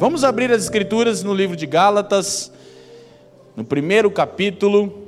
Vamos 0.00 0.24
abrir 0.24 0.50
as 0.50 0.62
Escrituras 0.62 1.22
no 1.22 1.34
livro 1.34 1.54
de 1.54 1.66
Gálatas, 1.66 2.50
no 3.54 3.62
primeiro 3.62 4.10
capítulo. 4.10 5.06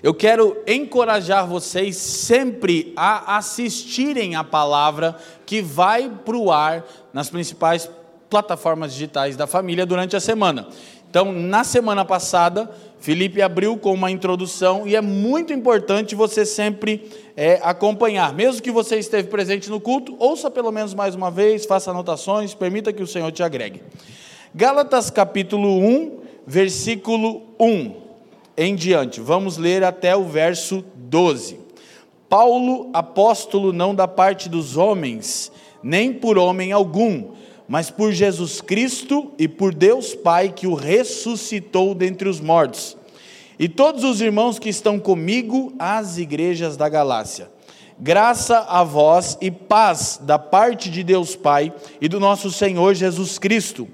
Eu 0.00 0.14
quero 0.14 0.56
encorajar 0.64 1.44
vocês 1.44 1.96
sempre 1.96 2.92
a 2.94 3.36
assistirem 3.36 4.36
a 4.36 4.44
palavra 4.44 5.16
que 5.44 5.60
vai 5.60 6.08
para 6.08 6.36
o 6.36 6.52
ar 6.52 6.84
nas 7.12 7.30
principais 7.30 7.90
plataformas 8.30 8.92
digitais 8.92 9.36
da 9.36 9.48
família 9.48 9.84
durante 9.84 10.14
a 10.14 10.20
semana. 10.20 10.68
Então, 11.10 11.32
na 11.32 11.64
semana 11.64 12.04
passada, 12.04 12.70
Felipe 13.00 13.42
abriu 13.42 13.76
com 13.76 13.92
uma 13.92 14.12
introdução 14.12 14.86
e 14.86 14.94
é 14.94 15.00
muito 15.00 15.52
importante 15.52 16.14
você 16.14 16.46
sempre 16.46 17.10
é, 17.36 17.58
acompanhar. 17.64 18.32
Mesmo 18.32 18.62
que 18.62 18.70
você 18.70 18.96
esteve 18.96 19.26
presente 19.26 19.68
no 19.68 19.80
culto, 19.80 20.14
ouça 20.20 20.48
pelo 20.48 20.70
menos 20.70 20.94
mais 20.94 21.16
uma 21.16 21.28
vez, 21.28 21.66
faça 21.66 21.90
anotações, 21.90 22.54
permita 22.54 22.92
que 22.92 23.02
o 23.02 23.08
Senhor 23.08 23.32
te 23.32 23.42
agregue. 23.42 23.82
Gálatas 24.54 25.10
capítulo 25.10 25.80
1, 25.80 26.18
versículo 26.46 27.42
1 27.58 27.92
em 28.56 28.76
diante. 28.76 29.20
Vamos 29.20 29.56
ler 29.56 29.82
até 29.82 30.14
o 30.14 30.22
verso 30.22 30.84
12. 30.94 31.58
Paulo, 32.28 32.88
apóstolo 32.92 33.72
não 33.72 33.96
da 33.96 34.06
parte 34.06 34.48
dos 34.48 34.76
homens, 34.76 35.50
nem 35.82 36.12
por 36.12 36.38
homem 36.38 36.70
algum, 36.70 37.30
mas 37.70 37.88
por 37.88 38.10
Jesus 38.10 38.60
Cristo 38.60 39.30
e 39.38 39.46
por 39.46 39.72
Deus 39.72 40.12
Pai 40.12 40.48
que 40.48 40.66
o 40.66 40.74
ressuscitou 40.74 41.94
dentre 41.94 42.28
os 42.28 42.40
mortos. 42.40 42.96
E 43.60 43.68
todos 43.68 44.02
os 44.02 44.20
irmãos 44.20 44.58
que 44.58 44.68
estão 44.68 44.98
comigo 44.98 45.72
às 45.78 46.18
igrejas 46.18 46.76
da 46.76 46.88
Galácia. 46.88 47.48
Graça 47.96 48.66
a 48.68 48.82
vós 48.82 49.38
e 49.40 49.52
paz 49.52 50.18
da 50.20 50.36
parte 50.36 50.90
de 50.90 51.04
Deus 51.04 51.36
Pai 51.36 51.72
e 52.00 52.08
do 52.08 52.18
nosso 52.18 52.50
Senhor 52.50 52.92
Jesus 52.92 53.38
Cristo, 53.38 53.86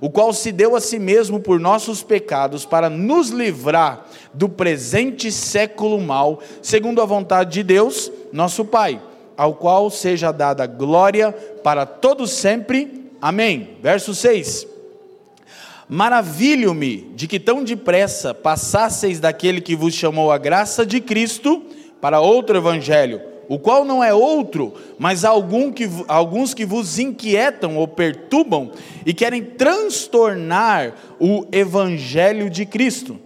o 0.00 0.08
qual 0.08 0.32
se 0.32 0.52
deu 0.52 0.76
a 0.76 0.80
si 0.80 1.00
mesmo 1.00 1.40
por 1.40 1.58
nossos 1.58 2.04
pecados 2.04 2.64
para 2.64 2.88
nos 2.88 3.30
livrar 3.30 4.06
do 4.32 4.48
presente 4.48 5.32
século 5.32 6.00
mal, 6.00 6.38
segundo 6.62 7.02
a 7.02 7.04
vontade 7.04 7.50
de 7.50 7.62
Deus, 7.64 8.12
nosso 8.32 8.64
Pai, 8.64 9.02
ao 9.36 9.54
qual 9.54 9.90
seja 9.90 10.30
dada 10.30 10.66
glória 10.68 11.32
para 11.64 11.84
todos 11.84 12.30
sempre. 12.30 12.97
Amém. 13.20 13.76
Verso 13.82 14.14
6. 14.14 14.66
Maravilho-me 15.88 17.10
de 17.14 17.26
que 17.26 17.40
tão 17.40 17.64
depressa 17.64 18.34
passasseis 18.34 19.18
daquele 19.18 19.60
que 19.60 19.74
vos 19.74 19.94
chamou 19.94 20.30
a 20.30 20.38
graça 20.38 20.84
de 20.84 21.00
Cristo 21.00 21.62
para 22.00 22.20
outro 22.20 22.58
evangelho, 22.58 23.22
o 23.48 23.58
qual 23.58 23.84
não 23.84 24.04
é 24.04 24.12
outro, 24.12 24.74
mas 24.98 25.24
algum 25.24 25.72
que, 25.72 25.88
alguns 26.06 26.52
que 26.52 26.66
vos 26.66 26.98
inquietam 26.98 27.76
ou 27.78 27.88
perturbam 27.88 28.70
e 29.06 29.14
querem 29.14 29.42
transtornar 29.42 30.94
o 31.18 31.46
evangelho 31.50 32.50
de 32.50 32.66
Cristo. 32.66 33.18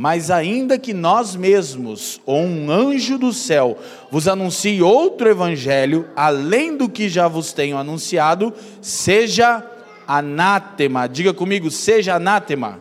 Mas 0.00 0.30
ainda 0.30 0.78
que 0.78 0.94
nós 0.94 1.36
mesmos, 1.36 2.22
ou 2.24 2.40
um 2.40 2.70
anjo 2.70 3.18
do 3.18 3.34
céu, 3.34 3.76
vos 4.10 4.26
anuncie 4.26 4.80
outro 4.80 5.28
evangelho, 5.28 6.08
além 6.16 6.74
do 6.74 6.88
que 6.88 7.06
já 7.06 7.28
vos 7.28 7.52
tenho 7.52 7.76
anunciado, 7.76 8.50
seja 8.80 9.62
anátema. 10.08 11.06
Diga 11.06 11.34
comigo, 11.34 11.70
seja 11.70 12.14
anátema. 12.14 12.80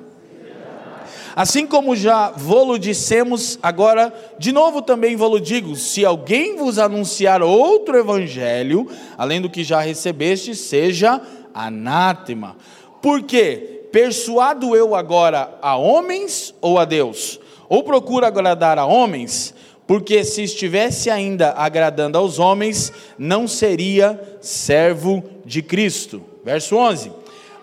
Assim 1.35 1.67
como 1.67 1.93
já 1.93 2.29
vou 2.29 2.77
dissemos, 2.77 3.59
agora 3.61 4.13
de 4.39 4.53
novo 4.53 4.81
também 4.81 5.17
vou 5.17 5.41
digo: 5.41 5.75
se 5.75 6.05
alguém 6.05 6.55
vos 6.55 6.79
anunciar 6.79 7.41
outro 7.41 7.97
evangelho, 7.97 8.87
além 9.17 9.41
do 9.41 9.49
que 9.49 9.61
já 9.61 9.81
recebeste, 9.81 10.55
seja 10.55 11.19
anátema. 11.53 12.55
Por 13.01 13.23
quê? 13.23 13.78
Persuado 13.91 14.75
eu 14.75 14.93
agora 14.93 15.57
a 15.61 15.75
homens 15.75 16.53
ou 16.61 16.77
a 16.77 16.85
Deus? 16.85 17.39
Ou 17.67 17.83
procuro 17.83 18.25
agradar 18.25 18.77
a 18.77 18.85
homens? 18.85 19.53
Porque 19.87 20.23
se 20.23 20.43
estivesse 20.43 21.09
ainda 21.09 21.51
agradando 21.51 22.17
aos 22.17 22.37
homens, 22.37 22.93
não 23.17 23.47
seria 23.47 24.37
servo 24.39 25.23
de 25.43 25.63
Cristo. 25.63 26.21
Verso 26.45 26.75
11: 26.75 27.11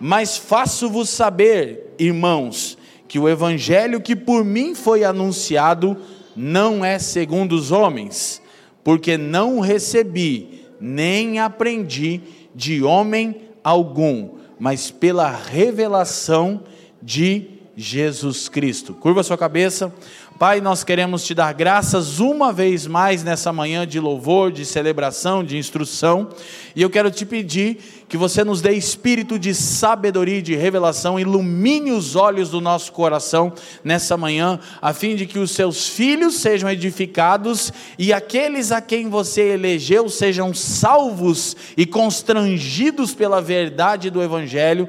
Mas 0.00 0.36
faço-vos 0.36 1.08
saber, 1.08 1.94
irmãos, 1.98 2.76
que 3.06 3.18
o 3.18 3.28
evangelho 3.28 4.00
que 4.00 4.16
por 4.16 4.44
mim 4.44 4.74
foi 4.74 5.04
anunciado 5.04 5.96
não 6.34 6.84
é 6.84 6.98
segundo 6.98 7.52
os 7.52 7.70
homens, 7.70 8.42
porque 8.82 9.16
não 9.16 9.60
recebi, 9.60 10.64
nem 10.80 11.38
aprendi 11.38 12.20
de 12.54 12.82
homem 12.82 13.36
algum 13.62 14.35
mas 14.58 14.90
pela 14.90 15.30
revelação 15.30 16.62
de 17.02 17.55
Jesus 17.76 18.48
Cristo. 18.48 18.94
Curva 18.94 19.22
sua 19.22 19.36
cabeça. 19.36 19.92
Pai, 20.38 20.60
nós 20.60 20.82
queremos 20.82 21.24
te 21.24 21.34
dar 21.34 21.52
graças 21.54 22.20
uma 22.20 22.52
vez 22.52 22.86
mais 22.86 23.22
nessa 23.22 23.52
manhã 23.52 23.86
de 23.86 24.00
louvor, 24.00 24.52
de 24.52 24.66
celebração, 24.66 25.42
de 25.42 25.56
instrução, 25.56 26.28
e 26.74 26.82
eu 26.82 26.90
quero 26.90 27.10
te 27.10 27.24
pedir 27.24 27.78
que 28.06 28.18
você 28.18 28.44
nos 28.44 28.60
dê 28.60 28.72
espírito 28.72 29.38
de 29.38 29.54
sabedoria 29.54 30.38
e 30.38 30.42
de 30.42 30.54
revelação, 30.54 31.18
ilumine 31.18 31.90
os 31.90 32.14
olhos 32.16 32.50
do 32.50 32.60
nosso 32.60 32.92
coração 32.92 33.52
nessa 33.82 34.16
manhã, 34.16 34.60
a 34.80 34.92
fim 34.92 35.16
de 35.16 35.24
que 35.24 35.38
os 35.38 35.52
seus 35.52 35.88
filhos 35.88 36.34
sejam 36.34 36.70
edificados 36.70 37.72
e 37.98 38.12
aqueles 38.12 38.70
a 38.72 38.80
quem 38.82 39.08
você 39.08 39.54
elegeu 39.54 40.08
sejam 40.08 40.52
salvos 40.52 41.56
e 41.76 41.86
constrangidos 41.86 43.14
pela 43.14 43.40
verdade 43.40 44.10
do 44.10 44.22
Evangelho, 44.22 44.86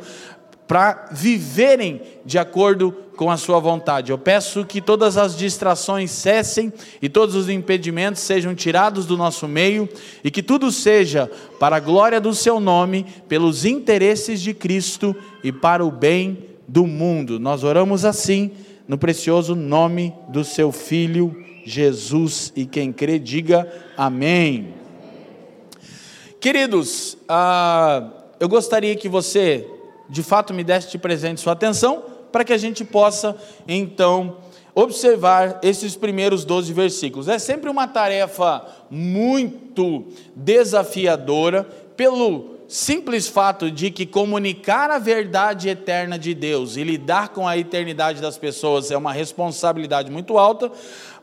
para 0.67 1.07
viverem 1.11 2.01
de 2.25 2.37
acordo 2.37 2.91
com 3.15 3.31
a 3.31 3.37
sua 3.37 3.59
vontade. 3.59 4.11
Eu 4.11 4.17
peço 4.17 4.65
que 4.65 4.79
todas 4.79 5.17
as 5.17 5.35
distrações 5.35 6.11
cessem 6.11 6.71
e 7.01 7.09
todos 7.09 7.33
os 7.35 7.49
impedimentos 7.49 8.21
sejam 8.21 8.53
tirados 8.53 9.05
do 9.05 9.17
nosso 9.17 9.47
meio 9.47 9.89
e 10.23 10.29
que 10.29 10.43
tudo 10.43 10.71
seja 10.71 11.29
para 11.59 11.77
a 11.77 11.79
glória 11.79 12.21
do 12.21 12.33
seu 12.33 12.59
nome, 12.59 13.05
pelos 13.27 13.65
interesses 13.65 14.41
de 14.41 14.53
Cristo 14.53 15.15
e 15.43 15.51
para 15.51 15.83
o 15.83 15.89
bem 15.89 16.45
do 16.67 16.85
mundo. 16.85 17.39
Nós 17.39 17.63
oramos 17.63 18.05
assim 18.05 18.51
no 18.87 18.97
precioso 18.97 19.55
nome 19.55 20.13
do 20.29 20.43
seu 20.43 20.71
filho 20.71 21.43
Jesus 21.65 22.53
e 22.55 22.65
quem 22.65 22.93
crê 22.93 23.19
diga 23.19 23.67
amém. 23.97 24.73
Queridos, 26.39 27.17
ah, 27.27 28.09
eu 28.39 28.47
gostaria 28.47 28.95
que 28.95 29.09
você 29.09 29.67
de 30.09 30.23
fato 30.23 30.53
me 30.53 30.63
deste 30.63 30.91
de 30.91 30.97
presente 30.97 31.41
sua 31.41 31.53
atenção, 31.53 32.03
para 32.31 32.43
que 32.43 32.53
a 32.53 32.57
gente 32.57 32.83
possa, 32.83 33.35
então, 33.67 34.37
observar 34.75 35.59
esses 35.63 35.95
primeiros 35.95 36.45
12 36.45 36.71
versículos. 36.71 37.27
É 37.27 37.39
sempre 37.39 37.69
uma 37.69 37.87
tarefa 37.87 38.63
muito 38.89 40.05
desafiadora, 40.35 41.63
pelo 41.95 42.57
simples 42.67 43.27
fato 43.27 43.71
de 43.71 43.89
que 43.89 44.05
comunicar 44.05 44.91
a 44.91 44.99
verdade 44.99 45.69
eterna 45.69 46.19
de 46.19 46.33
Deus 46.33 46.75
e 46.75 46.83
lidar 46.83 47.29
com 47.29 47.47
a 47.47 47.57
eternidade 47.57 48.21
das 48.21 48.37
pessoas 48.37 48.91
é 48.91 48.97
uma 48.97 49.13
responsabilidade 49.13 50.11
muito 50.11 50.37
alta, 50.37 50.71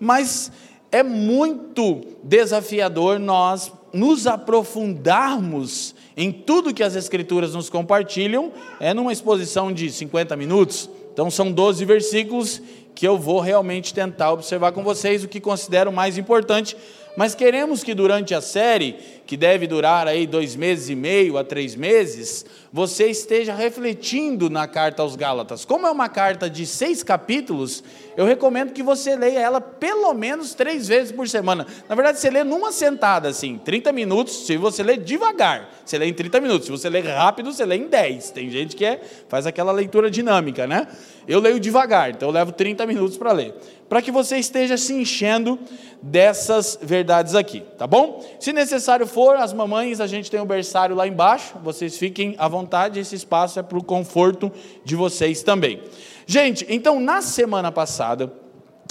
mas 0.01 0.51
é 0.91 1.03
muito 1.03 2.01
desafiador 2.23 3.19
nós 3.19 3.71
nos 3.93 4.27
aprofundarmos 4.27 5.95
em 6.17 6.31
tudo 6.31 6.73
que 6.73 6.83
as 6.83 6.95
Escrituras 6.95 7.55
nos 7.55 7.69
compartilham, 7.69 8.53
é 8.79 8.95
numa 8.95 9.13
exposição 9.13 9.73
de 9.73 9.91
50 9.91 10.37
minutos. 10.37 10.89
Então, 11.13 11.31
são 11.31 11.51
12 11.51 11.85
versículos 11.85 12.61
que 12.95 13.07
eu 13.07 13.19
vou 13.19 13.41
realmente 13.41 13.93
tentar 13.93 14.33
observar 14.33 14.73
com 14.73 14.85
vocês 14.85 15.25
o 15.25 15.29
que 15.29 15.41
considero 15.41 15.93
mais 15.93 16.17
importante. 16.17 16.77
Mas 17.17 17.35
queremos 17.35 17.85
que 17.85 17.95
durante 17.95 18.35
a 18.35 18.41
série, 18.41 18.97
que 19.25 19.37
deve 19.37 19.67
durar 19.67 20.09
aí 20.09 20.27
dois 20.27 20.57
meses 20.57 20.89
e 20.89 20.97
meio 20.97 21.39
a 21.39 21.45
três 21.45 21.77
meses, 21.77 22.45
você 22.73 23.07
esteja 23.07 23.55
refletindo 23.55 24.51
na 24.51 24.67
carta 24.67 25.01
aos 25.01 25.15
Gálatas. 25.15 25.65
Como 25.65 25.87
é 25.87 25.91
uma 25.91 26.09
carta 26.09 26.51
de 26.51 26.67
seis 26.67 27.05
capítulos, 27.05 27.85
eu 28.17 28.25
recomendo 28.27 28.73
que 28.73 28.83
você 28.83 29.15
leia 29.15 29.39
ela 29.39 29.61
pelo 29.61 30.13
menos 30.13 30.55
três 30.55 30.89
vezes 30.89 31.13
por 31.13 31.29
semana. 31.29 31.67
Na 31.89 31.95
verdade, 31.95 32.19
você 32.19 32.29
lê 32.29 32.43
numa 32.43 32.73
sentada, 32.73 33.29
assim, 33.29 33.59
30 33.59 33.93
minutos, 33.93 34.47
se 34.47 34.57
você 34.57 34.83
lê 34.83 34.97
devagar, 34.97 35.71
você 35.85 35.97
lê 35.97 36.07
em 36.07 36.15
30 36.15 36.41
minutos. 36.41 36.67
Se 36.67 36.73
você 36.73 36.91
lê 36.91 37.01
rápido, 37.01 37.53
você 37.53 37.65
lê 37.65 37.77
em 37.77 37.87
10. 37.87 38.31
Tem 38.33 38.51
gente 38.51 38.75
que 38.75 38.85
é, 38.85 39.01
faz 39.29 39.47
aquela 39.47 39.71
leitura 39.71 40.11
dinâmica, 40.11 40.67
né? 40.67 40.89
Eu 41.29 41.41
leio 41.41 41.61
devagar, 41.61 42.11
então 42.11 42.29
eu 42.29 42.33
levo 42.33 42.53
30 42.53 42.85
minutos 42.87 43.17
para 43.17 43.33
ler. 43.33 43.55
Para 43.89 44.03
que 44.03 44.11
você 44.11 44.37
esteja 44.39 44.77
se 44.77 44.95
enchendo 44.95 45.59
dessas 46.03 46.79
verdades 46.83 47.35
aqui, 47.35 47.61
tá 47.79 47.87
bom? 47.87 48.25
Se 48.39 48.53
necessário 48.53 49.07
for, 49.07 49.37
as 49.37 49.53
mamães, 49.53 50.01
a 50.01 50.07
gente 50.07 50.31
tem 50.31 50.41
o 50.41 50.43
um 50.43 50.47
berçário 50.47 50.95
lá 50.95 51.07
embaixo, 51.07 51.55
vocês 51.63 51.97
fiquem 51.97 52.35
à 52.39 52.47
vontade, 52.47 53.01
esse 53.01 53.15
espaço 53.15 53.59
é 53.59 53.63
para 53.63 53.79
o 53.79 53.85
conforto 53.85 54.53
de 54.85 54.95
vocês 54.95 55.43
também. 55.43 55.83
Gente, 56.27 56.67
então 56.69 57.01
na 57.01 57.23
semana 57.23 57.71
passada, 57.71 58.33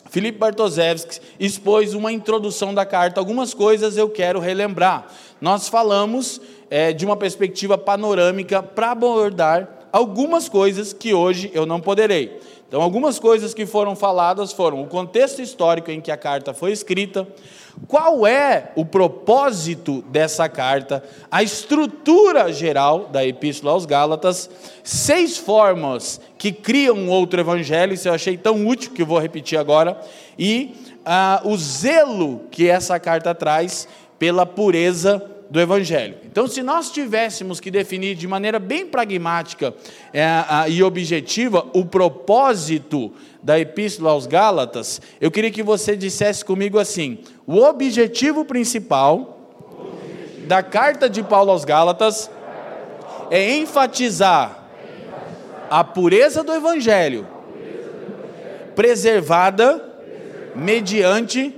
Felipe 0.09 0.37
Bartoszewski 0.37 1.19
expôs 1.39 1.93
uma 1.93 2.11
introdução 2.11 2.73
da 2.73 2.85
carta, 2.85 3.19
algumas 3.19 3.53
coisas 3.53 3.97
eu 3.97 4.09
quero 4.09 4.39
relembrar. 4.39 5.07
Nós 5.41 5.67
falamos 5.67 6.39
é, 6.69 6.93
de 6.93 7.05
uma 7.05 7.17
perspectiva 7.17 7.77
panorâmica 7.77 8.61
para 8.61 8.91
abordar 8.91 9.82
algumas 9.93 10.49
coisas 10.49 10.91
que 10.91 11.13
hoje 11.13 11.51
eu 11.53 11.67
não 11.67 11.79
poderei. 11.79 12.41
Então, 12.67 12.81
algumas 12.81 13.19
coisas 13.19 13.53
que 13.53 13.67
foram 13.67 13.95
faladas 13.95 14.51
foram 14.51 14.81
o 14.81 14.87
contexto 14.87 15.43
histórico 15.43 15.91
em 15.91 16.01
que 16.01 16.09
a 16.09 16.17
carta 16.17 16.55
foi 16.55 16.71
escrita, 16.71 17.27
qual 17.87 18.25
é 18.25 18.71
o 18.75 18.83
propósito 18.83 20.03
dessa 20.07 20.49
carta, 20.49 21.03
a 21.29 21.43
estrutura 21.43 22.51
geral 22.51 23.09
da 23.11 23.23
Epístola 23.23 23.73
aos 23.73 23.85
Gálatas, 23.85 24.49
seis 24.83 25.37
formas 25.37 26.19
que 26.35 26.51
criam 26.51 27.09
outro 27.09 27.39
evangelho, 27.39 27.93
isso 27.93 28.07
eu 28.07 28.13
achei 28.13 28.35
tão 28.35 28.65
útil 28.65 28.91
que 28.91 29.03
eu 29.03 29.07
vou 29.07 29.19
repetir 29.19 29.59
agora, 29.59 29.99
e 30.37 30.73
ah, 31.05 31.41
o 31.45 31.55
zelo 31.55 32.41
que 32.49 32.67
essa 32.67 32.99
carta 32.99 33.35
traz 33.35 33.87
pela 34.17 34.47
pureza 34.47 35.32
do 35.53 35.61
Evangelho. 35.61 36.15
Então, 36.25 36.47
se 36.47 36.63
nós 36.63 36.89
tivéssemos 36.89 37.59
que 37.59 37.69
definir 37.69 38.15
de 38.15 38.27
maneira 38.27 38.57
bem 38.57 38.87
pragmática 38.87 39.71
é, 40.11 40.25
a, 40.25 40.65
e 40.67 40.81
objetiva 40.81 41.67
o 41.75 41.85
propósito 41.85 43.13
da 43.43 43.59
Epístola 43.59 44.09
aos 44.09 44.25
Gálatas, 44.25 44.99
eu 45.21 45.29
queria 45.29 45.51
que 45.51 45.61
você 45.61 45.95
dissesse 45.95 46.43
comigo 46.43 46.79
assim: 46.79 47.19
o 47.45 47.59
objetivo 47.59 48.43
principal 48.43 49.51
da 50.47 50.63
carta 50.63 51.07
de 51.07 51.21
Paulo 51.21 51.51
aos 51.51 51.63
Gálatas 51.63 52.31
é 53.29 53.55
enfatizar 53.55 54.69
a 55.69 55.83
pureza 55.83 56.43
do 56.43 56.51
Evangelho, 56.51 57.27
preservada 58.75 59.99
mediante 60.55 61.55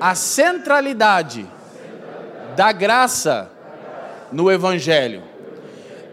a 0.00 0.16
centralidade 0.16 1.46
da 2.58 2.72
graça 2.72 3.52
no 4.32 4.50
Evangelho. 4.50 5.22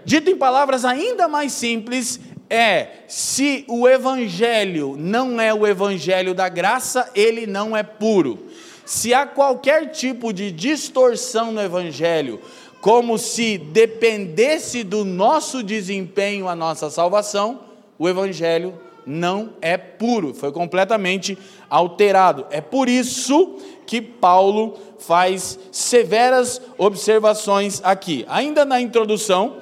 Dito 0.06 0.30
em 0.30 0.38
palavras 0.38 0.86
ainda 0.86 1.27
mais 1.27 1.51
simples, 1.53 2.19
é: 2.47 2.88
se 3.07 3.65
o 3.68 3.88
Evangelho 3.88 4.95
não 4.95 5.42
é 5.42 5.51
o 5.51 5.65
Evangelho 5.65 6.36
da 6.36 6.47
graça, 6.47 7.09
ele 7.15 7.47
não 7.47 7.75
é 7.75 7.81
puro. 7.81 8.45
Se 8.86 9.12
há 9.12 9.25
qualquer 9.25 9.89
tipo 9.89 10.31
de 10.31 10.51
distorção 10.51 11.51
no 11.51 11.59
Evangelho, 11.59 12.39
como 12.80 13.18
se 13.18 13.57
dependesse 13.57 14.83
do 14.83 15.03
nosso 15.03 15.63
desempenho 15.63 16.48
a 16.48 16.56
nossa 16.56 16.91
salvação, 16.91 17.62
o 17.98 18.07
Evangelho 18.07 18.80
não 19.03 19.53
é 19.62 19.77
puro, 19.77 20.31
foi 20.31 20.51
completamente 20.51 21.38
alterado. 21.69 22.45
É 22.50 22.62
por 22.62 22.88
isso 22.88 23.57
que 23.86 24.02
Paulo 24.02 24.76
faz 25.00 25.60
severas 25.72 26.62
observações 26.78 27.82
aqui. 27.84 28.26
Ainda 28.28 28.66
na 28.66 28.82
introdução, 28.82 29.58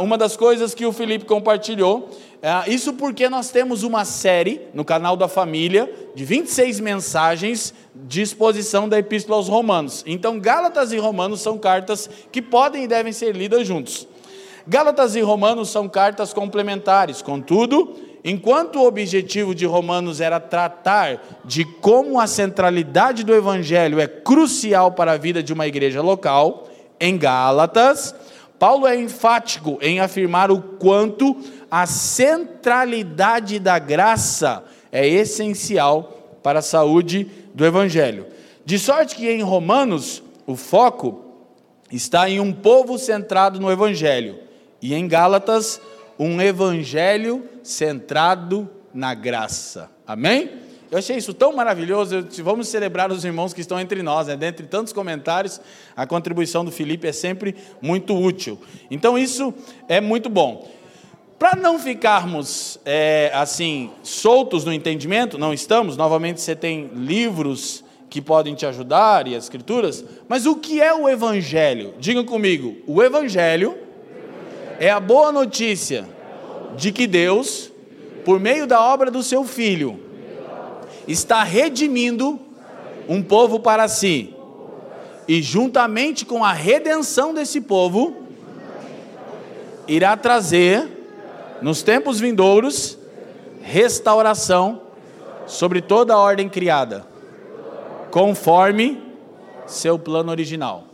uma 0.00 0.16
das 0.16 0.36
coisas 0.36 0.74
que 0.74 0.86
o 0.86 0.92
Felipe 0.92 1.24
compartilhou, 1.24 2.08
é, 2.46 2.70
isso 2.70 2.92
porque 2.92 3.26
nós 3.26 3.48
temos 3.48 3.82
uma 3.82 4.04
série 4.04 4.60
no 4.74 4.84
canal 4.84 5.16
da 5.16 5.26
família 5.26 5.90
de 6.14 6.26
26 6.26 6.78
mensagens 6.78 7.72
de 7.94 8.20
exposição 8.20 8.86
da 8.86 8.98
Epístola 8.98 9.38
aos 9.38 9.48
Romanos. 9.48 10.04
Então, 10.06 10.38
Gálatas 10.38 10.92
e 10.92 10.98
Romanos 10.98 11.40
são 11.40 11.56
cartas 11.56 12.10
que 12.30 12.42
podem 12.42 12.84
e 12.84 12.86
devem 12.86 13.14
ser 13.14 13.34
lidas 13.34 13.66
juntos. 13.66 14.06
Gálatas 14.66 15.16
e 15.16 15.22
Romanos 15.22 15.70
são 15.70 15.88
cartas 15.88 16.34
complementares, 16.34 17.22
contudo, 17.22 17.94
Enquanto 18.24 18.76
o 18.76 18.86
objetivo 18.86 19.54
de 19.54 19.66
Romanos 19.66 20.18
era 20.18 20.40
tratar 20.40 21.42
de 21.44 21.62
como 21.62 22.18
a 22.18 22.26
centralidade 22.26 23.22
do 23.22 23.34
evangelho 23.34 24.00
é 24.00 24.06
crucial 24.06 24.92
para 24.92 25.12
a 25.12 25.18
vida 25.18 25.42
de 25.42 25.52
uma 25.52 25.66
igreja 25.66 26.00
local, 26.00 26.66
em 26.98 27.18
Gálatas, 27.18 28.14
Paulo 28.58 28.86
é 28.86 28.96
enfático 28.96 29.78
em 29.82 30.00
afirmar 30.00 30.50
o 30.50 30.62
quanto 30.62 31.36
a 31.70 31.84
centralidade 31.84 33.58
da 33.58 33.78
graça 33.78 34.64
é 34.90 35.06
essencial 35.06 36.38
para 36.42 36.60
a 36.60 36.62
saúde 36.62 37.28
do 37.52 37.66
evangelho. 37.66 38.26
De 38.64 38.78
sorte 38.78 39.16
que 39.16 39.28
em 39.28 39.42
Romanos 39.42 40.22
o 40.46 40.56
foco 40.56 41.20
está 41.92 42.30
em 42.30 42.40
um 42.40 42.54
povo 42.54 42.96
centrado 42.96 43.60
no 43.60 43.70
evangelho, 43.70 44.38
e 44.80 44.94
em 44.94 45.06
Gálatas 45.06 45.78
um 46.18 46.40
evangelho 46.40 47.44
centrado 47.62 48.68
na 48.92 49.14
graça. 49.14 49.90
Amém? 50.06 50.64
Eu 50.90 50.98
achei 50.98 51.16
isso 51.16 51.34
tão 51.34 51.52
maravilhoso. 51.52 52.24
Vamos 52.42 52.68
celebrar 52.68 53.10
os 53.10 53.24
irmãos 53.24 53.52
que 53.52 53.60
estão 53.60 53.80
entre 53.80 54.02
nós. 54.02 54.28
Né? 54.28 54.36
Dentre 54.36 54.66
tantos 54.66 54.92
comentários, 54.92 55.60
a 55.96 56.06
contribuição 56.06 56.64
do 56.64 56.70
Felipe 56.70 57.08
é 57.08 57.12
sempre 57.12 57.56
muito 57.82 58.14
útil. 58.14 58.58
Então, 58.90 59.18
isso 59.18 59.52
é 59.88 60.00
muito 60.00 60.28
bom. 60.28 60.70
Para 61.36 61.56
não 61.56 61.80
ficarmos 61.80 62.78
é, 62.84 63.30
assim 63.34 63.90
soltos 64.04 64.64
no 64.64 64.72
entendimento, 64.72 65.36
não 65.36 65.52
estamos. 65.52 65.96
Novamente, 65.96 66.40
você 66.40 66.54
tem 66.54 66.86
livros 66.94 67.82
que 68.08 68.22
podem 68.22 68.54
te 68.54 68.64
ajudar 68.64 69.26
e 69.26 69.34
as 69.34 69.44
escrituras. 69.44 70.04
Mas 70.28 70.46
o 70.46 70.54
que 70.54 70.80
é 70.80 70.94
o 70.94 71.08
Evangelho? 71.08 71.94
Diga 71.98 72.22
comigo: 72.22 72.76
o 72.86 73.02
Evangelho 73.02 73.76
é 74.78 74.90
a 74.90 75.00
boa 75.00 75.30
notícia 75.30 76.08
de 76.76 76.92
que 76.92 77.06
Deus, 77.06 77.70
por 78.24 78.40
meio 78.40 78.66
da 78.66 78.80
obra 78.80 79.10
do 79.10 79.22
seu 79.22 79.44
Filho, 79.44 80.00
está 81.06 81.42
redimindo 81.42 82.38
um 83.08 83.22
povo 83.22 83.60
para 83.60 83.86
si. 83.88 84.34
E 85.26 85.40
juntamente 85.40 86.24
com 86.24 86.44
a 86.44 86.52
redenção 86.52 87.32
desse 87.32 87.60
povo, 87.60 88.16
irá 89.86 90.16
trazer, 90.16 90.88
nos 91.62 91.82
tempos 91.82 92.20
vindouros, 92.20 92.98
restauração 93.62 94.82
sobre 95.46 95.80
toda 95.80 96.14
a 96.14 96.18
ordem 96.18 96.48
criada, 96.48 97.06
conforme 98.10 99.02
seu 99.66 99.98
plano 99.98 100.30
original. 100.30 100.93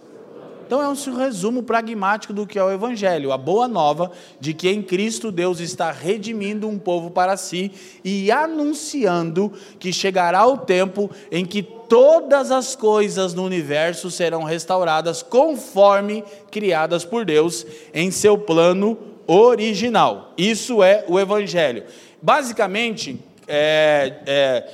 Então 0.71 0.81
é 0.81 0.89
um 0.89 1.17
resumo 1.17 1.65
pragmático 1.65 2.33
do 2.33 2.47
que 2.47 2.57
é 2.57 2.63
o 2.63 2.71
Evangelho, 2.71 3.33
a 3.33 3.37
boa 3.37 3.67
nova 3.67 4.13
de 4.39 4.55
que 4.55 4.69
em 4.69 4.81
Cristo 4.81 5.33
Deus 5.33 5.59
está 5.59 5.91
redimindo 5.91 6.69
um 6.69 6.79
povo 6.79 7.11
para 7.11 7.37
si 7.37 7.73
e 8.05 8.31
anunciando 8.31 9.53
que 9.81 9.93
chegará 9.93 10.47
o 10.47 10.59
tempo 10.59 11.11
em 11.29 11.45
que 11.45 11.61
todas 11.61 12.53
as 12.53 12.77
coisas 12.77 13.35
no 13.35 13.43
universo 13.43 14.13
serão 14.13 14.45
restauradas 14.45 15.25
conforme 15.25 16.23
criadas 16.53 17.05
por 17.05 17.25
Deus 17.25 17.67
em 17.93 18.13
seu 18.13 18.39
plano 18.39 18.97
original. 19.27 20.33
Isso 20.39 20.85
é 20.85 21.05
o 21.09 21.19
Evangelho. 21.19 21.83
Basicamente, 22.23 23.19
é, 23.49 24.13
é, 24.25 24.71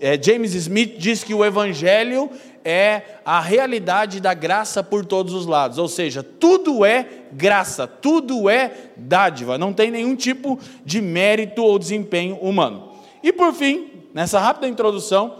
é, 0.00 0.20
James 0.20 0.52
Smith 0.54 0.98
diz 0.98 1.22
que 1.22 1.32
o 1.32 1.44
Evangelho 1.44 2.28
é 2.64 3.02
a 3.24 3.40
realidade 3.40 4.20
da 4.20 4.34
graça 4.34 4.82
por 4.82 5.04
todos 5.04 5.34
os 5.34 5.46
lados, 5.46 5.78
ou 5.78 5.88
seja, 5.88 6.22
tudo 6.22 6.84
é 6.84 7.06
graça, 7.32 7.86
tudo 7.86 8.48
é 8.48 8.72
dádiva, 8.96 9.58
não 9.58 9.72
tem 9.72 9.90
nenhum 9.90 10.14
tipo 10.16 10.58
de 10.84 11.00
mérito 11.00 11.62
ou 11.62 11.78
desempenho 11.78 12.36
humano. 12.36 12.92
E 13.22 13.32
por 13.32 13.52
fim, 13.52 13.90
nessa 14.14 14.38
rápida 14.38 14.68
introdução, 14.68 15.36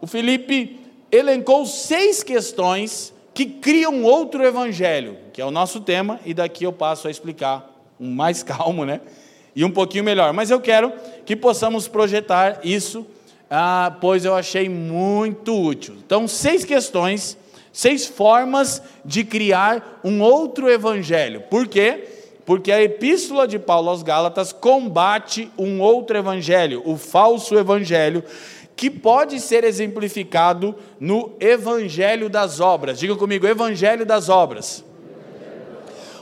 o 0.00 0.06
Felipe 0.06 0.80
elencou 1.10 1.66
seis 1.66 2.22
questões 2.22 3.12
que 3.34 3.46
criam 3.46 4.02
outro 4.02 4.44
evangelho, 4.44 5.16
que 5.32 5.40
é 5.40 5.44
o 5.44 5.50
nosso 5.50 5.80
tema, 5.80 6.20
e 6.24 6.34
daqui 6.34 6.64
eu 6.64 6.72
passo 6.72 7.08
a 7.08 7.10
explicar 7.10 7.70
um 7.98 8.10
mais 8.10 8.42
calmo, 8.44 8.84
né? 8.84 9.00
E 9.54 9.64
um 9.64 9.70
pouquinho 9.70 10.04
melhor. 10.04 10.32
Mas 10.32 10.50
eu 10.50 10.60
quero 10.60 10.92
que 11.26 11.36
possamos 11.36 11.86
projetar 11.86 12.60
isso 12.64 13.06
ah, 13.52 13.96
pois 14.00 14.24
eu 14.24 14.34
achei 14.34 14.68
muito 14.68 15.54
útil. 15.54 15.94
Então, 16.04 16.26
seis 16.26 16.64
questões 16.64 17.36
Seis 17.72 18.06
formas 18.06 18.82
de 19.02 19.24
criar 19.24 20.00
um 20.04 20.20
outro 20.20 20.68
evangelho. 20.68 21.40
Por 21.48 21.66
quê? 21.66 22.04
Porque 22.44 22.70
a 22.70 22.82
epístola 22.82 23.48
de 23.48 23.58
Paulo 23.58 23.88
aos 23.88 24.02
Gálatas 24.02 24.52
combate 24.52 25.50
um 25.56 25.80
outro 25.80 26.18
evangelho, 26.18 26.82
o 26.84 26.98
falso 26.98 27.56
evangelho, 27.56 28.22
que 28.76 28.90
pode 28.90 29.40
ser 29.40 29.64
exemplificado 29.64 30.74
no 31.00 31.32
evangelho 31.40 32.28
das 32.28 32.60
obras. 32.60 32.98
Diga 32.98 33.16
comigo, 33.16 33.46
evangelho 33.46 34.04
das 34.04 34.28
obras. 34.28 34.84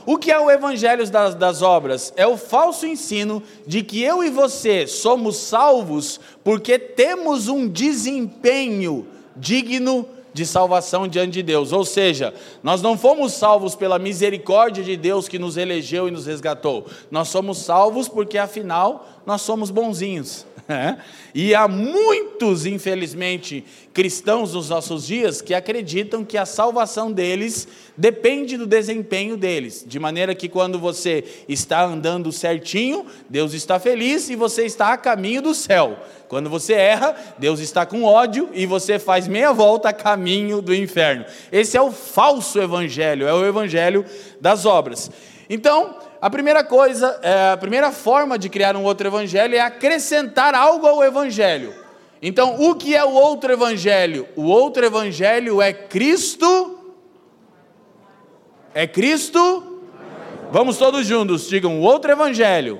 O 0.05 0.17
que 0.17 0.31
é 0.31 0.39
o 0.39 0.49
evangelho 0.49 1.07
das, 1.09 1.35
das, 1.35 1.61
obras? 1.61 2.13
É 2.15 2.25
o 2.25 2.37
falso 2.37 2.85
ensino 2.85 3.41
de 3.67 3.83
que 3.83 4.01
eu 4.01 4.23
e 4.23 4.29
você 4.29 4.87
somos 4.87 5.37
salvos 5.37 6.19
porque 6.43 6.79
temos 6.79 7.47
um 7.47 7.67
desempenho 7.67 9.05
digno 9.35 10.07
de 10.33 10.45
salvação 10.45 11.07
diante 11.07 11.33
de 11.33 11.43
Deus. 11.43 11.71
Ou 11.71 11.85
seja, 11.85 12.33
nós 12.63 12.81
não 12.81 12.97
fomos 12.97 13.33
salvos 13.33 13.75
pela 13.75 13.99
misericórdia 13.99 14.83
de 14.83 14.95
Deus 14.95 15.27
que 15.27 15.39
nos 15.39 15.57
elegeu 15.57 16.07
e 16.07 16.11
nos 16.11 16.25
resgatou. 16.25 16.85
Nós 17.09 17.27
somos 17.27 17.59
salvos 17.59 18.07
porque 18.07 18.37
afinal 18.37 19.07
nós 19.25 19.41
somos 19.41 19.69
bonzinhos. 19.69 20.45
É? 20.81 20.97
E 21.33 21.53
há 21.53 21.67
muitos, 21.67 22.65
infelizmente, 22.65 23.63
cristãos 23.93 24.53
nos 24.53 24.69
nossos 24.69 25.05
dias 25.05 25.41
que 25.41 25.53
acreditam 25.53 26.25
que 26.25 26.37
a 26.37 26.45
salvação 26.45 27.11
deles 27.11 27.67
depende 27.95 28.57
do 28.57 28.65
desempenho 28.65 29.37
deles, 29.37 29.83
de 29.85 29.99
maneira 29.99 30.33
que 30.33 30.49
quando 30.49 30.79
você 30.79 31.23
está 31.47 31.83
andando 31.83 32.31
certinho, 32.31 33.05
Deus 33.29 33.53
está 33.53 33.79
feliz 33.79 34.29
e 34.29 34.35
você 34.35 34.65
está 34.65 34.93
a 34.93 34.97
caminho 34.97 35.41
do 35.41 35.53
céu. 35.53 35.97
Quando 36.27 36.49
você 36.49 36.73
erra, 36.73 37.15
Deus 37.37 37.59
está 37.59 37.85
com 37.85 38.03
ódio 38.03 38.49
e 38.53 38.65
você 38.65 38.97
faz 38.97 39.27
meia 39.27 39.51
volta 39.51 39.89
a 39.89 39.93
caminho 39.93 40.61
do 40.61 40.73
inferno. 40.73 41.25
Esse 41.51 41.75
é 41.75 41.81
o 41.81 41.91
falso 41.91 42.59
evangelho, 42.59 43.27
é 43.27 43.33
o 43.33 43.45
evangelho 43.45 44.05
das 44.39 44.65
obras. 44.65 45.11
Então, 45.49 45.97
a 46.21 46.29
primeira 46.29 46.63
coisa, 46.63 47.19
é, 47.23 47.51
a 47.51 47.57
primeira 47.57 47.91
forma 47.91 48.37
de 48.37 48.47
criar 48.47 48.75
um 48.75 48.83
outro 48.83 49.07
evangelho 49.07 49.55
é 49.55 49.59
acrescentar 49.59 50.53
algo 50.53 50.85
ao 50.85 51.03
evangelho. 51.03 51.73
Então, 52.21 52.61
o 52.61 52.75
que 52.75 52.95
é 52.95 53.03
o 53.03 53.13
outro 53.13 53.51
evangelho? 53.51 54.27
O 54.35 54.43
outro 54.43 54.85
evangelho 54.85 55.59
é 55.59 55.73
Cristo. 55.73 56.77
É 58.75 58.85
Cristo. 58.85 59.81
Vamos 60.51 60.77
todos 60.77 61.07
juntos, 61.07 61.49
digam: 61.49 61.79
o 61.79 61.81
outro 61.81 62.11
evangelho 62.11 62.79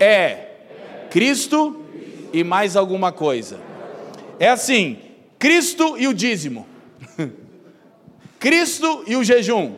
é 0.00 0.46
Cristo 1.10 1.84
e 2.32 2.42
mais 2.42 2.74
alguma 2.74 3.12
coisa. 3.12 3.60
É 4.38 4.48
assim: 4.48 4.98
Cristo 5.38 5.96
e 5.98 6.08
o 6.08 6.14
dízimo, 6.14 6.66
Cristo 8.40 9.04
e 9.06 9.16
o 9.16 9.22
jejum, 9.22 9.74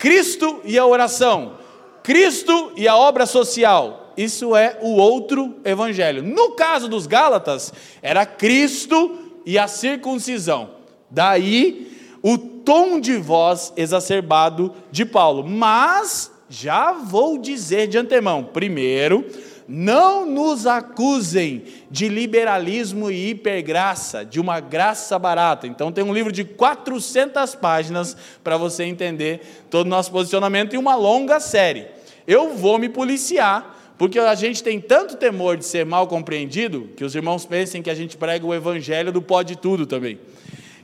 Cristo 0.00 0.62
e 0.64 0.78
a 0.78 0.86
oração, 0.86 1.58
Cristo 2.02 2.72
e 2.74 2.88
a 2.88 2.96
obra 2.96 3.26
social. 3.26 4.14
Isso 4.16 4.56
é 4.56 4.78
o 4.80 4.96
outro 4.96 5.56
evangelho. 5.62 6.22
No 6.22 6.52
caso 6.52 6.88
dos 6.88 7.06
Gálatas, 7.06 7.70
era 8.00 8.24
Cristo 8.24 9.18
e 9.44 9.58
a 9.58 9.68
circuncisão. 9.68 10.70
Daí 11.10 12.16
o 12.22 12.38
tom 12.38 12.98
de 12.98 13.18
voz 13.18 13.74
exacerbado 13.76 14.74
de 14.90 15.04
Paulo. 15.04 15.46
Mas 15.46 16.32
já 16.48 16.92
vou 16.92 17.36
dizer 17.36 17.86
de 17.86 17.98
antemão: 17.98 18.42
primeiro, 18.42 19.26
não 19.72 20.26
nos 20.26 20.66
acusem 20.66 21.62
de 21.88 22.08
liberalismo 22.08 23.08
e 23.08 23.30
hipergraça, 23.30 24.24
de 24.24 24.40
uma 24.40 24.58
graça 24.58 25.16
barata. 25.16 25.68
Então, 25.68 25.92
tem 25.92 26.02
um 26.02 26.12
livro 26.12 26.32
de 26.32 26.42
400 26.42 27.54
páginas 27.54 28.16
para 28.42 28.56
você 28.56 28.82
entender 28.82 29.66
todo 29.70 29.86
o 29.86 29.90
nosso 29.90 30.10
posicionamento 30.10 30.74
e 30.74 30.76
uma 30.76 30.96
longa 30.96 31.38
série. 31.38 31.86
Eu 32.26 32.56
vou 32.56 32.80
me 32.80 32.88
policiar, 32.88 33.94
porque 33.96 34.18
a 34.18 34.34
gente 34.34 34.60
tem 34.60 34.80
tanto 34.80 35.16
temor 35.16 35.56
de 35.56 35.64
ser 35.64 35.86
mal 35.86 36.08
compreendido, 36.08 36.90
que 36.96 37.04
os 37.04 37.14
irmãos 37.14 37.46
pensem 37.46 37.80
que 37.80 37.90
a 37.90 37.94
gente 37.94 38.16
prega 38.16 38.44
o 38.44 38.52
evangelho 38.52 39.12
do 39.12 39.22
pode 39.22 39.54
tudo 39.54 39.86
também 39.86 40.18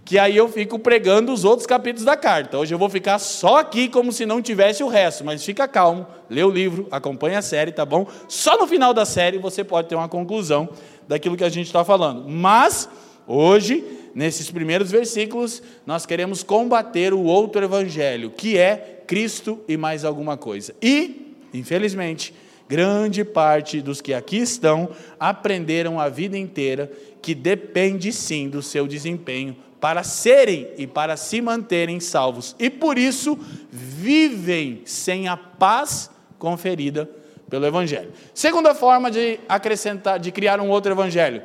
que 0.06 0.20
aí 0.20 0.36
eu 0.36 0.48
fico 0.48 0.78
pregando 0.78 1.32
os 1.32 1.44
outros 1.44 1.66
capítulos 1.66 2.04
da 2.04 2.16
carta. 2.16 2.56
Hoje 2.56 2.72
eu 2.72 2.78
vou 2.78 2.88
ficar 2.88 3.18
só 3.18 3.58
aqui 3.58 3.88
como 3.88 4.12
se 4.12 4.24
não 4.24 4.40
tivesse 4.40 4.84
o 4.84 4.86
resto, 4.86 5.24
mas 5.24 5.44
fica 5.44 5.66
calmo, 5.66 6.06
lê 6.30 6.44
o 6.44 6.48
livro, 6.48 6.86
acompanhe 6.92 7.34
a 7.34 7.42
série, 7.42 7.72
tá 7.72 7.84
bom? 7.84 8.06
Só 8.28 8.56
no 8.56 8.68
final 8.68 8.94
da 8.94 9.04
série 9.04 9.36
você 9.36 9.64
pode 9.64 9.88
ter 9.88 9.96
uma 9.96 10.08
conclusão 10.08 10.68
daquilo 11.08 11.36
que 11.36 11.42
a 11.42 11.48
gente 11.48 11.66
está 11.66 11.84
falando. 11.84 12.28
Mas 12.28 12.88
hoje, 13.26 13.84
nesses 14.14 14.48
primeiros 14.48 14.92
versículos, 14.92 15.60
nós 15.84 16.06
queremos 16.06 16.44
combater 16.44 17.12
o 17.12 17.24
outro 17.24 17.64
evangelho, 17.64 18.30
que 18.30 18.56
é 18.56 19.02
Cristo 19.08 19.58
e 19.66 19.76
mais 19.76 20.04
alguma 20.04 20.36
coisa. 20.36 20.72
E, 20.80 21.34
infelizmente, 21.52 22.32
grande 22.68 23.24
parte 23.24 23.80
dos 23.80 24.00
que 24.00 24.14
aqui 24.14 24.36
estão 24.36 24.88
aprenderam 25.18 25.98
a 25.98 26.08
vida 26.08 26.38
inteira 26.38 26.92
que 27.20 27.34
depende 27.34 28.12
sim 28.12 28.48
do 28.48 28.62
seu 28.62 28.86
desempenho 28.86 29.65
para 29.80 30.02
serem 30.02 30.68
e 30.76 30.86
para 30.86 31.16
se 31.16 31.40
manterem 31.40 32.00
salvos. 32.00 32.56
E 32.58 32.70
por 32.70 32.98
isso 32.98 33.38
vivem 33.70 34.82
sem 34.84 35.28
a 35.28 35.36
paz 35.36 36.10
conferida 36.38 37.08
pelo 37.48 37.66
evangelho. 37.66 38.12
Segunda 38.34 38.74
forma 38.74 39.10
de 39.10 39.38
acrescentar, 39.48 40.18
de 40.18 40.32
criar 40.32 40.60
um 40.60 40.68
outro 40.68 40.92
evangelho. 40.92 41.42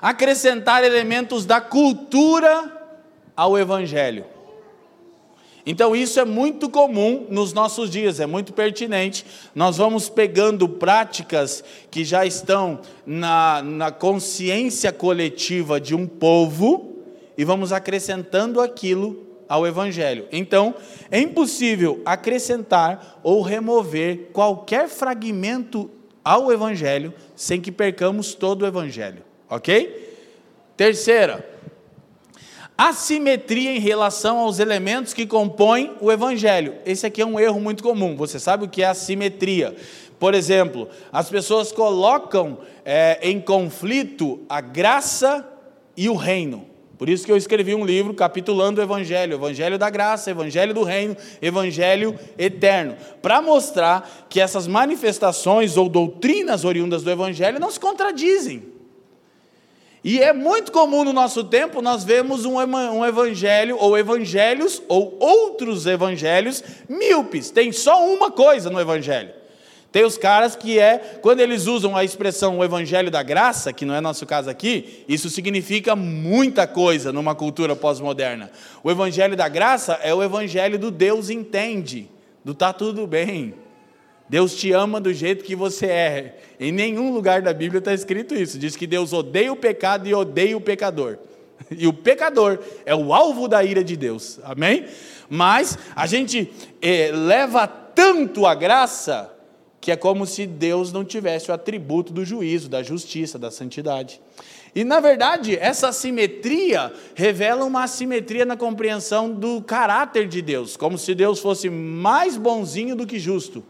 Acrescentar 0.00 0.84
elementos 0.84 1.44
da 1.44 1.60
cultura 1.60 2.72
ao 3.36 3.58
evangelho. 3.58 4.24
Então, 5.70 5.94
isso 5.94 6.18
é 6.18 6.24
muito 6.24 6.70
comum 6.70 7.26
nos 7.28 7.52
nossos 7.52 7.90
dias, 7.90 8.20
é 8.20 8.26
muito 8.26 8.54
pertinente. 8.54 9.26
Nós 9.54 9.76
vamos 9.76 10.08
pegando 10.08 10.66
práticas 10.66 11.62
que 11.90 12.06
já 12.06 12.24
estão 12.24 12.80
na, 13.04 13.60
na 13.62 13.90
consciência 13.90 14.90
coletiva 14.90 15.78
de 15.78 15.94
um 15.94 16.06
povo, 16.06 16.97
e 17.38 17.44
vamos 17.44 17.72
acrescentando 17.72 18.60
aquilo 18.60 19.24
ao 19.48 19.64
Evangelho. 19.64 20.26
Então, 20.32 20.74
é 21.08 21.20
impossível 21.20 22.02
acrescentar 22.04 23.20
ou 23.22 23.40
remover 23.40 24.30
qualquer 24.32 24.88
fragmento 24.88 25.88
ao 26.24 26.52
Evangelho 26.52 27.14
sem 27.36 27.60
que 27.60 27.70
percamos 27.70 28.34
todo 28.34 28.62
o 28.62 28.66
Evangelho, 28.66 29.22
ok? 29.48 30.16
Terceira, 30.76 31.48
assimetria 32.76 33.74
em 33.74 33.80
relação 33.80 34.38
aos 34.38 34.58
elementos 34.58 35.14
que 35.14 35.26
compõem 35.26 35.94
o 36.00 36.10
Evangelho. 36.10 36.74
Esse 36.84 37.06
aqui 37.06 37.22
é 37.22 37.26
um 37.26 37.38
erro 37.38 37.60
muito 37.60 37.82
comum. 37.82 38.16
Você 38.16 38.38
sabe 38.38 38.64
o 38.64 38.68
que 38.68 38.82
é 38.82 38.86
assimetria? 38.86 39.76
Por 40.18 40.34
exemplo, 40.34 40.88
as 41.12 41.30
pessoas 41.30 41.70
colocam 41.70 42.58
é, 42.84 43.20
em 43.22 43.40
conflito 43.40 44.40
a 44.48 44.60
graça 44.60 45.48
e 45.96 46.08
o 46.08 46.16
reino. 46.16 46.66
Por 46.98 47.08
isso 47.08 47.24
que 47.24 47.30
eu 47.30 47.36
escrevi 47.36 47.76
um 47.76 47.84
livro 47.84 48.12
capitulando 48.12 48.80
o 48.80 48.84
Evangelho, 48.84 49.34
Evangelho 49.34 49.78
da 49.78 49.88
Graça, 49.88 50.32
Evangelho 50.32 50.74
do 50.74 50.82
Reino, 50.82 51.16
Evangelho 51.40 52.18
Eterno, 52.36 52.96
para 53.22 53.40
mostrar 53.40 54.26
que 54.28 54.40
essas 54.40 54.66
manifestações 54.66 55.76
ou 55.76 55.88
doutrinas 55.88 56.64
oriundas 56.64 57.04
do 57.04 57.10
Evangelho 57.10 57.60
não 57.60 57.70
se 57.70 57.78
contradizem. 57.78 58.76
E 60.02 60.20
é 60.20 60.32
muito 60.32 60.72
comum 60.72 61.04
no 61.04 61.12
nosso 61.12 61.44
tempo 61.44 61.80
nós 61.82 62.02
vemos 62.02 62.44
um, 62.44 62.56
um 62.56 63.04
evangelho, 63.04 63.76
ou 63.78 63.98
evangelhos, 63.98 64.82
ou 64.88 65.16
outros 65.20 65.86
evangelhos 65.86 66.62
míopes. 66.88 67.50
Tem 67.50 67.72
só 67.72 68.06
uma 68.06 68.30
coisa 68.30 68.70
no 68.70 68.80
evangelho. 68.80 69.37
Tem 69.98 70.04
os 70.04 70.16
caras 70.16 70.54
que 70.54 70.78
é, 70.78 71.18
quando 71.20 71.40
eles 71.40 71.66
usam 71.66 71.96
a 71.96 72.04
expressão 72.04 72.56
o 72.56 72.64
evangelho 72.64 73.10
da 73.10 73.20
graça, 73.20 73.72
que 73.72 73.84
não 73.84 73.96
é 73.96 74.00
nosso 74.00 74.24
caso 74.24 74.48
aqui, 74.48 75.04
isso 75.08 75.28
significa 75.28 75.96
muita 75.96 76.68
coisa 76.68 77.12
numa 77.12 77.34
cultura 77.34 77.74
pós-moderna. 77.74 78.48
O 78.84 78.92
evangelho 78.92 79.36
da 79.36 79.48
graça 79.48 79.94
é 79.94 80.14
o 80.14 80.22
evangelho 80.22 80.78
do 80.78 80.92
Deus 80.92 81.30
entende, 81.30 82.08
do 82.44 82.54
tá 82.54 82.72
tudo 82.72 83.08
bem. 83.08 83.54
Deus 84.28 84.54
te 84.54 84.70
ama 84.70 85.00
do 85.00 85.12
jeito 85.12 85.42
que 85.42 85.56
você 85.56 85.86
é. 85.86 86.38
Em 86.60 86.70
nenhum 86.70 87.12
lugar 87.12 87.42
da 87.42 87.52
Bíblia 87.52 87.80
está 87.80 87.92
escrito 87.92 88.36
isso. 88.36 88.56
Diz 88.56 88.76
que 88.76 88.86
Deus 88.86 89.12
odeia 89.12 89.52
o 89.52 89.56
pecado 89.56 90.06
e 90.06 90.14
odeia 90.14 90.56
o 90.56 90.60
pecador. 90.60 91.18
E 91.72 91.88
o 91.88 91.92
pecador 91.92 92.60
é 92.86 92.94
o 92.94 93.12
alvo 93.12 93.48
da 93.48 93.64
ira 93.64 93.82
de 93.82 93.96
Deus. 93.96 94.38
Amém? 94.44 94.86
Mas 95.28 95.76
a 95.96 96.06
gente 96.06 96.52
eh, 96.80 97.10
leva 97.12 97.66
tanto 97.66 98.46
a 98.46 98.54
graça 98.54 99.36
que 99.80 99.92
é 99.92 99.96
como 99.96 100.26
se 100.26 100.46
Deus 100.46 100.92
não 100.92 101.04
tivesse 101.04 101.50
o 101.50 101.54
atributo 101.54 102.12
do 102.12 102.24
juízo, 102.24 102.68
da 102.68 102.82
justiça, 102.82 103.38
da 103.38 103.50
santidade. 103.50 104.20
E 104.74 104.84
na 104.84 105.00
verdade, 105.00 105.56
essa 105.56 105.88
assimetria 105.88 106.92
revela 107.14 107.64
uma 107.64 107.84
assimetria 107.84 108.44
na 108.44 108.56
compreensão 108.56 109.30
do 109.30 109.62
caráter 109.62 110.28
de 110.28 110.42
Deus, 110.42 110.76
como 110.76 110.98
se 110.98 111.14
Deus 111.14 111.40
fosse 111.40 111.70
mais 111.70 112.36
bonzinho 112.36 112.94
do 112.94 113.06
que 113.06 113.18
justo. 113.18 113.64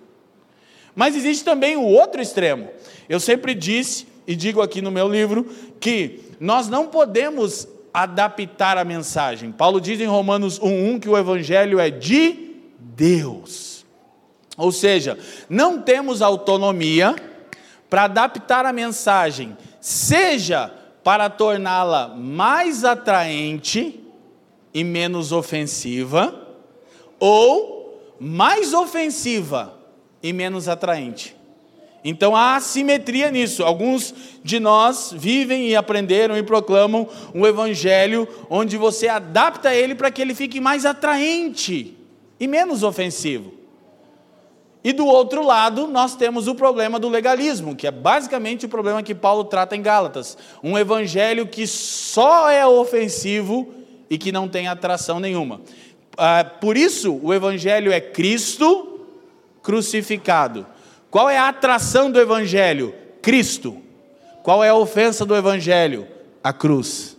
Mas 0.94 1.14
existe 1.14 1.44
também 1.44 1.76
o 1.76 1.84
outro 1.84 2.20
extremo. 2.20 2.68
Eu 3.08 3.20
sempre 3.20 3.54
disse, 3.54 4.06
e 4.26 4.34
digo 4.34 4.60
aqui 4.60 4.82
no 4.82 4.90
meu 4.90 5.08
livro, 5.08 5.46
que 5.78 6.20
nós 6.40 6.68
não 6.68 6.88
podemos 6.88 7.68
adaptar 7.94 8.76
a 8.76 8.84
mensagem. 8.84 9.52
Paulo 9.52 9.80
diz 9.80 10.00
em 10.00 10.06
Romanos 10.06 10.58
1:1 10.58 11.00
que 11.00 11.08
o 11.08 11.16
evangelho 11.16 11.78
é 11.78 11.90
de 11.90 12.56
Deus. 12.78 13.77
Ou 14.58 14.72
seja, 14.72 15.16
não 15.48 15.80
temos 15.80 16.20
autonomia 16.20 17.14
para 17.88 18.04
adaptar 18.04 18.66
a 18.66 18.72
mensagem, 18.72 19.56
seja 19.80 20.70
para 21.04 21.30
torná-la 21.30 22.08
mais 22.08 22.84
atraente 22.84 24.00
e 24.74 24.82
menos 24.82 25.30
ofensiva, 25.30 26.46
ou 27.20 28.16
mais 28.20 28.74
ofensiva 28.74 29.78
e 30.20 30.32
menos 30.32 30.68
atraente. 30.68 31.36
Então 32.04 32.34
há 32.34 32.56
assimetria 32.56 33.30
nisso. 33.30 33.62
Alguns 33.64 34.14
de 34.42 34.58
nós 34.58 35.12
vivem 35.16 35.68
e 35.68 35.76
aprenderam 35.76 36.36
e 36.36 36.42
proclamam 36.42 37.08
um 37.34 37.46
evangelho 37.46 38.26
onde 38.50 38.76
você 38.76 39.08
adapta 39.08 39.74
ele 39.74 39.94
para 39.94 40.10
que 40.10 40.20
ele 40.20 40.34
fique 40.34 40.60
mais 40.60 40.84
atraente 40.84 41.96
e 42.40 42.46
menos 42.46 42.82
ofensivo. 42.82 43.57
E 44.82 44.92
do 44.92 45.04
outro 45.06 45.44
lado, 45.44 45.86
nós 45.86 46.14
temos 46.14 46.46
o 46.46 46.54
problema 46.54 46.98
do 46.98 47.08
legalismo, 47.08 47.74
que 47.74 47.86
é 47.86 47.90
basicamente 47.90 48.66
o 48.66 48.68
problema 48.68 49.02
que 49.02 49.14
Paulo 49.14 49.44
trata 49.44 49.74
em 49.74 49.82
Gálatas. 49.82 50.38
Um 50.62 50.78
evangelho 50.78 51.46
que 51.46 51.66
só 51.66 52.48
é 52.48 52.64
ofensivo 52.66 53.74
e 54.08 54.16
que 54.16 54.30
não 54.30 54.48
tem 54.48 54.68
atração 54.68 55.18
nenhuma. 55.18 55.60
Ah, 56.16 56.44
por 56.44 56.76
isso, 56.76 57.18
o 57.22 57.34
evangelho 57.34 57.92
é 57.92 58.00
Cristo 58.00 59.00
crucificado. 59.62 60.66
Qual 61.10 61.28
é 61.28 61.36
a 61.36 61.48
atração 61.48 62.10
do 62.10 62.20
evangelho? 62.20 62.94
Cristo. 63.20 63.78
Qual 64.42 64.62
é 64.62 64.68
a 64.68 64.74
ofensa 64.74 65.26
do 65.26 65.34
evangelho? 65.34 66.06
A 66.42 66.52
cruz. 66.52 67.16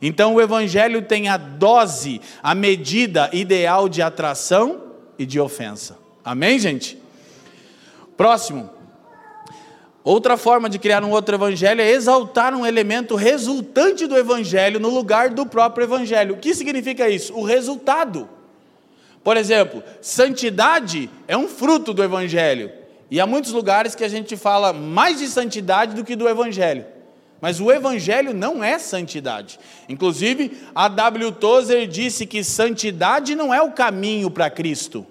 Então, 0.00 0.34
o 0.34 0.40
evangelho 0.40 1.02
tem 1.02 1.28
a 1.28 1.36
dose, 1.36 2.20
a 2.42 2.54
medida 2.54 3.28
ideal 3.32 3.88
de 3.88 4.02
atração 4.02 4.82
e 5.18 5.26
de 5.26 5.38
ofensa. 5.38 6.01
Amém, 6.24 6.58
gente? 6.58 6.98
Próximo. 8.16 8.70
Outra 10.04 10.36
forma 10.36 10.68
de 10.68 10.78
criar 10.78 11.04
um 11.04 11.10
outro 11.10 11.34
evangelho 11.34 11.80
é 11.80 11.90
exaltar 11.90 12.54
um 12.54 12.66
elemento 12.66 13.14
resultante 13.14 14.06
do 14.06 14.16
evangelho 14.16 14.80
no 14.80 14.88
lugar 14.88 15.30
do 15.30 15.46
próprio 15.46 15.84
evangelho. 15.84 16.34
O 16.34 16.38
que 16.38 16.54
significa 16.54 17.08
isso? 17.08 17.34
O 17.34 17.44
resultado. 17.44 18.28
Por 19.22 19.36
exemplo, 19.36 19.82
santidade 20.00 21.08
é 21.28 21.36
um 21.36 21.46
fruto 21.46 21.94
do 21.94 22.02
evangelho. 22.02 22.72
E 23.08 23.20
há 23.20 23.26
muitos 23.26 23.52
lugares 23.52 23.94
que 23.94 24.02
a 24.02 24.08
gente 24.08 24.36
fala 24.36 24.72
mais 24.72 25.18
de 25.18 25.28
santidade 25.28 25.94
do 25.94 26.04
que 26.04 26.16
do 26.16 26.28
evangelho. 26.28 26.84
Mas 27.40 27.60
o 27.60 27.70
evangelho 27.70 28.32
não 28.34 28.62
é 28.62 28.78
santidade. 28.78 29.58
Inclusive, 29.88 30.58
a 30.74 30.88
W. 30.88 31.30
Tozer 31.32 31.86
disse 31.86 32.26
que 32.26 32.42
santidade 32.42 33.34
não 33.34 33.52
é 33.52 33.60
o 33.60 33.72
caminho 33.72 34.30
para 34.30 34.50
Cristo. 34.50 35.06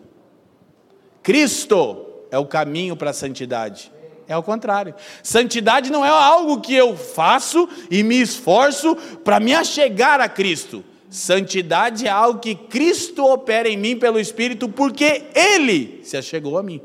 Cristo 1.24 2.06
é 2.30 2.38
o 2.38 2.46
caminho 2.46 2.96
para 2.96 3.12
a 3.12 3.14
santidade. 3.14 3.92
É 4.28 4.38
o 4.38 4.44
contrário. 4.44 4.96
Santidade 5.22 5.92
não 5.92 6.06
é 6.06 6.10
algo 6.10 6.62
que 6.62 6.74
eu 6.74 6.96
faço 6.96 7.68
e 7.90 8.02
me 8.02 8.22
esforço 8.22 8.96
para 9.24 9.40
me 9.40 9.54
achegar 9.54 10.22
a 10.22 10.30
Cristo. 10.30 10.84
Santidade 11.10 12.08
é 12.08 12.10
algo 12.10 12.40
que 12.40 12.56
Cristo 12.56 13.26
opera 13.26 13.68
em 13.68 13.76
mim 13.76 13.98
pelo 13.98 14.18
Espírito, 14.18 14.70
porque 14.70 15.24
Ele 15.36 16.00
se 16.04 16.16
achegou 16.16 16.58
a 16.58 16.64
mim. 16.64 16.82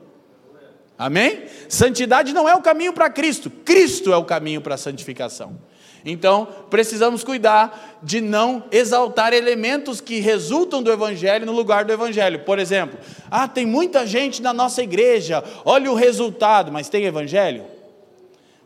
Amém? 0.99 1.45
Santidade 1.69 2.33
não 2.33 2.49
é 2.49 2.55
o 2.55 2.62
caminho 2.62 2.93
para 2.93 3.09
Cristo, 3.09 3.50
Cristo 3.50 4.12
é 4.12 4.16
o 4.16 4.25
caminho 4.25 4.61
para 4.61 4.75
a 4.75 4.78
santificação. 4.78 5.57
Então, 6.09 6.47
precisamos 6.71 7.25
cuidar 7.25 7.99
de 8.01 8.21
não 8.21 8.63
exaltar 8.71 9.33
elementos 9.33 10.01
que 10.01 10.21
resultam 10.21 10.81
do 10.81 10.93
Evangelho 10.93 11.45
no 11.45 11.51
lugar 11.51 11.85
do 11.85 11.93
Evangelho. 11.93 12.39
Por 12.41 12.61
exemplo, 12.61 12.97
ah, 13.29 13.49
tem 13.49 13.67
muita 13.67 14.07
gente 14.07 14.41
na 14.41 14.53
nossa 14.53 14.85
igreja, 14.85 15.43
olha 15.65 15.91
o 15.91 15.97
resultado, 15.97 16.71
mas 16.71 16.89
tem 16.89 17.05
Evangelho? 17.05 17.65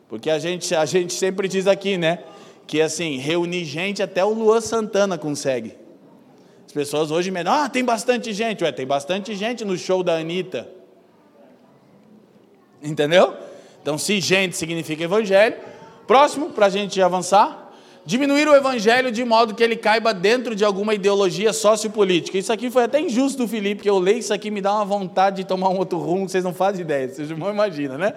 Porque 0.07 0.29
a 0.29 0.39
gente, 0.39 0.75
a 0.75 0.85
gente 0.85 1.15
sempre 1.15 1.49
diz 1.49 1.67
aqui, 1.67 1.97
né? 1.97 2.19
Que 2.67 2.83
assim, 2.83 3.17
reunir 3.17 3.65
gente 3.65 4.03
até 4.03 4.23
o 4.23 4.35
Luan 4.35 4.61
Santana 4.61 5.17
consegue. 5.17 5.75
As 6.67 6.73
pessoas 6.73 7.11
hoje 7.11 7.31
me 7.31 7.41
ah, 7.47 7.71
tem 7.71 7.83
bastante 7.83 8.35
gente. 8.35 8.63
Ué, 8.63 8.71
tem 8.71 8.87
bastante 8.87 9.35
gente 9.35 9.65
no 9.65 9.79
show 9.79 10.03
da 10.03 10.19
Anitta. 10.19 10.69
Entendeu? 12.83 13.35
Então, 13.81 13.97
se 13.97 14.21
gente 14.21 14.57
significa 14.57 15.05
evangelho, 15.05 15.57
Próximo, 16.11 16.51
para 16.51 16.67
a 16.67 16.69
gente 16.69 17.01
avançar. 17.01 17.71
Diminuir 18.05 18.49
o 18.49 18.53
evangelho 18.57 19.13
de 19.13 19.25
modo 19.25 19.55
que 19.55 19.63
ele 19.63 19.77
caiba 19.77 20.13
dentro 20.13 20.57
de 20.57 20.65
alguma 20.65 20.93
ideologia 20.93 21.53
sociopolítica. 21.53 22.37
Isso 22.37 22.53
aqui 22.53 22.69
foi 22.69 22.83
até 22.83 23.01
injusto 23.01 23.39
do 23.39 23.47
Felipe, 23.47 23.85
que 23.85 23.89
eu 23.89 23.97
leio 24.01 24.19
isso 24.19 24.35
aqui 24.35 24.51
me 24.51 24.61
dá 24.61 24.75
uma 24.75 24.85
vontade 24.85 25.37
de 25.37 25.45
tomar 25.45 25.69
um 25.69 25.79
outro 25.79 25.99
rumo, 25.99 26.29
vocês 26.29 26.43
não 26.43 26.53
fazem 26.53 26.81
ideia, 26.81 27.09
vocês 27.09 27.31
não 27.31 27.49
imaginam, 27.49 27.97
né? 27.97 28.15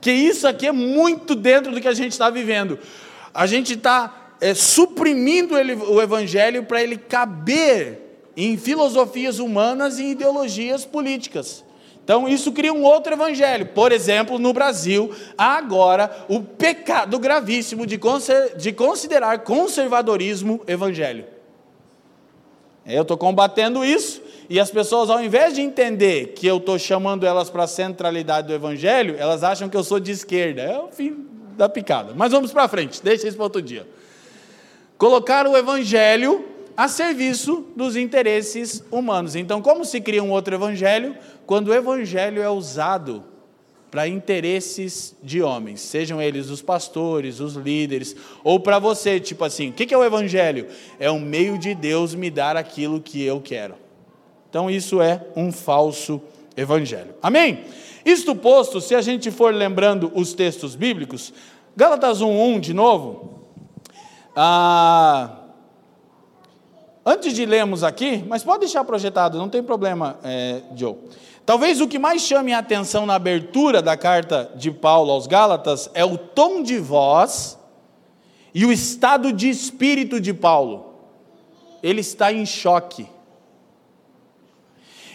Que 0.00 0.10
isso 0.10 0.48
aqui 0.48 0.66
é 0.66 0.72
muito 0.72 1.36
dentro 1.36 1.70
do 1.70 1.80
que 1.80 1.86
a 1.86 1.94
gente 1.94 2.10
está 2.10 2.28
vivendo. 2.28 2.76
A 3.32 3.46
gente 3.46 3.74
está 3.74 4.32
é, 4.40 4.52
suprimindo 4.52 5.56
ele, 5.56 5.74
o 5.74 6.02
evangelho 6.02 6.64
para 6.64 6.82
ele 6.82 6.96
caber 6.96 8.00
em 8.36 8.56
filosofias 8.56 9.38
humanas 9.38 10.00
e 10.00 10.06
ideologias 10.06 10.84
políticas. 10.84 11.64
Então, 12.08 12.26
isso 12.26 12.52
cria 12.52 12.72
um 12.72 12.84
outro 12.84 13.12
evangelho. 13.12 13.66
Por 13.66 13.92
exemplo, 13.92 14.38
no 14.38 14.50
Brasil, 14.50 15.14
há 15.36 15.58
agora 15.58 16.24
o 16.26 16.40
pecado 16.40 17.18
gravíssimo 17.18 17.84
de, 17.84 18.00
de 18.56 18.72
considerar 18.72 19.40
conservadorismo 19.40 20.62
evangelho. 20.66 21.26
Eu 22.86 23.02
estou 23.02 23.18
combatendo 23.18 23.84
isso, 23.84 24.22
e 24.48 24.58
as 24.58 24.70
pessoas, 24.70 25.10
ao 25.10 25.22
invés 25.22 25.52
de 25.52 25.60
entender 25.60 26.28
que 26.28 26.46
eu 26.46 26.56
estou 26.56 26.78
chamando 26.78 27.26
elas 27.26 27.50
para 27.50 27.64
a 27.64 27.66
centralidade 27.66 28.46
do 28.46 28.54
evangelho, 28.54 29.14
elas 29.18 29.44
acham 29.44 29.68
que 29.68 29.76
eu 29.76 29.84
sou 29.84 30.00
de 30.00 30.10
esquerda. 30.10 30.62
É 30.62 30.78
o 30.78 30.88
fim 30.88 31.26
da 31.58 31.68
picada. 31.68 32.14
Mas 32.16 32.32
vamos 32.32 32.50
para 32.50 32.66
frente, 32.68 33.02
deixa 33.02 33.28
isso 33.28 33.36
para 33.36 33.44
outro 33.44 33.60
dia. 33.60 33.86
Colocar 34.96 35.46
o 35.46 35.54
evangelho 35.54 36.42
a 36.74 36.86
serviço 36.86 37.66
dos 37.76 37.96
interesses 37.96 38.84
humanos. 38.90 39.34
Então, 39.34 39.60
como 39.60 39.84
se 39.84 40.00
cria 40.00 40.22
um 40.22 40.30
outro 40.30 40.54
evangelho? 40.54 41.14
Quando 41.48 41.68
o 41.68 41.74
evangelho 41.74 42.42
é 42.42 42.50
usado 42.50 43.24
para 43.90 44.06
interesses 44.06 45.16
de 45.22 45.40
homens, 45.40 45.80
sejam 45.80 46.20
eles 46.20 46.50
os 46.50 46.60
pastores, 46.60 47.40
os 47.40 47.54
líderes, 47.54 48.14
ou 48.44 48.60
para 48.60 48.78
você, 48.78 49.18
tipo 49.18 49.42
assim, 49.42 49.70
o 49.70 49.72
que 49.72 49.94
é 49.94 49.96
o 49.96 50.04
evangelho? 50.04 50.66
É 51.00 51.10
um 51.10 51.18
meio 51.18 51.56
de 51.56 51.74
Deus 51.74 52.14
me 52.14 52.30
dar 52.30 52.54
aquilo 52.54 53.00
que 53.00 53.22
eu 53.22 53.40
quero. 53.40 53.76
Então, 54.50 54.70
isso 54.70 55.00
é 55.00 55.26
um 55.34 55.50
falso 55.50 56.20
evangelho. 56.54 57.14
Amém? 57.22 57.64
Isto 58.04 58.36
posto, 58.36 58.78
se 58.78 58.94
a 58.94 59.00
gente 59.00 59.30
for 59.30 59.54
lembrando 59.54 60.12
os 60.14 60.34
textos 60.34 60.74
bíblicos, 60.74 61.32
Gálatas 61.74 62.20
1,1 62.20 62.60
de 62.60 62.74
novo. 62.74 63.40
Ah, 64.36 65.38
Antes 67.10 67.32
de 67.32 67.46
lermos 67.46 67.82
aqui, 67.82 68.22
mas 68.28 68.44
pode 68.44 68.60
deixar 68.60 68.84
projetado, 68.84 69.38
não 69.38 69.48
tem 69.48 69.62
problema, 69.62 70.18
é, 70.22 70.60
Joe. 70.76 70.94
Talvez 71.48 71.80
o 71.80 71.88
que 71.88 71.98
mais 71.98 72.20
chame 72.20 72.52
a 72.52 72.58
atenção 72.58 73.06
na 73.06 73.14
abertura 73.14 73.80
da 73.80 73.96
carta 73.96 74.52
de 74.54 74.70
Paulo 74.70 75.10
aos 75.10 75.26
Gálatas 75.26 75.88
é 75.94 76.04
o 76.04 76.18
tom 76.18 76.62
de 76.62 76.78
voz 76.78 77.58
e 78.52 78.66
o 78.66 78.70
estado 78.70 79.32
de 79.32 79.48
espírito 79.48 80.20
de 80.20 80.34
Paulo. 80.34 80.92
Ele 81.82 82.02
está 82.02 82.30
em 82.30 82.44
choque. 82.44 83.08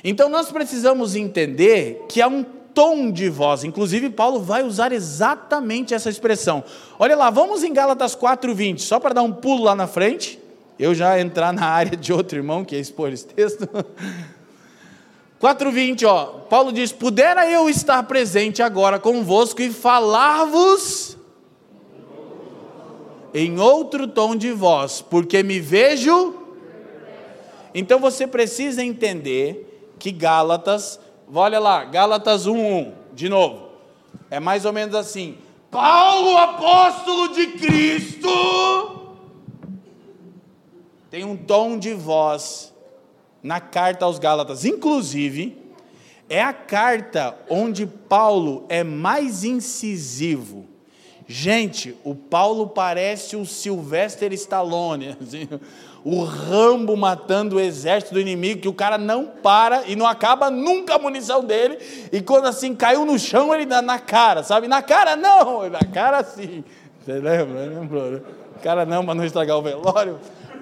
Então 0.04 0.28
nós 0.28 0.52
precisamos 0.52 1.16
entender 1.16 2.04
que 2.10 2.20
há 2.20 2.28
um 2.28 2.44
tom 2.44 3.12
de 3.12 3.30
voz. 3.30 3.64
Inclusive, 3.64 4.10
Paulo 4.10 4.40
vai 4.40 4.64
usar 4.64 4.92
exatamente 4.92 5.94
essa 5.94 6.10
expressão. 6.10 6.64
Olha 6.98 7.16
lá, 7.16 7.30
vamos 7.30 7.64
em 7.64 7.72
Gálatas 7.72 8.16
4,20, 8.16 8.80
só 8.80 9.00
para 9.00 9.14
dar 9.14 9.22
um 9.22 9.32
pulo 9.32 9.66
lá 9.66 9.76
na 9.76 9.86
frente 9.86 10.40
eu 10.80 10.96
já 10.96 11.20
entrar 11.20 11.54
na 11.54 11.68
área 11.68 11.96
de 11.96 12.12
outro 12.12 12.40
irmão 12.40 12.66
que 12.66 12.76
é 12.76 12.80
expor 12.80 13.14
esse 13.14 13.28
texto. 13.28 13.70
4:20, 15.44 16.06
ó. 16.06 16.26
Paulo 16.50 16.72
diz: 16.72 16.94
"Pudera 16.94 17.46
eu 17.46 17.70
estar 17.70 18.02
presente 18.04 18.64
agora 18.64 18.98
convosco 18.98 19.62
e 19.62 19.74
falar-vos 19.74 21.18
em 23.34 23.60
outro 23.60 24.08
tom 24.08 24.38
de 24.38 24.54
voz, 24.54 25.02
porque 25.02 25.44
me 25.44 25.60
vejo". 25.60 26.34
Então 27.76 28.00
você 28.00 28.26
precisa 28.26 28.82
entender 28.82 29.94
que 30.00 30.12
Gálatas, 30.12 30.98
olha 31.34 31.60
lá, 31.60 31.84
Gálatas 31.84 32.48
1:1, 32.48 32.94
de 33.12 33.28
novo. 33.28 33.68
É 34.32 34.40
mais 34.40 34.64
ou 34.64 34.72
menos 34.72 34.96
assim: 34.96 35.38
Paulo, 35.70 36.38
apóstolo 36.38 37.34
de 37.34 37.48
Cristo, 37.48 38.30
tem 41.10 41.26
um 41.26 41.36
tom 41.36 41.78
de 41.78 41.94
voz 41.94 42.73
na 43.44 43.60
carta 43.60 44.06
aos 44.06 44.18
Gálatas. 44.18 44.66
Inclusive, 44.66 45.58
é 46.30 46.42
a 46.42 46.54
carta 46.54 47.38
onde 47.50 47.86
Paulo 47.86 48.66
é 48.70 48.84
mais 48.84 49.44
incisivo 49.44 50.74
Gente, 51.28 51.98
o 52.04 52.14
Paulo 52.14 52.68
parece 52.68 53.36
o 53.36 53.46
Sylvester 53.46 54.34
Stallone, 54.34 55.16
assim, 55.22 55.48
o 56.04 56.24
Rambo 56.24 56.98
matando 56.98 57.56
o 57.56 57.60
exército 57.60 58.14
do 58.14 58.20
inimigo, 58.20 58.62
que 58.62 58.68
o 58.68 58.74
cara 58.74 58.98
não 58.98 59.26
para 59.26 59.84
e 59.88 59.96
não 59.96 60.06
acaba 60.06 60.52
nunca 60.52 60.96
a 60.96 61.00
munição 61.00 61.44
dele, 61.44 61.78
e 62.12 62.22
quando 62.22 62.46
assim 62.46 62.76
caiu 62.76 63.06
no 63.06 63.18
chão, 63.18 63.54
ele 63.54 63.66
dá 63.66 63.82
na 63.82 64.00
cara, 64.00 64.44
sabe? 64.44 64.68
Na 64.68 64.82
cara 64.82 65.16
não, 65.16 65.68
na 65.70 65.80
cara 65.80 66.24
sim. 66.24 66.64
Você 67.04 67.14
lembra? 67.14 67.66
Lembrou, 67.66 68.12
né? 68.12 68.22
Cara 68.62 68.86
não, 68.86 69.06
para 69.06 69.16
não 69.16 69.26
estragar 69.26 69.58
o 69.58 69.62
velório. 69.62 70.20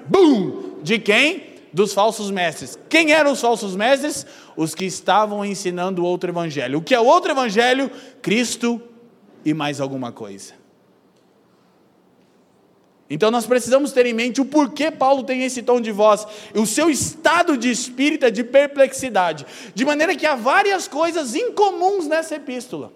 Bum! 0.08 0.80
De 0.82 0.98
quem? 0.98 1.51
Dos 1.74 1.94
falsos 1.94 2.30
mestres. 2.30 2.78
Quem 2.90 3.14
eram 3.14 3.32
os 3.32 3.40
falsos 3.40 3.76
mestres? 3.76 4.26
Os 4.58 4.76
que 4.76 4.86
estavam 4.86 5.46
ensinando 5.46 6.04
outro 6.04 6.30
evangelho. 6.30 6.80
O 6.80 6.82
que 6.82 6.94
é 6.94 7.00
outro 7.00 7.32
evangelho? 7.32 7.90
Cristo 8.22 8.82
e 9.46 9.54
mais 9.54 9.80
alguma 9.80 10.12
coisa. 10.12 10.62
Então 13.10 13.30
nós 13.30 13.46
precisamos 13.46 13.92
ter 13.92 14.06
em 14.06 14.14
mente 14.14 14.40
o 14.40 14.46
porquê 14.46 14.90
Paulo 14.90 15.24
tem 15.24 15.44
esse 15.44 15.62
tom 15.62 15.82
de 15.82 15.92
voz, 15.92 16.26
o 16.56 16.66
seu 16.66 16.90
estado 16.90 17.58
de 17.58 17.70
espírito 17.70 18.26
é 18.26 18.32
de 18.32 18.42
perplexidade, 18.42 19.46
de 19.76 19.84
maneira 19.84 20.16
que 20.16 20.26
há 20.26 20.34
várias 20.34 20.88
coisas 20.88 21.36
incomuns 21.36 22.08
nessa 22.08 22.36
epístola. 22.36 22.94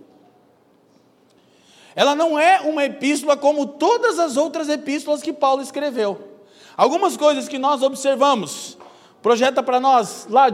Ela 1.94 2.16
não 2.16 2.40
é 2.40 2.62
uma 2.62 2.86
epístola 2.86 3.36
como 3.36 3.66
todas 3.66 4.18
as 4.18 4.38
outras 4.38 4.70
epístolas 4.70 5.22
que 5.22 5.34
Paulo 5.34 5.62
escreveu. 5.62 6.35
Algumas 6.78 7.16
coisas 7.16 7.48
que 7.48 7.58
nós 7.58 7.82
observamos, 7.82 8.78
projeta 9.22 9.64
para 9.64 9.80
nós 9.80 10.28
lá, 10.30 10.48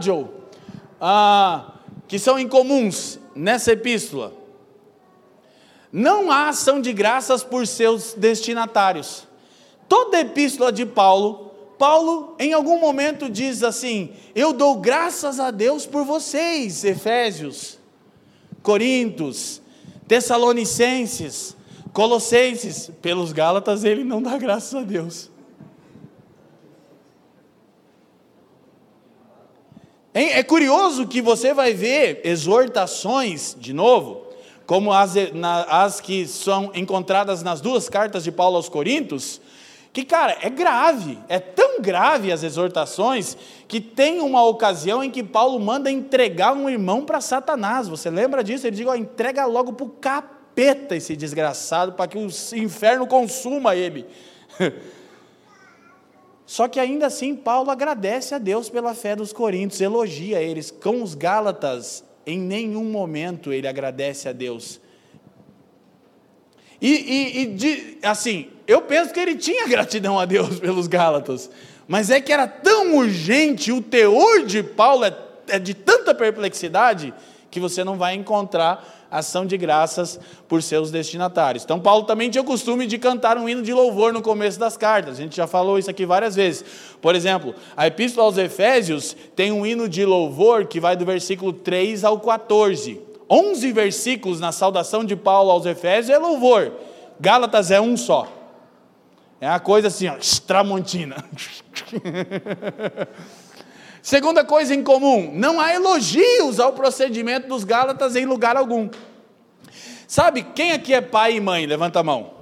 ah, 1.00 1.72
que 2.06 2.18
são 2.18 2.38
incomuns 2.38 3.18
nessa 3.34 3.72
epístola. 3.72 4.32
Não 5.92 6.30
há 6.30 6.48
ação 6.48 6.80
de 6.80 6.92
graças 6.92 7.42
por 7.42 7.66
seus 7.66 8.14
destinatários. 8.14 9.26
Toda 9.88 10.20
epístola 10.20 10.72
de 10.72 10.86
Paulo, 10.86 11.50
Paulo 11.76 12.36
em 12.38 12.52
algum 12.52 12.78
momento 12.78 13.28
diz 13.28 13.64
assim: 13.64 14.12
Eu 14.34 14.52
dou 14.52 14.76
graças 14.76 15.40
a 15.40 15.50
Deus 15.50 15.84
por 15.84 16.04
vocês, 16.04 16.84
Efésios, 16.84 17.78
Coríntios, 18.62 19.60
Tessalonicenses, 20.06 21.56
Colossenses. 21.92 22.90
Pelos 23.02 23.32
Gálatas 23.32 23.82
ele 23.82 24.04
não 24.04 24.22
dá 24.22 24.38
graças 24.38 24.74
a 24.74 24.82
Deus. 24.82 25.31
É 30.14 30.42
curioso 30.42 31.06
que 31.06 31.22
você 31.22 31.54
vai 31.54 31.72
ver 31.72 32.20
exortações, 32.22 33.56
de 33.58 33.72
novo, 33.72 34.26
como 34.66 34.92
as, 34.92 35.14
as 35.68 36.00
que 36.02 36.26
são 36.26 36.70
encontradas 36.74 37.42
nas 37.42 37.62
duas 37.62 37.88
cartas 37.88 38.22
de 38.22 38.30
Paulo 38.30 38.56
aos 38.56 38.68
Coríntios, 38.68 39.40
que, 39.90 40.04
cara, 40.04 40.36
é 40.42 40.50
grave, 40.50 41.18
é 41.28 41.38
tão 41.38 41.80
grave 41.80 42.30
as 42.30 42.42
exortações, 42.42 43.36
que 43.66 43.80
tem 43.80 44.20
uma 44.20 44.44
ocasião 44.44 45.02
em 45.02 45.10
que 45.10 45.22
Paulo 45.22 45.58
manda 45.58 45.90
entregar 45.90 46.52
um 46.52 46.68
irmão 46.68 47.04
para 47.04 47.20
Satanás. 47.20 47.88
Você 47.88 48.10
lembra 48.10 48.44
disso? 48.44 48.66
Ele 48.66 48.76
diz: 48.76 48.86
ó, 48.86 48.94
entrega 48.94 49.44
logo 49.46 49.72
para 49.72 49.86
o 49.86 49.90
capeta 49.90 50.96
esse 50.96 51.14
desgraçado, 51.16 51.92
para 51.92 52.06
que 52.06 52.18
o 52.18 52.28
inferno 52.54 53.06
consuma 53.06 53.76
ele. 53.76 54.06
Só 56.52 56.68
que 56.68 56.78
ainda 56.78 57.06
assim, 57.06 57.34
Paulo 57.34 57.70
agradece 57.70 58.34
a 58.34 58.38
Deus 58.38 58.68
pela 58.68 58.94
fé 58.94 59.16
dos 59.16 59.32
coríntios, 59.32 59.80
elogia 59.80 60.38
eles. 60.38 60.70
Com 60.70 61.02
os 61.02 61.14
Gálatas, 61.14 62.04
em 62.26 62.38
nenhum 62.38 62.84
momento 62.84 63.54
ele 63.54 63.66
agradece 63.66 64.28
a 64.28 64.32
Deus. 64.32 64.78
E, 66.78 66.90
e, 66.90 67.38
e 67.40 67.46
de, 67.46 67.98
assim, 68.02 68.50
eu 68.66 68.82
penso 68.82 69.14
que 69.14 69.20
ele 69.20 69.34
tinha 69.34 69.66
gratidão 69.66 70.20
a 70.20 70.26
Deus 70.26 70.60
pelos 70.60 70.86
Gálatas, 70.86 71.50
mas 71.88 72.10
é 72.10 72.20
que 72.20 72.30
era 72.30 72.46
tão 72.46 72.96
urgente, 72.96 73.72
o 73.72 73.80
teor 73.80 74.44
de 74.44 74.62
Paulo 74.62 75.06
é, 75.06 75.16
é 75.48 75.58
de 75.58 75.72
tanta 75.72 76.14
perplexidade, 76.14 77.14
que 77.50 77.60
você 77.60 77.82
não 77.82 77.96
vai 77.96 78.14
encontrar 78.14 79.01
ação 79.12 79.44
de 79.44 79.58
graças 79.58 80.18
por 80.48 80.62
seus 80.62 80.90
destinatários. 80.90 81.62
Então, 81.62 81.78
Paulo 81.78 82.04
também 82.04 82.30
tinha 82.30 82.40
o 82.40 82.46
costume 82.46 82.86
de 82.86 82.96
cantar 82.96 83.36
um 83.36 83.46
hino 83.46 83.62
de 83.62 83.72
louvor 83.72 84.12
no 84.12 84.22
começo 84.22 84.58
das 84.58 84.76
cartas. 84.76 85.18
A 85.18 85.22
gente 85.22 85.36
já 85.36 85.46
falou 85.46 85.78
isso 85.78 85.90
aqui 85.90 86.06
várias 86.06 86.34
vezes. 86.34 86.64
Por 87.00 87.14
exemplo, 87.14 87.54
a 87.76 87.86
Epístola 87.86 88.26
aos 88.26 88.38
Efésios 88.38 89.14
tem 89.36 89.52
um 89.52 89.66
hino 89.66 89.88
de 89.88 90.06
louvor 90.06 90.64
que 90.64 90.80
vai 90.80 90.96
do 90.96 91.04
versículo 91.04 91.52
3 91.52 92.04
ao 92.04 92.18
14. 92.18 93.00
11 93.28 93.72
versículos 93.72 94.40
na 94.40 94.50
saudação 94.50 95.04
de 95.04 95.14
Paulo 95.14 95.50
aos 95.50 95.66
Efésios 95.66 96.10
é 96.10 96.18
louvor. 96.18 96.72
Gálatas 97.20 97.70
é 97.70 97.80
um 97.80 97.96
só. 97.96 98.26
É 99.40 99.48
uma 99.48 99.60
coisa 99.60 99.88
assim, 99.88 100.08
ó. 100.08 100.16
Segunda 104.02 104.44
coisa 104.44 104.74
em 104.74 104.82
comum, 104.82 105.30
não 105.32 105.60
há 105.60 105.72
elogios 105.72 106.58
ao 106.58 106.72
procedimento 106.72 107.46
dos 107.46 107.62
Gálatas 107.62 108.16
em 108.16 108.26
lugar 108.26 108.56
algum. 108.56 108.90
Sabe, 110.08 110.42
quem 110.42 110.72
aqui 110.72 110.92
é 110.92 111.00
pai 111.00 111.36
e 111.36 111.40
mãe? 111.40 111.64
Levanta 111.64 112.00
a 112.00 112.02
mão. 112.02 112.34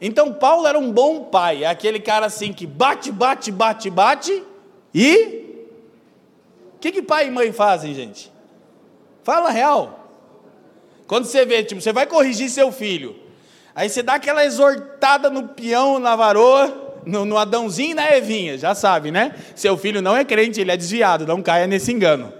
Então 0.00 0.32
Paulo 0.32 0.66
era 0.66 0.78
um 0.78 0.90
bom 0.90 1.24
pai, 1.24 1.64
é 1.64 1.66
aquele 1.66 2.00
cara 2.00 2.24
assim 2.24 2.54
que 2.54 2.66
bate, 2.66 3.12
bate, 3.12 3.52
bate, 3.52 3.90
bate 3.90 4.42
e 4.94 5.44
o 6.74 6.78
que, 6.80 6.92
que 6.92 7.02
pai 7.02 7.26
e 7.26 7.30
mãe 7.30 7.52
fazem, 7.52 7.92
gente? 7.92 8.32
Fala 9.22 9.50
real. 9.50 10.08
Quando 11.06 11.26
você 11.26 11.44
vê, 11.44 11.62
tipo, 11.64 11.80
você 11.82 11.92
vai 11.92 12.06
corrigir 12.06 12.48
seu 12.48 12.70
filho, 12.70 13.16
aí 13.74 13.88
você 13.90 14.02
dá 14.02 14.14
aquela 14.14 14.44
exortada 14.44 15.28
no 15.28 15.48
peão, 15.48 15.98
na 15.98 16.14
varoa, 16.14 16.87
no, 17.08 17.24
no 17.24 17.38
Adãozinho 17.38 17.92
e 17.92 17.94
na 17.94 18.14
Evinha, 18.14 18.58
já 18.58 18.74
sabe, 18.74 19.10
né? 19.10 19.34
Seu 19.54 19.78
filho 19.78 20.02
não 20.02 20.14
é 20.14 20.24
crente, 20.24 20.60
ele 20.60 20.70
é 20.70 20.76
desviado, 20.76 21.26
não 21.26 21.42
caia 21.42 21.66
nesse 21.66 21.90
engano, 21.90 22.30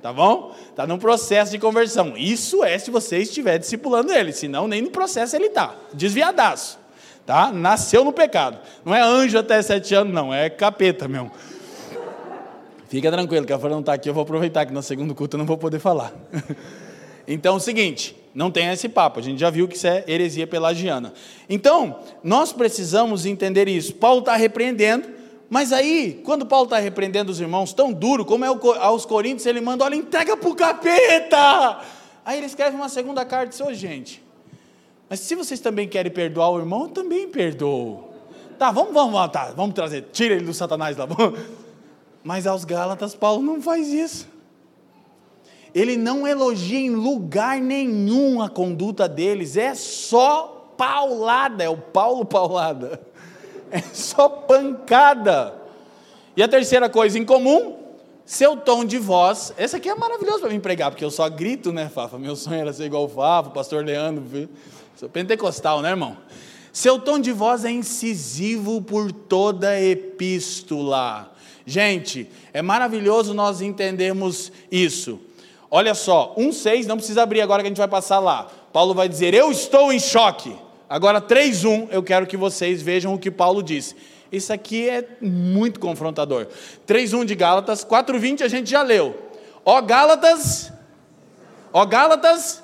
tá 0.00 0.12
bom? 0.12 0.54
Está 0.70 0.86
num 0.86 0.96
processo 0.96 1.50
de 1.50 1.58
conversão. 1.58 2.14
Isso 2.16 2.62
é 2.62 2.78
se 2.78 2.88
você 2.88 3.18
estiver 3.18 3.58
discipulando 3.58 4.12
ele, 4.12 4.32
senão 4.32 4.68
nem 4.68 4.80
no 4.80 4.90
processo 4.90 5.34
ele 5.34 5.46
está, 5.46 5.74
desviadaço, 5.92 6.78
tá? 7.26 7.50
Nasceu 7.52 8.04
no 8.04 8.12
pecado. 8.12 8.60
Não 8.84 8.94
é 8.94 9.02
anjo 9.02 9.36
até 9.36 9.60
sete 9.60 9.92
anos, 9.92 10.14
não, 10.14 10.32
é 10.32 10.48
capeta 10.48 11.08
mesmo. 11.08 11.32
Fica 12.88 13.10
tranquilo, 13.10 13.44
que 13.44 13.52
a 13.52 13.58
Fran 13.58 13.70
não 13.70 13.80
está 13.80 13.94
aqui, 13.94 14.08
eu 14.08 14.14
vou 14.14 14.22
aproveitar 14.22 14.64
que 14.66 14.72
no 14.72 14.82
segundo 14.82 15.16
culto 15.16 15.34
eu 15.34 15.38
não 15.38 15.46
vou 15.46 15.58
poder 15.58 15.80
falar. 15.80 16.12
Então 17.24 17.54
é 17.54 17.56
o 17.56 17.60
seguinte, 17.60 18.16
não 18.34 18.50
tem 18.50 18.68
esse 18.68 18.88
papo, 18.88 19.20
a 19.20 19.22
gente 19.22 19.38
já 19.38 19.50
viu 19.50 19.68
que 19.68 19.76
isso 19.76 19.86
é 19.86 20.04
heresia 20.08 20.46
pelagiana. 20.46 21.12
Então, 21.48 22.00
nós 22.24 22.52
precisamos 22.52 23.26
entender 23.26 23.68
isso. 23.68 23.94
Paulo 23.94 24.20
está 24.20 24.36
repreendendo, 24.36 25.08
mas 25.50 25.72
aí, 25.72 26.20
quando 26.24 26.46
Paulo 26.46 26.64
está 26.64 26.78
repreendendo 26.78 27.30
os 27.30 27.40
irmãos 27.40 27.74
tão 27.74 27.92
duro, 27.92 28.24
como 28.24 28.44
é 28.44 28.48
aos 28.80 29.04
Coríntios, 29.04 29.44
ele 29.44 29.60
manda, 29.60 29.84
olha, 29.84 29.96
entrega 29.96 30.36
para 30.36 30.48
o 30.48 30.54
capeta! 30.54 31.80
Aí 32.24 32.38
ele 32.38 32.46
escreve 32.46 32.74
uma 32.74 32.88
segunda 32.88 33.24
carta 33.24 33.46
e 33.46 33.48
diz, 33.50 33.60
ô 33.60 33.66
oh, 33.66 33.74
gente, 33.74 34.22
mas 35.10 35.20
se 35.20 35.34
vocês 35.34 35.60
também 35.60 35.86
querem 35.86 36.10
perdoar 36.10 36.50
o 36.50 36.58
irmão, 36.58 36.84
eu 36.84 36.88
também 36.88 37.28
perdoo. 37.28 38.10
Tá, 38.58 38.70
vamos, 38.70 38.94
vamos, 38.94 39.30
tá, 39.30 39.52
vamos 39.54 39.74
trazer, 39.74 40.06
tira 40.12 40.34
ele 40.34 40.46
do 40.46 40.54
satanás 40.54 40.96
lá. 40.96 41.06
Mas 42.24 42.46
aos 42.46 42.64
Gálatas, 42.64 43.14
Paulo 43.14 43.42
não 43.42 43.60
faz 43.60 43.88
isso 43.88 44.31
ele 45.74 45.96
não 45.96 46.26
elogia 46.26 46.78
em 46.78 46.90
lugar 46.90 47.60
nenhum 47.60 48.42
a 48.42 48.48
conduta 48.48 49.08
deles, 49.08 49.56
é 49.56 49.74
só 49.74 50.74
paulada, 50.76 51.64
é 51.64 51.68
o 51.68 51.76
Paulo 51.76 52.24
paulada, 52.24 53.00
é 53.70 53.80
só 53.80 54.28
pancada. 54.28 55.54
E 56.36 56.42
a 56.42 56.48
terceira 56.48 56.88
coisa 56.88 57.18
em 57.18 57.24
comum, 57.24 57.76
seu 58.24 58.56
tom 58.56 58.84
de 58.84 58.98
voz, 58.98 59.52
esse 59.58 59.76
aqui 59.76 59.88
é 59.88 59.94
maravilhoso 59.94 60.40
para 60.40 60.50
mim 60.50 60.60
pregar, 60.60 60.90
porque 60.90 61.04
eu 61.04 61.10
só 61.10 61.28
grito, 61.28 61.72
né, 61.72 61.88
Fafa? 61.88 62.18
Meu 62.18 62.36
sonho 62.36 62.60
era 62.60 62.72
ser 62.72 62.84
igual 62.84 63.04
o 63.04 63.08
Fafa, 63.08 63.48
o 63.48 63.52
pastor 63.52 63.84
Leandro, 63.84 64.22
viu? 64.24 64.48
sou 64.96 65.08
pentecostal, 65.08 65.82
né, 65.82 65.90
irmão? 65.90 66.16
Seu 66.72 66.98
tom 66.98 67.18
de 67.18 67.32
voz 67.32 67.64
é 67.64 67.70
incisivo 67.70 68.80
por 68.80 69.12
toda 69.12 69.70
a 69.70 69.82
epístola. 69.82 71.34
Gente, 71.66 72.28
é 72.52 72.62
maravilhoso 72.62 73.34
nós 73.34 73.60
entendermos 73.60 74.50
isso. 74.70 75.20
Olha 75.74 75.94
só, 75.94 76.34
1,6, 76.36 76.84
não 76.84 76.98
precisa 76.98 77.22
abrir 77.22 77.40
agora 77.40 77.62
que 77.62 77.66
a 77.66 77.70
gente 77.70 77.78
vai 77.78 77.88
passar 77.88 78.18
lá. 78.18 78.46
Paulo 78.70 78.92
vai 78.92 79.08
dizer: 79.08 79.32
Eu 79.32 79.50
estou 79.50 79.90
em 79.90 79.98
choque. 79.98 80.54
Agora, 80.86 81.18
3,1, 81.18 81.88
eu 81.90 82.02
quero 82.02 82.26
que 82.26 82.36
vocês 82.36 82.82
vejam 82.82 83.14
o 83.14 83.18
que 83.18 83.30
Paulo 83.30 83.62
disse. 83.62 83.96
Isso 84.30 84.52
aqui 84.52 84.86
é 84.86 85.16
muito 85.22 85.80
confrontador. 85.80 86.46
3,1 86.86 87.24
de 87.24 87.34
Gálatas, 87.34 87.82
4,20 87.86 88.42
a 88.42 88.48
gente 88.48 88.68
já 88.68 88.82
leu. 88.82 89.16
Ó 89.64 89.80
Gálatas, 89.80 90.70
ó 91.72 91.86
Gálatas, 91.86 92.62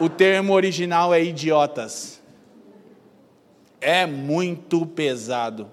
o 0.00 0.08
termo 0.08 0.54
original 0.54 1.12
é 1.12 1.22
idiotas. 1.22 2.22
É 3.82 4.06
muito 4.06 4.86
pesado. 4.86 5.70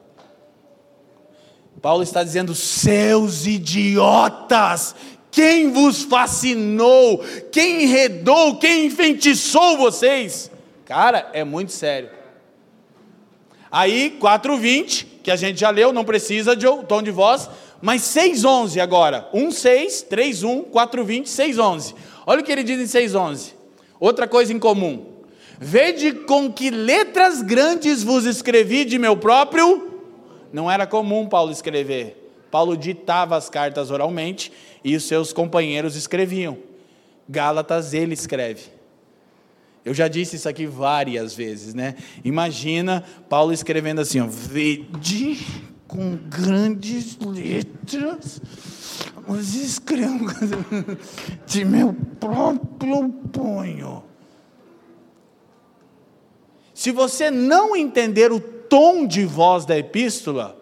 Paulo 1.82 2.04
está 2.04 2.24
dizendo, 2.24 2.54
seus 2.54 3.46
idiotas, 3.46 4.94
quem 5.32 5.72
vos 5.72 6.04
fascinou? 6.04 7.24
Quem 7.52 7.84
enredou? 7.84 8.58
Quem 8.58 8.88
enfeitiçou 8.88 9.78
vocês? 9.78 10.52
Cara, 10.86 11.30
é 11.34 11.44
muito 11.44 11.72
sério. 11.72 12.10
Aí, 13.72 14.17
4,20, 14.22 15.08
que 15.24 15.32
a 15.32 15.38
gente 15.38 15.60
já 15.60 15.70
leu, 15.70 15.94
não 15.94 16.04
precisa 16.04 16.56
de 16.56 16.65
tom 16.88 17.02
de 17.02 17.10
voz, 17.10 17.50
mas 17.82 18.02
6,11 18.02 18.82
agora. 18.82 19.30
1,6, 19.34 20.08
3,1, 20.10 20.65
4,20, 20.70 21.24
6,11. 21.24 21.96
Olha 22.28 22.41
o 22.41 22.44
que 22.44 22.52
ele 22.52 22.63
diz 22.63 22.80
em 22.80 23.00
6,11. 23.00 23.54
Outra 24.00 24.28
coisa 24.28 24.52
em 24.52 24.60
comum. 24.60 25.06
Vede 25.58 26.12
com 26.12 26.52
que 26.52 26.70
letras 26.70 27.41
grandes 27.41 28.04
vos 28.04 28.26
escrevi 28.26 28.84
de 28.84 29.00
meu 29.00 29.15
próprio. 29.15 30.02
Não 30.52 30.70
era 30.70 30.86
comum 30.86 31.28
Paulo 31.30 31.52
escrever. 31.52 32.17
Paulo 32.52 32.76
ditava 32.76 33.38
as 33.38 33.50
cartas 33.50 33.91
oralmente 33.91 34.52
e 34.84 34.96
os 34.96 35.04
seus 35.04 35.32
companheiros 35.34 35.96
escreviam. 35.96 36.58
Gálatas 37.28 37.94
ele 37.94 38.13
escreve. 38.13 38.63
Eu 39.84 39.94
já 39.94 40.08
disse 40.08 40.36
isso 40.36 40.48
aqui 40.48 40.65
várias 40.65 41.34
vezes, 41.34 41.74
né? 41.74 41.96
Imagina 42.24 43.04
Paulo 43.28 43.52
escrevendo 43.52 44.02
assim, 44.02 44.26
vede 44.28 45.46
com 45.88 46.15
grandes 46.15 47.17
letras, 47.20 48.41
mas 49.28 49.56
escrevo 49.56 50.28
de 51.48 51.65
meu 51.65 51.96
próprio 52.20 53.10
punho. 53.10 54.04
Se 56.74 56.91
você 56.91 57.30
não 57.30 57.76
entender 57.76 58.32
o 58.32 58.39
tom 58.39 59.06
de 59.06 59.26
voz 59.26 59.65
da 59.65 59.78
epístola, 59.78 60.58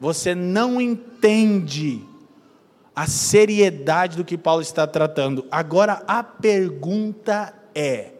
você 0.00 0.34
não 0.34 0.80
entende 0.80 2.07
a 2.98 3.06
seriedade 3.06 4.16
do 4.16 4.24
que 4.24 4.36
Paulo 4.36 4.60
está 4.60 4.84
tratando. 4.84 5.46
Agora 5.52 6.02
a 6.08 6.20
pergunta 6.20 7.54
é: 7.72 8.10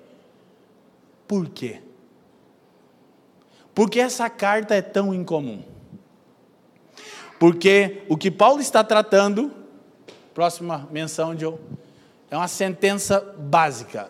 por 1.26 1.48
quê? 1.48 1.80
Por 3.74 3.90
que 3.90 3.98
essa 3.98 4.30
carta 4.30 4.76
é 4.76 4.80
tão 4.80 5.12
incomum? 5.12 5.64
Porque 7.40 8.04
o 8.08 8.16
que 8.16 8.30
Paulo 8.30 8.60
está 8.60 8.84
tratando, 8.84 9.50
próxima 10.32 10.88
menção, 10.92 11.36
Joe, 11.36 11.56
é 12.30 12.36
uma 12.36 12.46
sentença 12.46 13.20
básica. 13.36 14.08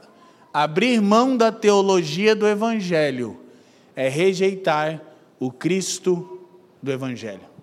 Abrir 0.53 1.01
mão 1.01 1.35
da 1.35 1.51
teologia 1.51 2.37
do 2.37 2.47
Evangelho 2.47 3.41
é 3.97 4.07
rejeitar 4.11 5.01
o 5.41 5.51
Cristo 5.51 6.47
do 6.83 6.93
Evangelho. 6.93 7.58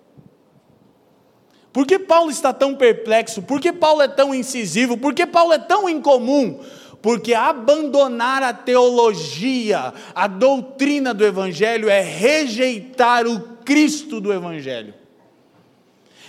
Por 1.76 1.86
que 1.86 1.98
Paulo 1.98 2.30
está 2.30 2.54
tão 2.54 2.74
perplexo? 2.74 3.42
Por 3.42 3.60
que 3.60 3.70
Paulo 3.70 4.00
é 4.00 4.08
tão 4.08 4.34
incisivo? 4.34 4.96
Por 4.96 5.12
que 5.12 5.26
Paulo 5.26 5.52
é 5.52 5.58
tão 5.58 5.86
incomum? 5.86 6.58
Porque 7.02 7.34
abandonar 7.34 8.42
a 8.42 8.54
teologia, 8.54 9.92
a 10.14 10.26
doutrina 10.26 11.12
do 11.12 11.22
Evangelho, 11.22 11.90
é 11.90 12.00
rejeitar 12.00 13.26
o 13.26 13.58
Cristo 13.62 14.22
do 14.22 14.32
Evangelho. 14.32 14.94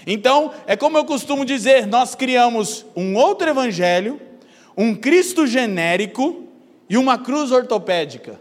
Então, 0.05 0.51
é 0.65 0.75
como 0.75 0.97
eu 0.97 1.05
costumo 1.05 1.45
dizer: 1.45 1.87
nós 1.87 2.13
criamos 2.13 2.85
um 2.93 3.15
outro 3.15 3.49
Evangelho, 3.49 4.19
um 4.75 4.93
Cristo 4.93 5.47
genérico 5.47 6.43
e 6.89 6.97
uma 6.97 7.17
cruz 7.17 7.53
ortopédica. 7.53 8.37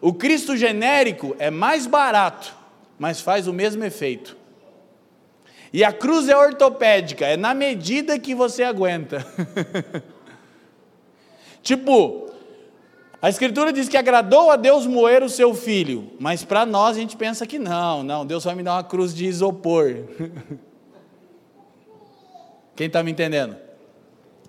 O 0.00 0.14
Cristo 0.14 0.56
genérico 0.56 1.34
é 1.40 1.50
mais 1.50 1.88
barato, 1.88 2.54
mas 2.96 3.20
faz 3.20 3.48
o 3.48 3.52
mesmo 3.52 3.82
efeito. 3.82 4.38
E 5.72 5.84
a 5.84 5.92
cruz 5.92 6.28
é 6.28 6.36
ortopédica, 6.36 7.26
é 7.26 7.36
na 7.36 7.52
medida 7.54 8.18
que 8.18 8.34
você 8.34 8.62
aguenta. 8.62 9.26
tipo, 11.62 12.30
a 13.20 13.28
Escritura 13.28 13.72
diz 13.72 13.88
que 13.88 13.96
agradou 13.96 14.50
a 14.50 14.56
Deus 14.56 14.86
moer 14.86 15.22
o 15.22 15.28
seu 15.28 15.54
filho, 15.54 16.10
mas 16.18 16.44
para 16.44 16.64
nós 16.64 16.96
a 16.96 17.00
gente 17.00 17.16
pensa 17.16 17.46
que 17.46 17.58
não, 17.58 18.02
não, 18.02 18.24
Deus 18.24 18.44
vai 18.44 18.54
me 18.54 18.62
dar 18.62 18.76
uma 18.76 18.84
cruz 18.84 19.14
de 19.14 19.26
isopor. 19.26 20.04
Quem 22.74 22.86
está 22.86 23.02
me 23.02 23.10
entendendo? 23.10 23.56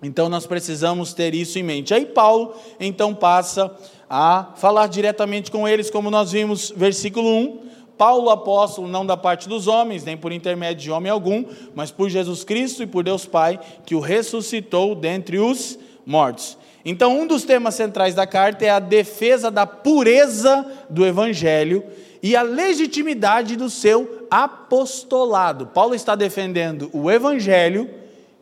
Então 0.02 0.28
nós 0.28 0.46
precisamos 0.46 1.12
ter 1.12 1.34
isso 1.34 1.58
em 1.58 1.62
mente. 1.62 1.92
Aí 1.92 2.06
Paulo 2.06 2.54
então 2.78 3.14
passa 3.14 3.76
a 4.08 4.52
falar 4.56 4.86
diretamente 4.86 5.50
com 5.50 5.68
eles, 5.68 5.90
como 5.90 6.10
nós 6.10 6.32
vimos, 6.32 6.72
versículo 6.74 7.28
1 7.28 7.69
Paulo, 8.00 8.30
apóstolo, 8.30 8.88
não 8.88 9.04
da 9.04 9.14
parte 9.14 9.46
dos 9.46 9.66
homens, 9.66 10.04
nem 10.04 10.16
por 10.16 10.32
intermédio 10.32 10.84
de 10.84 10.90
homem 10.90 11.12
algum, 11.12 11.44
mas 11.74 11.90
por 11.90 12.08
Jesus 12.08 12.42
Cristo 12.42 12.82
e 12.82 12.86
por 12.86 13.04
Deus 13.04 13.26
Pai, 13.26 13.60
que 13.84 13.94
o 13.94 14.00
ressuscitou 14.00 14.94
dentre 14.94 15.38
os 15.38 15.78
mortos. 16.06 16.56
Então, 16.82 17.20
um 17.20 17.26
dos 17.26 17.44
temas 17.44 17.74
centrais 17.74 18.14
da 18.14 18.26
carta 18.26 18.64
é 18.64 18.70
a 18.70 18.78
defesa 18.78 19.50
da 19.50 19.66
pureza 19.66 20.64
do 20.88 21.04
Evangelho 21.04 21.84
e 22.22 22.34
a 22.34 22.40
legitimidade 22.40 23.54
do 23.54 23.68
seu 23.68 24.26
apostolado. 24.30 25.66
Paulo 25.66 25.94
está 25.94 26.14
defendendo 26.14 26.88
o 26.94 27.10
Evangelho 27.10 27.86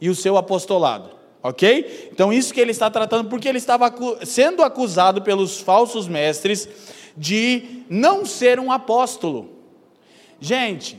e 0.01 0.09
o 0.09 0.15
seu 0.15 0.37
apostolado. 0.37 1.11
Ok? 1.43 2.11
Então, 2.13 2.33
isso 2.33 2.55
que 2.55 2.61
ele 2.61 2.71
está 2.71 2.89
tratando, 2.89 3.29
porque 3.29 3.49
ele 3.49 3.59
estava 3.59 3.93
sendo 4.25 4.63
acusado 4.63 5.21
pelos 5.21 5.59
falsos 5.59 6.07
mestres 6.07 6.69
de 7.19 7.83
não 7.91 8.25
ser 8.25 8.61
um 8.61 8.71
apóstolo. 8.71 9.51
Gente, 10.41 10.99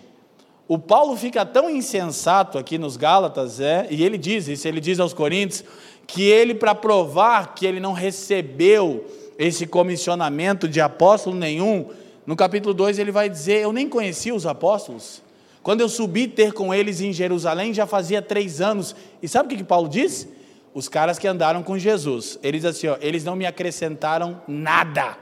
o 0.68 0.78
Paulo 0.78 1.16
fica 1.16 1.46
tão 1.46 1.70
insensato 1.70 2.58
aqui 2.58 2.78
nos 2.78 2.98
Gálatas, 2.98 3.60
é, 3.60 3.88
e 3.90 4.04
ele 4.04 4.18
diz 4.18 4.48
isso, 4.48 4.68
ele 4.68 4.80
diz 4.80 5.00
aos 5.00 5.14
Coríntios, 5.14 5.64
que 6.06 6.24
ele, 6.24 6.54
para 6.54 6.76
provar 6.76 7.56
que 7.56 7.66
ele 7.66 7.80
não 7.80 7.94
recebeu 7.94 9.06
esse 9.38 9.66
comissionamento 9.66 10.68
de 10.68 10.82
apóstolo 10.82 11.36
nenhum, 11.36 11.88
no 12.26 12.36
capítulo 12.36 12.74
2 12.74 13.00
ele 13.00 13.12
vai 13.12 13.30
dizer: 13.30 13.64
Eu 13.64 13.72
nem 13.72 13.88
conhecia 13.88 14.36
os 14.36 14.46
apóstolos. 14.46 15.24
Quando 15.64 15.82
eu 15.82 15.90
subi 15.90 16.28
ter 16.28 16.54
com 16.54 16.74
eles 16.74 17.02
em 17.02 17.12
Jerusalém, 17.12 17.74
já 17.74 17.86
fazia 17.86 18.22
três 18.22 18.62
anos. 18.62 18.96
E 19.22 19.28
sabe 19.28 19.48
o 19.48 19.50
que, 19.50 19.58
que 19.58 19.64
Paulo 19.64 19.90
diz? 19.90 20.28
Os 20.74 20.88
caras 20.88 21.18
que 21.18 21.28
andaram 21.28 21.64
com 21.64 21.78
Jesus. 21.78 22.38
Ele 22.44 22.58
diz 22.58 22.66
assim: 22.66 22.88
ó, 22.88 22.98
eles 23.02 23.24
não 23.24 23.36
me 23.36 23.46
acrescentaram 23.46 24.42
nada. 24.48 25.18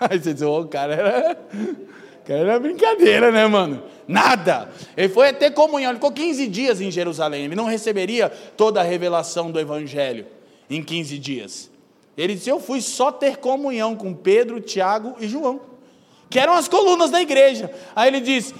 Aí 0.08 0.18
você 0.18 0.32
diz, 0.32 0.42
o 0.42 0.64
cara 0.66 0.94
era. 0.94 1.38
cara 2.24 2.40
era 2.40 2.58
brincadeira, 2.58 3.30
né, 3.30 3.46
mano? 3.46 3.82
Nada. 4.08 4.70
Ele 4.96 5.08
foi 5.08 5.32
ter 5.32 5.52
comunhão, 5.52 5.90
ele 5.90 5.98
ficou 5.98 6.12
15 6.12 6.46
dias 6.48 6.80
em 6.80 6.90
Jerusalém. 6.90 7.44
Ele 7.44 7.54
não 7.54 7.66
receberia 7.66 8.30
toda 8.56 8.80
a 8.80 8.82
revelação 8.82 9.50
do 9.50 9.60
Evangelho 9.60 10.26
em 10.68 10.82
15 10.82 11.18
dias. 11.18 11.70
Ele 12.16 12.34
disse: 12.34 12.50
Eu 12.50 12.58
fui 12.58 12.80
só 12.80 13.12
ter 13.12 13.36
comunhão 13.36 13.94
com 13.94 14.14
Pedro, 14.14 14.60
Tiago 14.60 15.16
e 15.20 15.28
João, 15.28 15.60
que 16.28 16.38
eram 16.38 16.54
as 16.54 16.66
colunas 16.66 17.10
da 17.10 17.20
igreja. 17.20 17.70
Aí 17.94 18.08
ele 18.08 18.20
diz: 18.20 18.54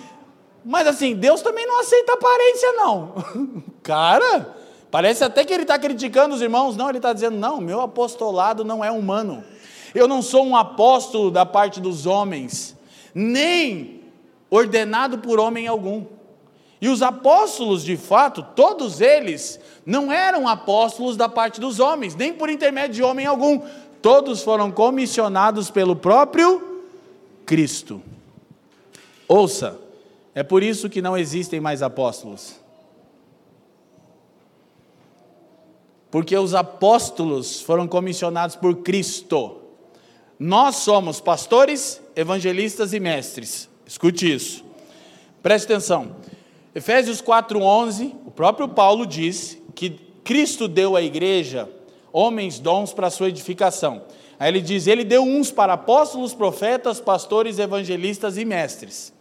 Mas 0.64 0.87
assim, 0.87 1.14
Deus 1.14 1.40
também 1.40 1.66
não 1.66 1.81
aceita 1.81 2.12
aparência, 2.12 2.72
não. 2.72 3.14
Cara, 3.83 4.55
parece 4.90 5.24
até 5.24 5.44
que 5.44 5.53
ele 5.53 5.62
está 5.62 5.79
criticando 5.79 6.35
os 6.35 6.42
irmãos. 6.42 6.76
Não, 6.76 6.88
ele 6.88 6.98
está 6.98 7.12
dizendo: 7.12 7.37
Não, 7.37 7.61
meu 7.61 7.81
apostolado 7.81 8.64
não 8.64 8.85
é 8.85 8.90
humano. 8.90 9.42
Eu 9.94 10.07
não 10.07 10.22
sou 10.22 10.44
um 10.44 10.57
apóstolo 10.57 11.31
da 11.31 11.44
parte 11.44 11.81
dos 11.81 12.07
homens, 12.07 12.76
nem 13.14 14.00
ordenado 14.50 15.18
por 15.18 15.38
homem 15.38 15.66
algum. 15.66 16.05
E 16.81 16.88
os 16.88 17.03
apóstolos, 17.03 17.85
de 17.85 17.96
fato, 17.96 18.42
todos 18.57 19.00
eles, 19.00 19.61
não 19.85 20.11
eram 20.11 20.48
apóstolos 20.48 21.16
da 21.16 21.29
parte 21.29 21.61
dos 21.61 21.79
homens, 21.79 22.14
nem 22.14 22.33
por 22.33 22.48
intermédio 22.48 22.94
de 22.96 23.03
homem 23.03 23.26
algum. 23.26 23.61
Todos 24.00 24.42
foram 24.42 24.70
comissionados 24.70 25.70
pelo 25.70 25.94
próprio 25.94 26.83
Cristo. 27.44 28.00
Ouça, 29.29 29.79
é 30.35 30.42
por 30.42 30.62
isso 30.62 30.88
que 30.88 31.03
não 31.03 31.16
existem 31.16 31.61
mais 31.61 31.83
apóstolos. 31.83 32.57
Porque 36.11 36.37
os 36.37 36.55
apóstolos 36.55 37.61
foram 37.61 37.87
comissionados 37.87 38.57
por 38.57 38.76
Cristo. 38.76 39.59
Nós 40.42 40.76
somos 40.76 41.20
pastores, 41.20 42.00
evangelistas 42.16 42.94
e 42.94 42.98
mestres. 42.98 43.68
Escute 43.87 44.33
isso. 44.33 44.64
Preste 45.42 45.66
atenção. 45.66 46.16
Efésios 46.74 47.20
4:11, 47.20 48.14
o 48.24 48.31
próprio 48.31 48.66
Paulo 48.66 49.05
diz 49.05 49.59
que 49.74 49.90
Cristo 50.24 50.66
deu 50.66 50.96
à 50.96 51.03
igreja 51.03 51.68
homens 52.11 52.59
dons 52.59 52.94
para 52.94 53.11
sua 53.11 53.29
edificação. 53.29 54.00
Aí 54.38 54.48
ele 54.48 54.62
diz: 54.62 54.87
Ele 54.87 55.05
deu 55.05 55.22
uns 55.22 55.50
para 55.50 55.74
apóstolos, 55.74 56.33
profetas, 56.33 56.98
pastores, 56.98 57.59
evangelistas 57.59 58.38
e 58.38 58.44
mestres. 58.46 59.12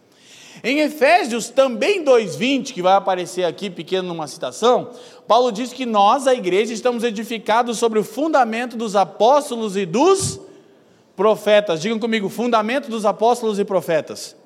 Em 0.64 0.78
Efésios 0.78 1.50
também 1.50 2.02
2:20, 2.02 2.72
que 2.72 2.80
vai 2.80 2.94
aparecer 2.94 3.44
aqui 3.44 3.68
pequeno 3.68 4.08
numa 4.08 4.26
citação, 4.26 4.88
Paulo 5.28 5.52
diz 5.52 5.70
que 5.70 5.84
nós, 5.84 6.26
a 6.26 6.32
igreja, 6.32 6.72
estamos 6.72 7.04
edificados 7.04 7.76
sobre 7.76 7.98
o 7.98 8.04
fundamento 8.04 8.74
dos 8.74 8.96
apóstolos 8.96 9.76
e 9.76 9.84
dos 9.84 10.48
profetas. 11.16 11.80
Digam 11.80 11.98
comigo, 11.98 12.28
fundamento 12.28 12.90
dos 12.90 13.04
apóstolos 13.04 13.58
e 13.58 13.64
profetas. 13.64 14.36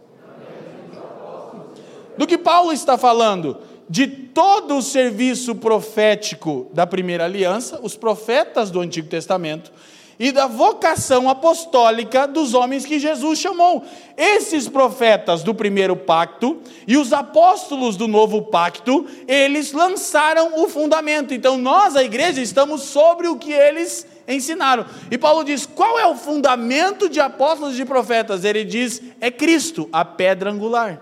Do 2.16 2.26
que 2.26 2.38
Paulo 2.38 2.72
está 2.72 2.96
falando? 2.96 3.58
De 3.88 4.06
todo 4.06 4.76
o 4.76 4.82
serviço 4.82 5.54
profético 5.56 6.68
da 6.72 6.86
primeira 6.86 7.24
aliança, 7.24 7.80
os 7.82 7.96
profetas 7.96 8.70
do 8.70 8.80
Antigo 8.80 9.08
Testamento, 9.08 9.72
e 10.18 10.30
da 10.30 10.46
vocação 10.46 11.28
apostólica 11.28 12.26
dos 12.26 12.54
homens 12.54 12.86
que 12.86 12.98
Jesus 12.98 13.38
chamou. 13.38 13.84
Esses 14.16 14.68
profetas 14.68 15.42
do 15.42 15.54
primeiro 15.54 15.96
pacto 15.96 16.60
e 16.86 16.96
os 16.96 17.12
apóstolos 17.12 17.96
do 17.96 18.06
novo 18.06 18.42
pacto, 18.42 19.06
eles 19.26 19.72
lançaram 19.72 20.62
o 20.62 20.68
fundamento. 20.68 21.34
Então 21.34 21.58
nós, 21.58 21.96
a 21.96 22.04
igreja, 22.04 22.40
estamos 22.40 22.82
sobre 22.82 23.28
o 23.28 23.36
que 23.36 23.52
eles 23.52 24.06
ensinaram. 24.26 24.86
E 25.10 25.18
Paulo 25.18 25.44
diz: 25.44 25.66
qual 25.66 25.98
é 25.98 26.06
o 26.06 26.16
fundamento 26.16 27.08
de 27.08 27.20
apóstolos 27.20 27.74
e 27.74 27.76
de 27.76 27.84
profetas? 27.84 28.44
Ele 28.44 28.64
diz: 28.64 29.02
é 29.20 29.30
Cristo, 29.30 29.88
a 29.92 30.04
pedra 30.04 30.50
angular. 30.50 31.00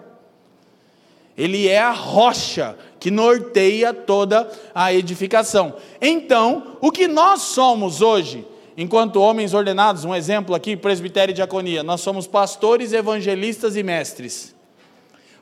Ele 1.37 1.67
é 1.69 1.81
a 1.81 1.93
rocha 1.93 2.77
que 3.01 3.11
norteia 3.11 3.93
toda 3.93 4.51
a 4.75 4.93
edificação. 4.93 5.75
Então, 6.01 6.77
o 6.81 6.93
que 6.93 7.09
nós 7.09 7.43
somos 7.43 8.03
hoje, 8.03 8.47
enquanto 8.77 9.21
homens 9.21 9.55
ordenados, 9.55 10.05
um 10.05 10.15
exemplo 10.15 10.55
aqui, 10.55 10.77
presbitério 10.77 11.33
e 11.33 11.35
diaconia, 11.35 11.83
nós 11.83 12.01
somos 12.01 12.27
pastores, 12.27 12.93
evangelistas 12.93 13.77
e 13.77 13.83
mestres. 13.83 14.55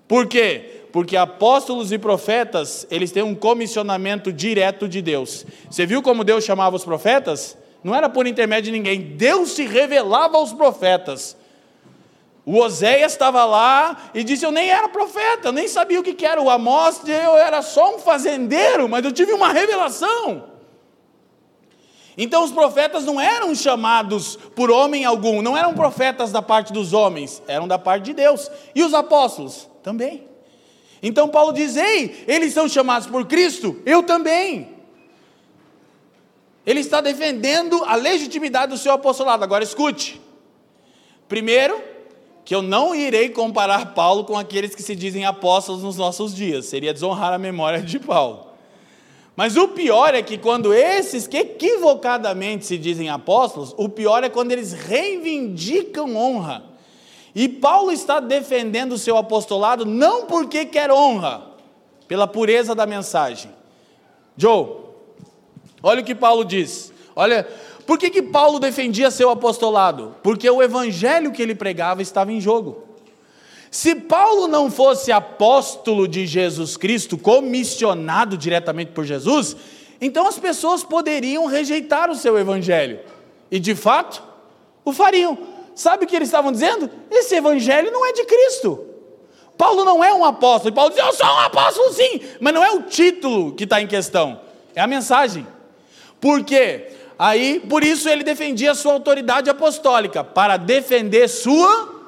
Por 0.06 0.26
quê? 0.26 0.84
Porque 0.92 1.16
apóstolos 1.16 1.92
e 1.92 1.98
profetas, 1.98 2.86
eles 2.90 3.12
têm 3.12 3.22
um 3.22 3.34
comissionamento 3.34 4.32
direto 4.32 4.88
de 4.88 5.02
Deus. 5.02 5.44
Você 5.70 5.86
viu 5.86 6.02
como 6.02 6.24
Deus 6.24 6.44
chamava 6.44 6.74
os 6.76 6.84
profetas? 6.84 7.56
Não 7.82 7.94
era 7.94 8.08
por 8.08 8.26
intermédio 8.26 8.72
de 8.72 8.78
ninguém, 8.78 9.00
Deus 9.16 9.52
se 9.52 9.64
revelava 9.64 10.36
aos 10.36 10.52
profetas. 10.52 11.36
O 12.44 12.58
Oséias 12.58 13.12
estava 13.12 13.44
lá 13.44 14.10
e 14.14 14.24
disse: 14.24 14.44
Eu 14.44 14.50
nem 14.50 14.70
era 14.70 14.88
profeta, 14.88 15.48
eu 15.48 15.52
nem 15.52 15.68
sabia 15.68 16.00
o 16.00 16.02
que 16.02 16.24
era. 16.24 16.40
O 16.40 16.50
Amós, 16.50 17.00
eu 17.06 17.36
era 17.36 17.62
só 17.62 17.94
um 17.94 17.98
fazendeiro, 17.98 18.88
mas 18.88 19.04
eu 19.04 19.12
tive 19.12 19.32
uma 19.32 19.52
revelação. 19.52 20.50
Então 22.16 22.44
os 22.44 22.50
profetas 22.50 23.04
não 23.04 23.20
eram 23.20 23.54
chamados 23.54 24.36
por 24.54 24.70
homem 24.70 25.04
algum, 25.04 25.40
não 25.40 25.56
eram 25.56 25.74
profetas 25.74 26.32
da 26.32 26.42
parte 26.42 26.72
dos 26.72 26.92
homens, 26.92 27.42
eram 27.46 27.68
da 27.68 27.78
parte 27.78 28.04
de 28.04 28.14
Deus. 28.14 28.50
E 28.74 28.82
os 28.82 28.92
apóstolos 28.94 29.68
também. 29.82 30.26
Então 31.02 31.28
Paulo 31.28 31.52
diz: 31.52 31.76
Ei, 31.76 32.24
eles 32.26 32.52
são 32.52 32.68
chamados 32.68 33.06
por 33.06 33.26
Cristo, 33.26 33.80
eu 33.86 34.02
também. 34.02 34.79
Ele 36.66 36.80
está 36.80 37.00
defendendo 37.00 37.82
a 37.84 37.94
legitimidade 37.94 38.72
do 38.72 38.78
seu 38.78 38.92
apostolado. 38.92 39.42
Agora 39.42 39.64
escute. 39.64 40.20
Primeiro, 41.28 41.80
que 42.44 42.54
eu 42.54 42.62
não 42.62 42.94
irei 42.94 43.28
comparar 43.28 43.94
Paulo 43.94 44.24
com 44.24 44.36
aqueles 44.36 44.74
que 44.74 44.82
se 44.82 44.96
dizem 44.96 45.24
apóstolos 45.24 45.82
nos 45.82 45.96
nossos 45.96 46.34
dias, 46.34 46.66
seria 46.66 46.92
desonrar 46.92 47.32
a 47.32 47.38
memória 47.38 47.80
de 47.80 47.98
Paulo. 47.98 48.48
Mas 49.36 49.56
o 49.56 49.68
pior 49.68 50.14
é 50.14 50.22
que 50.22 50.36
quando 50.36 50.74
esses 50.74 51.26
que 51.26 51.38
equivocadamente 51.38 52.66
se 52.66 52.76
dizem 52.76 53.08
apóstolos, 53.08 53.74
o 53.78 53.88
pior 53.88 54.24
é 54.24 54.28
quando 54.28 54.52
eles 54.52 54.72
reivindicam 54.72 56.16
honra. 56.16 56.64
E 57.34 57.48
Paulo 57.48 57.92
está 57.92 58.18
defendendo 58.18 58.92
o 58.92 58.98
seu 58.98 59.16
apostolado 59.16 59.86
não 59.86 60.26
porque 60.26 60.64
quer 60.66 60.90
honra, 60.90 61.42
pela 62.08 62.26
pureza 62.26 62.74
da 62.74 62.84
mensagem. 62.84 63.52
Joe, 64.36 64.66
olha 65.82 66.00
o 66.00 66.04
que 66.04 66.14
Paulo 66.14 66.44
diz. 66.44 66.92
Olha, 67.14 67.46
por 67.86 67.98
que, 67.98 68.08
que 68.08 68.22
Paulo 68.22 68.58
defendia 68.58 69.10
seu 69.10 69.30
apostolado? 69.30 70.14
Porque 70.22 70.48
o 70.48 70.62
evangelho 70.62 71.32
que 71.32 71.42
ele 71.42 71.54
pregava 71.54 72.02
estava 72.02 72.32
em 72.32 72.40
jogo. 72.40 72.84
Se 73.70 73.94
Paulo 73.94 74.48
não 74.48 74.70
fosse 74.70 75.12
apóstolo 75.12 76.08
de 76.08 76.26
Jesus 76.26 76.76
Cristo, 76.76 77.16
comissionado 77.16 78.36
diretamente 78.36 78.92
por 78.92 79.04
Jesus, 79.04 79.56
então 80.00 80.26
as 80.26 80.38
pessoas 80.38 80.82
poderiam 80.82 81.46
rejeitar 81.46 82.10
o 82.10 82.14
seu 82.14 82.38
evangelho. 82.38 83.00
E 83.50 83.60
de 83.60 83.74
fato, 83.74 84.22
o 84.84 84.92
fariam. 84.92 85.38
Sabe 85.74 86.04
o 86.04 86.08
que 86.08 86.16
eles 86.16 86.28
estavam 86.28 86.52
dizendo? 86.52 86.90
Esse 87.10 87.36
evangelho 87.36 87.90
não 87.90 88.04
é 88.04 88.12
de 88.12 88.24
Cristo. 88.24 88.86
Paulo 89.56 89.84
não 89.84 90.02
é 90.02 90.12
um 90.12 90.24
apóstolo. 90.24 90.74
Paulo 90.74 90.90
diz: 90.90 90.98
Eu 90.98 91.12
sou 91.12 91.26
um 91.26 91.40
apóstolo, 91.40 91.92
sim. 91.92 92.20
Mas 92.40 92.52
não 92.52 92.64
é 92.64 92.70
o 92.72 92.82
título 92.82 93.52
que 93.54 93.64
está 93.64 93.80
em 93.80 93.86
questão, 93.86 94.40
é 94.74 94.80
a 94.80 94.86
mensagem. 94.86 95.46
Por 96.20 96.44
quê? 96.44 96.88
Aí, 97.18 97.60
por 97.68 97.84
isso 97.84 98.08
ele 98.08 98.24
defendia 98.24 98.74
sua 98.74 98.94
autoridade 98.94 99.50
apostólica, 99.50 100.24
para 100.24 100.56
defender 100.56 101.28
sua 101.28 102.00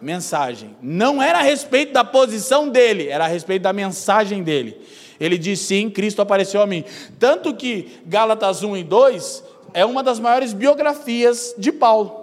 mensagem. 0.00 0.76
Não 0.80 1.22
era 1.22 1.38
a 1.38 1.42
respeito 1.42 1.92
da 1.92 2.04
posição 2.04 2.68
dele, 2.68 3.08
era 3.08 3.24
a 3.24 3.28
respeito 3.28 3.62
da 3.62 3.72
mensagem 3.72 4.42
dele. 4.42 4.80
Ele 5.18 5.36
diz 5.36 5.60
sim, 5.60 5.90
Cristo 5.90 6.22
apareceu 6.22 6.62
a 6.62 6.66
mim. 6.66 6.84
Tanto 7.18 7.54
que 7.54 8.00
Gálatas 8.06 8.62
1 8.62 8.76
e 8.76 8.84
2 8.84 9.44
é 9.74 9.84
uma 9.84 10.02
das 10.02 10.20
maiores 10.20 10.52
biografias 10.52 11.54
de 11.58 11.72
Paulo. 11.72 12.17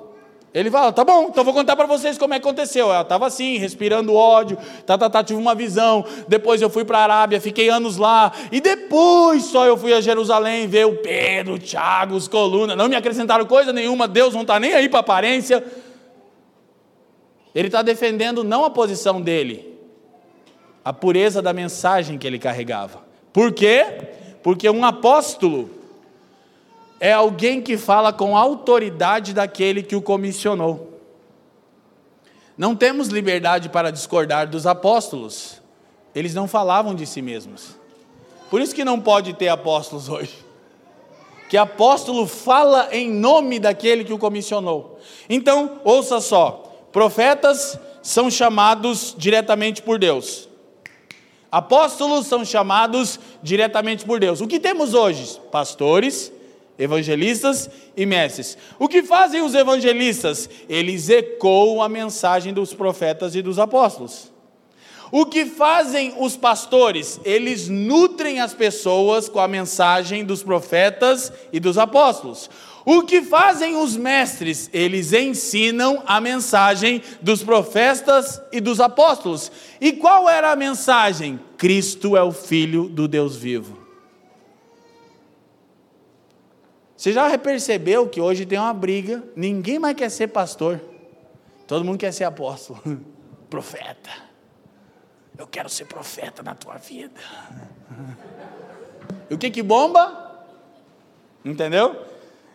Ele 0.55 0.71
fala, 0.71 0.93
tá 0.93 1.03
bom, 1.03 1.27
então 1.29 1.43
vou 1.43 1.53
contar 1.53 1.75
para 1.75 1.85
vocês 1.85 2.17
como 2.17 2.33
é 2.33 2.39
que 2.39 2.47
aconteceu. 2.47 2.87
Eu 2.87 3.01
estava 3.01 3.27
assim, 3.27 3.57
respirando 3.57 4.13
ódio, 4.13 4.57
tá, 4.85 4.97
tá, 4.97 5.09
tá, 5.09 5.21
tive 5.21 5.37
uma 5.37 5.53
visão. 5.53 6.05
Depois 6.29 6.61
eu 6.61 6.69
fui 6.69 6.85
para 6.85 6.99
a 6.99 7.03
Arábia, 7.03 7.41
fiquei 7.41 7.67
anos 7.67 7.97
lá. 7.97 8.31
E 8.53 8.61
depois 8.61 9.43
só 9.43 9.65
eu 9.65 9.75
fui 9.75 9.93
a 9.93 9.99
Jerusalém 9.99 10.65
ver 10.65 10.85
o 10.85 10.95
Pedro, 10.95 11.55
o 11.55 11.59
Tiago, 11.59 12.15
os 12.15 12.29
colunas. 12.29 12.77
Não 12.77 12.87
me 12.87 12.95
acrescentaram 12.95 13.45
coisa 13.45 13.73
nenhuma, 13.73 14.07
Deus 14.07 14.33
não 14.33 14.43
está 14.43 14.57
nem 14.57 14.73
aí 14.73 14.87
para 14.87 15.01
aparência. 15.01 15.61
Ele 17.53 17.67
está 17.67 17.81
defendendo 17.81 18.41
não 18.41 18.63
a 18.63 18.69
posição 18.69 19.21
dele, 19.21 19.77
a 20.85 20.93
pureza 20.93 21.41
da 21.41 21.51
mensagem 21.51 22.17
que 22.17 22.25
ele 22.25 22.39
carregava. 22.39 23.03
Por 23.33 23.51
quê? 23.51 23.85
Porque 24.41 24.69
um 24.69 24.85
apóstolo 24.85 25.69
é 26.99 27.11
alguém 27.11 27.61
que 27.61 27.77
fala 27.77 28.13
com 28.13 28.37
autoridade 28.37 29.33
daquele 29.33 29.83
que 29.83 29.95
o 29.95 30.01
comissionou. 30.01 30.93
Não 32.57 32.75
temos 32.75 33.09
liberdade 33.09 33.69
para 33.69 33.91
discordar 33.91 34.49
dos 34.49 34.65
apóstolos, 34.65 35.61
eles 36.13 36.33
não 36.33 36.47
falavam 36.47 36.95
de 36.95 37.05
si 37.05 37.21
mesmos. 37.21 37.75
Por 38.49 38.61
isso 38.61 38.73
que 38.73 38.85
não 38.85 39.01
pode 39.01 39.33
ter 39.33 39.49
apóstolos 39.49 40.07
hoje. 40.07 40.45
Que 41.49 41.57
apóstolo 41.57 42.25
fala 42.25 42.87
em 42.91 43.11
nome 43.11 43.59
daquele 43.59 44.03
que 44.03 44.13
o 44.13 44.17
comissionou. 44.17 44.99
Então, 45.29 45.81
ouça 45.83 46.19
só: 46.21 46.87
profetas 46.91 47.77
são 48.01 48.31
chamados 48.31 49.13
diretamente 49.17 49.81
por 49.81 49.99
Deus. 49.99 50.47
Apóstolos 51.51 52.27
são 52.27 52.43
chamados 52.43 53.19
diretamente 53.43 54.05
por 54.05 54.19
Deus. 54.19 54.41
O 54.41 54.47
que 54.47 54.59
temos 54.59 54.93
hoje? 54.93 55.39
Pastores, 55.51 56.31
evangelistas 56.77 57.69
e 57.95 58.05
mestres. 58.05 58.57
O 58.77 58.87
que 58.87 59.03
fazem 59.03 59.41
os 59.41 59.55
evangelistas? 59.55 60.49
Eles 60.67 61.09
ecoam 61.09 61.81
a 61.81 61.89
mensagem 61.89 62.53
dos 62.53 62.73
profetas 62.73 63.35
e 63.35 63.41
dos 63.41 63.59
apóstolos. 63.59 64.33
O 65.11 65.25
que 65.25 65.45
fazem 65.45 66.13
os 66.19 66.35
pastores? 66.35 67.19
Eles 67.23 67.69
nutrem 67.69 68.41
as 68.41 68.53
pessoas 68.53 69.29
com 69.29 69.39
a 69.39 69.47
mensagem 69.47 70.25
dos 70.25 70.43
profetas 70.43 71.31
e 71.53 71.59
dos 71.59 71.77
apóstolos. 71.77 72.49
O 72.83 73.03
que 73.03 73.21
fazem 73.21 73.75
os 73.75 73.95
mestres? 73.95 74.69
Eles 74.73 75.13
ensinam 75.13 76.03
a 76.05 76.19
mensagem 76.19 77.01
dos 77.21 77.41
profetas 77.41 78.41
e 78.51 78.59
dos 78.59 78.79
apóstolos. 78.79 79.51
E 79.79 79.93
qual 79.93 80.29
era 80.29 80.51
a 80.51 80.55
mensagem? 80.55 81.39
Cristo 81.57 82.15
é 82.15 82.21
o 82.21 82.31
Filho 82.31 82.89
do 82.89 83.07
Deus 83.07 83.35
vivo. 83.35 83.84
Você 87.05 87.13
já 87.13 87.37
percebeu 87.37 88.09
que 88.09 88.19
hoje 88.19 88.47
tem 88.47 88.57
uma 88.57 88.73
briga, 88.73 89.23
ninguém 89.35 89.77
mais 89.77 89.95
quer 89.95 90.09
ser 90.09 90.25
pastor, 90.25 90.81
todo 91.67 91.85
mundo 91.85 91.99
quer 91.99 92.11
ser 92.11 92.23
apóstolo, 92.23 92.81
profeta. 93.47 94.09
Eu 95.37 95.45
quero 95.45 95.69
ser 95.69 95.85
profeta 95.85 96.41
na 96.41 96.55
tua 96.55 96.77
vida. 96.77 97.21
E 99.29 99.35
o 99.35 99.37
que 99.37 99.51
que 99.51 99.61
bomba? 99.61 100.47
Entendeu? 101.45 101.95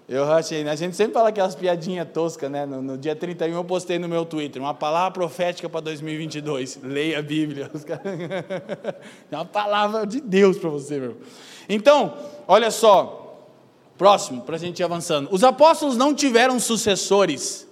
Eu 0.09 0.29
achei, 0.33 0.69
a 0.69 0.75
gente 0.75 0.97
sempre 0.97 1.15
fala 1.15 1.29
aquelas 1.29 1.55
piadinhas 1.55 2.09
toscas, 2.13 2.51
né? 2.51 2.67
No, 2.67 2.83
no, 2.83 2.99
dia 2.99 3.15
31 3.15 3.55
eu 3.55 3.65
postei 3.65 4.01
no 4.01 4.09
meu 4.09 4.25
Twitter, 4.25 4.61
uma 4.61 4.75
palavra 4.75 5.13
profética 5.13 5.69
para 5.69 5.83
2022. 5.83 6.81
Leia 6.83 7.21
a 7.21 7.23
Bíblia. 7.23 7.71
É 9.31 9.37
uma 9.37 9.45
palavra 9.45 10.05
de 10.05 10.21
Deus 10.21 10.59
para 10.59 10.71
você, 10.71 10.99
meu. 10.99 11.19
Então, 11.69 12.19
olha 12.49 12.73
só, 12.73 13.30
Próximo, 14.01 14.41
para 14.41 14.57
a 14.57 14.59
gente 14.59 14.81
ir 14.81 14.83
avançando. 14.83 15.29
Os 15.31 15.45
apóstolos 15.45 15.95
não 15.95 16.15
tiveram 16.15 16.59
sucessores. 16.59 17.69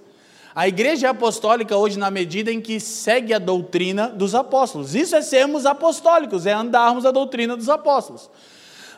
A 0.53 0.67
igreja 0.67 1.09
apostólica 1.09 1.75
hoje, 1.75 1.97
na 1.97 2.11
medida 2.11 2.51
em 2.51 2.61
que 2.61 2.79
segue 2.79 3.33
a 3.33 3.39
doutrina 3.39 4.09
dos 4.09 4.35
apóstolos. 4.35 4.93
Isso 4.93 5.15
é 5.15 5.23
sermos 5.23 5.65
apostólicos, 5.65 6.45
é 6.45 6.53
andarmos 6.53 7.03
a 7.03 7.09
doutrina 7.09 7.57
dos 7.57 7.67
apóstolos. 7.67 8.29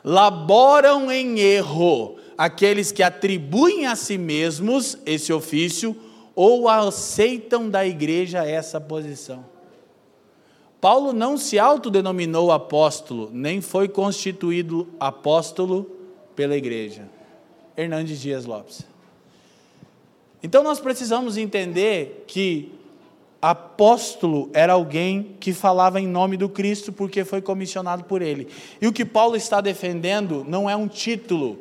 Laboram 0.04 1.10
em 1.10 1.40
erro 1.40 2.18
aqueles 2.38 2.92
que 2.92 3.02
atribuem 3.02 3.88
a 3.88 3.96
si 3.96 4.18
mesmos 4.18 4.98
esse 5.06 5.32
ofício 5.32 5.96
ou 6.36 6.68
aceitam 6.68 7.70
da 7.70 7.88
igreja 7.88 8.46
essa 8.46 8.82
posição. 8.82 9.46
Paulo 10.82 11.14
não 11.14 11.38
se 11.38 11.58
autodenominou 11.58 12.52
apóstolo, 12.52 13.30
nem 13.32 13.62
foi 13.62 13.88
constituído 13.88 14.90
apóstolo 15.00 15.90
pela 16.36 16.58
igreja. 16.58 17.10
Hernandes 17.82 18.20
Dias 18.20 18.46
Lopes. 18.46 18.86
Então 20.44 20.64
nós 20.64 20.80
precisamos 20.80 21.38
entender 21.38 22.26
que 22.28 22.72
apóstolo 23.42 24.50
era 24.54 24.74
alguém 24.74 25.36
que 25.40 25.52
falava 25.52 26.00
em 26.00 26.08
nome 26.08 26.38
do 26.38 26.48
Cristo 26.48 26.92
porque 26.92 27.26
foi 27.26 27.42
comissionado 27.42 28.04
por 28.04 28.22
ele. 28.22 28.48
E 28.80 28.88
o 28.88 28.94
que 28.94 29.04
Paulo 29.04 29.36
está 29.36 29.60
defendendo 29.60 30.46
não 30.48 30.70
é 30.70 30.76
um 30.76 30.88
título, 30.88 31.58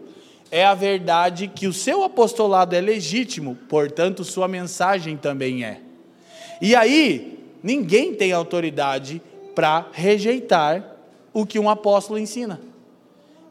é 0.51 0.65
a 0.65 0.75
verdade 0.75 1.49
que 1.49 1.67
o 1.67 1.73
seu 1.73 2.03
apostolado 2.03 2.75
é 2.75 2.81
legítimo, 2.81 3.57
portanto, 3.69 4.25
sua 4.25 4.49
mensagem 4.49 5.17
também 5.17 5.65
é. 5.65 5.81
E 6.61 6.75
aí, 6.75 7.39
ninguém 7.63 8.15
tem 8.15 8.33
autoridade 8.33 9.23
para 9.55 9.87
rejeitar 9.93 10.97
o 11.33 11.47
que 11.47 11.59
um 11.59 11.71
apóstolo 11.71 12.19
ensina. 12.19 12.61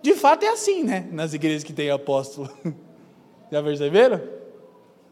De 0.01 0.13
fato 0.13 0.43
é 0.43 0.49
assim, 0.49 0.83
né? 0.83 1.07
Nas 1.11 1.33
igrejas 1.33 1.63
que 1.63 1.73
tem 1.73 1.89
apóstolo. 1.89 2.49
Já 3.51 3.61
perceberam? 3.61 4.21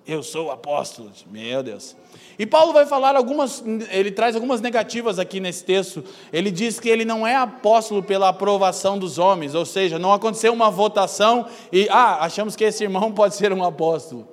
Eu 0.07 0.23
sou 0.23 0.49
apóstolo. 0.49 1.11
Meu 1.29 1.61
Deus. 1.61 1.95
E 2.39 2.45
Paulo 2.45 2.71
vai 2.71 2.85
falar 2.85 3.15
algumas, 3.17 3.61
ele 3.91 4.09
traz 4.09 4.35
algumas 4.35 4.61
negativas 4.61 5.19
aqui 5.19 5.41
nesse 5.41 5.65
texto. 5.65 6.01
Ele 6.31 6.49
diz 6.49 6.79
que 6.79 6.87
ele 6.87 7.03
não 7.03 7.27
é 7.27 7.35
apóstolo 7.35 8.01
pela 8.01 8.29
aprovação 8.29 8.97
dos 8.97 9.17
homens, 9.17 9.53
ou 9.53 9.65
seja, 9.65 9.99
não 9.99 10.13
aconteceu 10.13 10.53
uma 10.53 10.71
votação 10.71 11.47
e, 11.73 11.89
ah, 11.89 12.23
achamos 12.23 12.55
que 12.55 12.63
esse 12.63 12.83
irmão 12.83 13.11
pode 13.13 13.35
ser 13.35 13.51
um 13.51 13.63
apóstolo. 13.63 14.25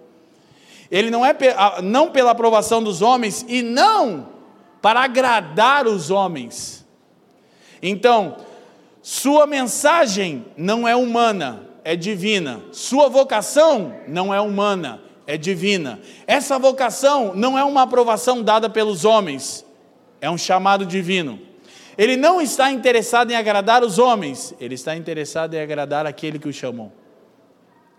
Ele 0.91 1.11
não 1.11 1.27
é 1.27 1.35
não 1.83 2.11
pela 2.11 2.31
aprovação 2.31 2.81
dos 2.81 3.03
homens 3.03 3.45
e 3.49 3.63
não 3.63 4.29
para 4.81 5.01
agradar 5.01 5.89
os 5.89 6.11
homens. 6.11 6.87
Então, 7.83 8.37
sua 9.05 9.47
mensagem 9.47 10.47
não 10.57 10.89
é 10.89 10.97
humana, 10.97 11.69
é 11.85 11.95
divina. 11.95 12.63
Sua 12.73 13.07
vocação 13.07 13.95
não 14.09 14.33
é 14.33 14.41
humana, 14.41 15.03
é 15.27 15.37
divina. 15.37 16.01
Essa 16.27 16.59
vocação 16.59 17.35
não 17.35 17.59
é 17.59 17.63
uma 17.63 17.83
aprovação 17.83 18.43
dada 18.43 18.71
pelos 18.71 19.05
homens, 19.05 19.63
é 20.23 20.31
um 20.31 20.39
chamado 20.39 20.87
divino. 20.87 21.39
Ele 21.99 22.17
não 22.17 22.41
está 22.41 22.73
interessado 22.73 23.31
em 23.31 23.37
agradar 23.37 23.85
os 23.85 23.99
homens, 23.99 24.55
ele 24.59 24.75
está 24.75 24.97
interessado 24.97 25.53
em 25.53 25.61
agradar 25.61 26.07
aquele 26.07 26.39
que 26.39 26.49
o 26.49 26.53
chamou. 26.53 26.91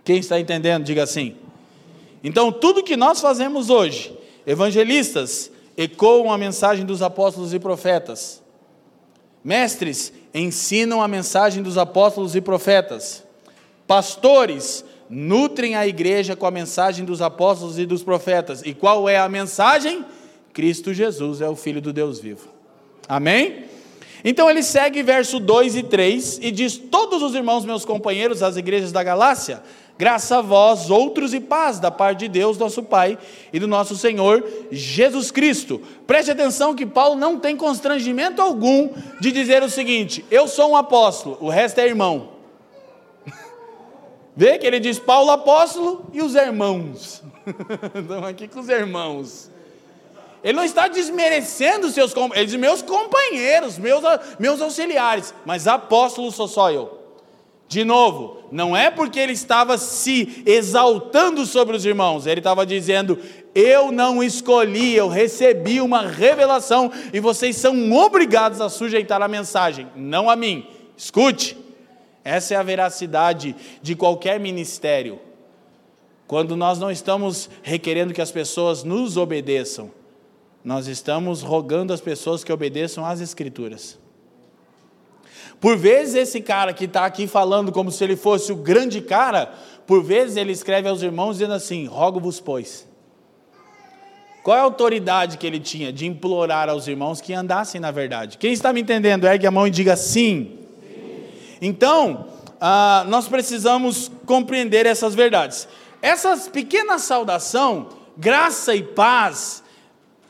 Quem 0.03 0.17
está 0.17 0.39
entendendo, 0.39 0.85
diga 0.85 1.03
assim. 1.03 1.35
Então, 2.23 2.51
tudo 2.51 2.81
que 2.81 2.97
nós 2.97 3.21
fazemos 3.21 3.69
hoje, 3.69 4.11
evangelistas 4.43 5.51
ecoam 5.77 6.33
a 6.33 6.37
mensagem 6.39 6.83
dos 6.83 7.03
apóstolos 7.03 7.53
e 7.53 7.59
profetas, 7.59 8.41
mestres 9.43 10.11
ensinam 10.35 11.01
a 11.01 11.07
mensagem 11.07 11.63
dos 11.63 11.77
apóstolos 11.77 12.35
e 12.35 12.41
profetas, 12.41 13.23
pastores 13.87 14.83
nutrem 15.09 15.75
a 15.75 15.87
igreja 15.87 16.35
com 16.35 16.45
a 16.45 16.51
mensagem 16.51 17.05
dos 17.05 17.21
apóstolos 17.21 17.79
e 17.79 17.85
dos 17.85 18.03
profetas. 18.03 18.61
E 18.63 18.73
qual 18.73 19.07
é 19.07 19.17
a 19.17 19.29
mensagem? 19.29 20.03
Cristo 20.51 20.93
Jesus 20.93 21.41
é 21.41 21.47
o 21.47 21.55
Filho 21.55 21.81
do 21.81 21.93
Deus 21.93 22.19
vivo. 22.19 22.49
Amém? 23.07 23.65
Então 24.23 24.49
ele 24.49 24.63
segue 24.63 25.03
verso 25.03 25.39
2 25.39 25.75
e 25.75 25.83
3 25.83 26.39
e 26.41 26.51
diz: 26.51 26.77
Todos 26.77 27.21
os 27.21 27.35
irmãos, 27.35 27.63
meus 27.63 27.85
companheiros, 27.85 28.39
das 28.39 28.57
igrejas 28.57 28.91
da 28.91 29.03
Galácia, 29.03 29.61
graça 29.97 30.37
a 30.37 30.41
vós, 30.41 30.89
outros 30.89 31.33
e 31.33 31.39
paz 31.39 31.79
da 31.79 31.89
parte 31.89 32.19
de 32.19 32.27
Deus, 32.27 32.57
nosso 32.57 32.83
Pai, 32.83 33.17
e 33.51 33.59
do 33.59 33.67
nosso 33.67 33.95
Senhor 33.95 34.43
Jesus 34.71 35.31
Cristo. 35.31 35.81
Preste 36.05 36.31
atenção 36.31 36.75
que 36.75 36.85
Paulo 36.85 37.15
não 37.15 37.39
tem 37.39 37.55
constrangimento 37.55 38.41
algum 38.41 38.89
de 39.19 39.31
dizer 39.31 39.63
o 39.63 39.69
seguinte: 39.69 40.25
Eu 40.29 40.47
sou 40.47 40.71
um 40.71 40.77
apóstolo, 40.77 41.37
o 41.39 41.49
resto 41.49 41.79
é 41.79 41.87
irmão. 41.87 42.29
Vê 44.35 44.57
que 44.57 44.67
ele 44.67 44.79
diz 44.79 44.99
Paulo 44.99 45.31
apóstolo 45.31 46.05
e 46.13 46.21
os 46.21 46.35
irmãos. 46.35 47.23
Estamos 47.95 48.27
aqui 48.27 48.47
com 48.47 48.59
os 48.59 48.69
irmãos. 48.69 49.49
Ele 50.43 50.57
não 50.57 50.63
está 50.63 50.87
desmerecendo 50.87 51.89
seus 51.89 52.13
meus 52.59 52.83
companheiros, 52.83 53.79
meus, 53.79 54.03
meus 54.37 54.61
auxiliares, 54.61 55.33
mas 55.43 55.65
apóstolo 55.65 56.31
sou 56.31 56.47
só 56.47 56.71
eu. 56.71 56.94
De 57.67 57.83
novo, 57.83 58.43
não 58.51 58.77
é 58.77 58.91
porque 58.91 59.19
ele 59.19 59.33
estava 59.33 59.77
se 59.77 60.43
exaltando 60.45 61.45
sobre 61.45 61.75
os 61.75 61.85
irmãos, 61.85 62.27
ele 62.27 62.39
estava 62.39 62.65
dizendo: 62.65 63.17
Eu 63.55 63.91
não 63.91 64.23
escolhi, 64.23 64.95
eu 64.95 65.07
recebi 65.07 65.81
uma 65.81 66.01
revelação 66.03 66.91
e 67.11 67.19
vocês 67.19 67.55
são 67.55 67.91
obrigados 67.93 68.61
a 68.61 68.69
sujeitar 68.69 69.21
a 69.21 69.27
mensagem, 69.27 69.87
não 69.95 70.29
a 70.29 70.35
mim. 70.35 70.67
Escute, 70.95 71.57
essa 72.23 72.53
é 72.53 72.57
a 72.57 72.63
veracidade 72.63 73.55
de 73.81 73.95
qualquer 73.95 74.39
ministério. 74.39 75.19
Quando 76.27 76.55
nós 76.55 76.79
não 76.79 76.89
estamos 76.89 77.49
requerendo 77.61 78.13
que 78.13 78.21
as 78.21 78.31
pessoas 78.31 78.83
nos 78.83 79.17
obedeçam, 79.17 79.91
nós 80.63 80.87
estamos 80.87 81.41
rogando 81.41 81.93
às 81.93 82.01
pessoas 82.01 82.43
que 82.43 82.51
obedeçam 82.51 83.05
às 83.05 83.21
Escrituras. 83.21 83.99
Por 85.59 85.77
vezes, 85.77 86.15
esse 86.15 86.41
cara 86.41 86.73
que 86.73 86.85
está 86.85 87.05
aqui 87.05 87.27
falando 87.27 87.71
como 87.71 87.91
se 87.91 88.03
ele 88.03 88.15
fosse 88.15 88.51
o 88.51 88.55
grande 88.55 89.01
cara, 89.01 89.53
por 89.87 90.03
vezes 90.03 90.37
ele 90.37 90.51
escreve 90.51 90.87
aos 90.87 91.01
irmãos 91.01 91.33
dizendo 91.33 91.53
assim: 91.53 91.85
rogo-vos, 91.85 92.39
pois. 92.39 92.87
Qual 94.43 94.55
é 94.55 94.59
a 94.59 94.63
autoridade 94.63 95.39
que 95.39 95.47
ele 95.47 95.59
tinha 95.59 95.91
de 95.91 96.05
implorar 96.05 96.69
aos 96.69 96.87
irmãos 96.87 97.19
que 97.19 97.33
andassem 97.33 97.81
na 97.81 97.89
verdade? 97.89 98.37
Quem 98.37 98.53
está 98.53 98.71
me 98.71 98.81
entendendo, 98.81 99.25
ergue 99.25 99.47
a 99.47 99.51
mão 99.51 99.65
e 99.65 99.71
diga 99.71 99.95
sim. 99.95 100.59
Então, 101.59 102.27
ah, 102.61 103.03
nós 103.07 103.27
precisamos 103.27 104.11
compreender 104.25 104.85
essas 104.85 105.15
verdades. 105.15 105.67
Essa 105.99 106.37
pequena 106.51 106.99
saudação, 106.99 107.89
graça 108.15 108.75
e 108.75 108.83
paz, 108.83 109.63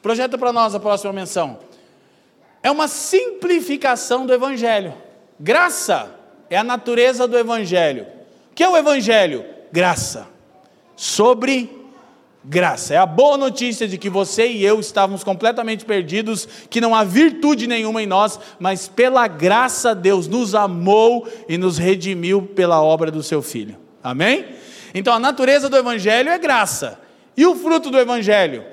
projeta 0.01 0.38
para 0.38 0.53
nós 0.53 0.73
a 0.73 0.80
próxima 0.80 1.11
menção. 1.11 1.59
É 2.63 2.71
uma 2.71 2.88
simplificação 2.88 4.26
do 4.26 4.34
Evangelho. 4.34 4.93
Graça 5.39 6.15
é 6.49 6.57
a 6.57 6.63
natureza 6.63 7.27
do 7.27 7.38
Evangelho. 7.38 8.07
O 8.51 8.55
que 8.55 8.63
é 8.63 8.69
o 8.69 8.77
Evangelho? 8.77 9.45
Graça. 9.71 10.27
Sobre 10.95 11.69
graça. 12.43 12.93
É 12.93 12.97
a 12.97 13.05
boa 13.05 13.38
notícia 13.38 13.88
de 13.88 13.97
que 13.97 14.09
você 14.09 14.47
e 14.47 14.63
eu 14.63 14.79
estávamos 14.79 15.23
completamente 15.23 15.83
perdidos, 15.83 16.47
que 16.69 16.79
não 16.79 16.95
há 16.95 17.03
virtude 17.03 17.67
nenhuma 17.67 18.01
em 18.01 18.05
nós, 18.05 18.39
mas 18.59 18.88
pela 18.88 19.27
graça 19.27 19.93
Deus 19.93 20.27
nos 20.27 20.55
amou 20.55 21.27
e 21.49 21.57
nos 21.57 21.77
redimiu 21.77 22.43
pela 22.43 22.81
obra 22.81 23.11
do 23.11 23.23
seu 23.23 23.41
Filho. 23.41 23.77
Amém? 24.03 24.45
Então 24.93 25.13
a 25.13 25.19
natureza 25.19 25.67
do 25.67 25.75
Evangelho 25.75 26.29
é 26.29 26.38
graça. 26.38 26.99
E 27.36 27.45
o 27.45 27.55
fruto 27.55 27.89
do 27.89 27.99
Evangelho? 27.99 28.63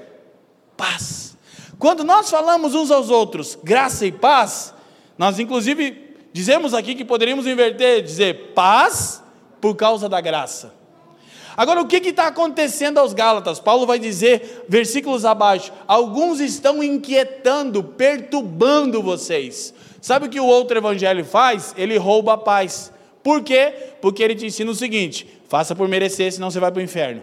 Paz. 0.77 1.37
Quando 1.79 2.05
nós 2.05 2.31
falamos 2.31 2.75
uns 2.75 2.93
aos 2.93 3.11
outros 3.11 3.59
graça 3.65 4.07
e 4.07 4.13
paz, 4.13 4.73
nós 5.19 5.41
inclusive 5.41 6.12
dizemos 6.33 6.75
aqui 6.75 6.95
que 6.95 7.05
poderíamos 7.05 7.47
inverter, 7.47 8.03
dizer 8.03 8.53
paz 8.55 9.23
por 9.61 9.77
causa 9.77 10.09
da 10.09 10.21
graça. 10.21 10.73
Agora, 11.57 11.83
o 11.83 11.87
que 11.87 11.97
está 11.97 12.29
acontecendo 12.29 12.99
aos 12.99 13.13
Gálatas? 13.13 13.61
Paulo 13.61 13.87
vai 13.87 13.99
dizer, 13.99 14.65
versículos 14.69 15.25
abaixo: 15.25 15.73
alguns 15.87 16.41
estão 16.41 16.83
inquietando, 16.83 17.85
perturbando 17.85 19.03
vocês. 19.03 19.75
Sabe 20.01 20.27
o 20.27 20.31
que 20.31 20.41
o 20.41 20.47
outro 20.47 20.79
evangelho 20.79 21.25
faz? 21.25 21.75
Ele 21.77 21.97
rouba 21.97 22.35
a 22.35 22.39
paz. 22.39 22.93
Por 23.23 23.43
quê? 23.43 23.73
Porque 24.01 24.23
ele 24.23 24.35
te 24.35 24.47
ensina 24.47 24.71
o 24.71 24.75
seguinte: 24.75 25.27
faça 25.49 25.75
por 25.75 25.87
merecer, 25.89 26.33
senão 26.33 26.51
você 26.51 26.59
vai 26.59 26.73
para 26.73 26.81
o 26.81 26.83
inferno. 26.83 27.23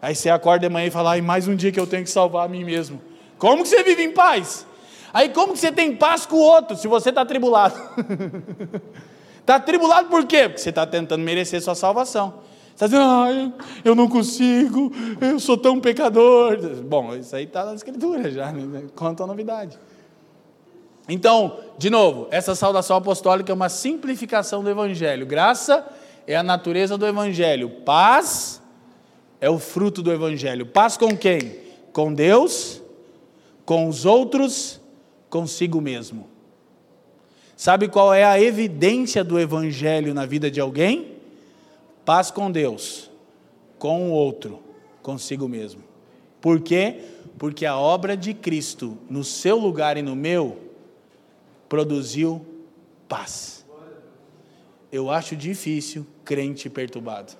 Aí 0.00 0.14
você 0.14 0.30
acorda 0.30 0.66
de 0.66 0.72
manhã 0.72 0.86
e 0.86 0.90
fala: 0.90 1.12
ai, 1.12 1.20
mais 1.20 1.48
um 1.48 1.56
dia 1.56 1.72
que 1.72 1.80
eu 1.80 1.86
tenho 1.86 2.04
que 2.04 2.10
salvar 2.10 2.46
a 2.46 2.48
mim 2.48 2.64
mesmo. 2.64 3.00
Como 3.36 3.62
que 3.62 3.68
você 3.68 3.82
vive 3.82 4.02
em 4.02 4.12
paz? 4.12 4.66
Aí 5.12 5.28
como 5.30 5.52
que 5.52 5.58
você 5.58 5.72
tem 5.72 5.94
paz 5.94 6.26
com 6.26 6.36
o 6.36 6.40
outro 6.40 6.76
se 6.76 6.86
você 6.86 7.08
está 7.08 7.24
tribulado? 7.24 7.74
Está 9.40 9.58
tribulado 9.60 10.08
por 10.08 10.24
quê? 10.26 10.48
Porque 10.48 10.60
você 10.60 10.70
está 10.70 10.86
tentando 10.86 11.22
merecer 11.22 11.60
sua 11.60 11.74
salvação. 11.74 12.34
Está 12.80 12.86
dizendo, 12.86 13.04
ah, 13.04 13.52
eu 13.84 13.94
não 13.94 14.08
consigo, 14.08 14.90
eu 15.20 15.38
sou 15.38 15.58
tão 15.58 15.78
pecador. 15.78 16.56
Bom, 16.82 17.14
isso 17.14 17.36
aí 17.36 17.44
está 17.44 17.64
na 17.66 17.74
escritura 17.74 18.30
já, 18.30 18.50
né? 18.52 18.84
quanto 18.96 19.22
a 19.22 19.26
novidade. 19.26 19.78
Então, 21.06 21.58
de 21.76 21.90
novo, 21.90 22.26
essa 22.30 22.54
saudação 22.54 22.96
apostólica 22.96 23.52
é 23.52 23.54
uma 23.54 23.68
simplificação 23.68 24.62
do 24.62 24.70
Evangelho. 24.70 25.26
Graça 25.26 25.86
é 26.26 26.36
a 26.36 26.42
natureza 26.42 26.96
do 26.96 27.06
Evangelho. 27.06 27.68
Paz 27.84 28.62
é 29.40 29.50
o 29.50 29.58
fruto 29.58 30.02
do 30.02 30.10
Evangelho. 30.10 30.64
Paz 30.64 30.96
com 30.96 31.14
quem? 31.14 31.58
Com 31.92 32.14
Deus, 32.14 32.80
com 33.66 33.88
os 33.88 34.06
outros, 34.06 34.79
consigo 35.30 35.80
mesmo. 35.80 36.28
Sabe 37.56 37.88
qual 37.88 38.12
é 38.12 38.24
a 38.24 38.40
evidência 38.40 39.22
do 39.22 39.38
Evangelho 39.38 40.12
na 40.12 40.26
vida 40.26 40.50
de 40.50 40.60
alguém? 40.60 41.12
Paz 42.04 42.30
com 42.30 42.50
Deus, 42.50 43.10
com 43.78 44.10
o 44.10 44.12
outro, 44.12 44.60
consigo 45.02 45.48
mesmo. 45.48 45.82
Por 46.40 46.60
quê? 46.60 47.02
Porque 47.38 47.64
a 47.64 47.76
obra 47.76 48.16
de 48.16 48.34
Cristo, 48.34 48.98
no 49.08 49.22
seu 49.22 49.58
lugar 49.58 49.96
e 49.96 50.02
no 50.02 50.16
meu, 50.16 50.58
produziu 51.68 52.44
paz. 53.08 53.64
Eu 54.90 55.10
acho 55.10 55.36
difícil 55.36 56.06
crente 56.24 56.68
perturbado. 56.68 57.32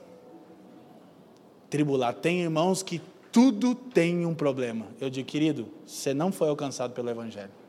Tribulado. 1.68 2.20
Tem 2.20 2.42
irmãos 2.42 2.82
que 2.82 3.00
Tudo 3.32 3.74
tem 3.76 4.26
um 4.26 4.34
problema. 4.34 4.86
Eu 5.00 5.08
digo, 5.08 5.28
querido, 5.28 5.68
você 5.86 6.12
não 6.12 6.32
foi 6.32 6.48
alcançado 6.48 6.92
pelo 6.92 7.08
Evangelho. 7.08 7.59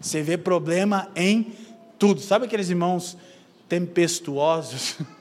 Você 0.00 0.22
vê 0.22 0.38
problema 0.38 1.10
em 1.14 1.52
tudo. 1.98 2.20
Sabe 2.20 2.46
aqueles 2.46 2.70
irmãos 2.70 3.16
tempestuosos? 3.68 4.96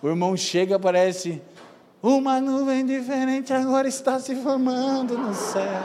O 0.00 0.06
irmão 0.06 0.36
chega, 0.36 0.78
parece 0.78 1.42
uma 2.00 2.40
nuvem 2.40 2.86
diferente 2.86 3.52
agora 3.52 3.88
está 3.88 4.20
se 4.20 4.32
formando 4.36 5.18
no 5.18 5.34
céu. 5.34 5.82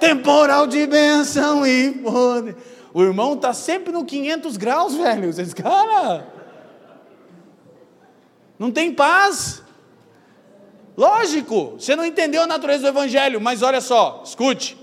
Temporal 0.00 0.66
de 0.66 0.86
bênção 0.86 1.66
e 1.66 1.92
poder. 1.92 2.56
O 2.94 3.02
irmão 3.02 3.34
está 3.34 3.52
sempre 3.52 3.92
no 3.92 4.06
500 4.06 4.56
graus, 4.56 4.94
velho. 4.94 5.30
Vocês, 5.30 5.52
cara, 5.52 6.26
não 8.58 8.70
tem 8.70 8.94
paz. 8.94 9.62
Lógico, 10.96 11.72
você 11.78 11.94
não 11.94 12.04
entendeu 12.04 12.42
a 12.42 12.46
natureza 12.46 12.84
do 12.84 12.88
evangelho, 12.88 13.38
mas 13.38 13.60
olha 13.60 13.82
só, 13.82 14.22
escute. 14.24 14.79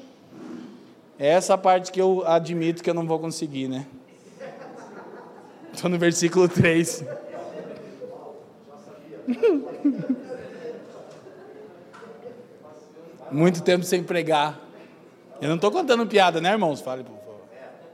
É 1.19 1.29
essa 1.29 1.57
parte 1.57 1.91
que 1.91 1.99
eu 1.99 2.23
admito 2.27 2.83
que 2.83 2.89
eu 2.89 2.93
não 2.93 3.07
vou 3.07 3.19
conseguir, 3.19 3.67
né? 3.67 3.87
Estou 5.73 5.89
no 5.89 5.97
versículo 5.97 6.47
3. 6.47 7.03
Muito 13.31 13.63
tempo 13.63 13.83
sem 13.83 14.03
pregar. 14.03 14.61
Eu 15.41 15.49
não 15.49 15.55
estou 15.55 15.71
contando 15.71 16.05
piada, 16.05 16.39
né, 16.39 16.51
irmãos? 16.51 16.81
Fale, 16.81 17.03
por 17.03 17.17
favor. 17.17 17.41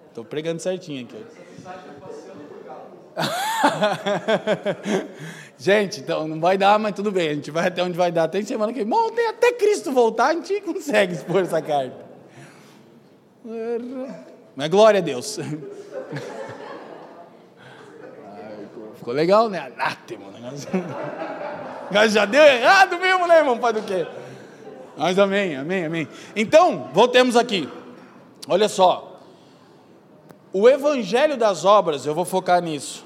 Estou 0.09 0.25
pregando 0.25 0.61
certinho 0.61 1.05
aqui. 1.05 1.25
gente, 5.57 6.01
então 6.01 6.27
não 6.27 6.39
vai 6.39 6.57
dar, 6.57 6.77
mas 6.77 6.93
tudo 6.93 7.11
bem. 7.11 7.29
A 7.29 7.35
gente 7.35 7.51
vai 7.51 7.67
até 7.67 7.83
onde 7.83 7.97
vai 7.97 8.11
dar. 8.11 8.27
Tem 8.27 8.43
semana 8.43 8.73
que. 8.73 8.85
Tem 8.85 9.27
até 9.29 9.53
Cristo 9.53 9.91
voltar, 9.91 10.27
a 10.27 10.33
gente 10.33 10.61
consegue 10.61 11.13
expor 11.13 11.41
essa 11.41 11.61
carta. 11.61 12.12
Mas 14.55 14.69
glória 14.69 14.99
a 14.99 15.03
Deus. 15.03 15.39
Ficou 18.95 19.13
legal, 19.13 19.49
né? 19.49 19.59
Anátema, 19.59 20.31
negócio. 20.31 20.69
Mas 21.91 22.13
já 22.13 22.25
deu 22.25 22.41
errado 22.41 22.97
mesmo, 22.97 23.27
né, 23.27 23.39
irmão? 23.39 23.57
Pai 23.57 23.73
do 23.73 23.81
quê? 23.81 24.07
Mas 24.97 25.19
amém, 25.19 25.55
amém, 25.55 25.85
amém. 25.85 26.07
Então, 26.35 26.89
voltemos 26.93 27.35
aqui. 27.35 27.67
Olha 28.47 28.69
só. 28.69 29.19
O 30.53 30.69
evangelho 30.69 31.35
das 31.35 31.65
obras, 31.65 32.05
eu 32.05 32.13
vou 32.13 32.25
focar 32.25 32.61
nisso. 32.61 33.05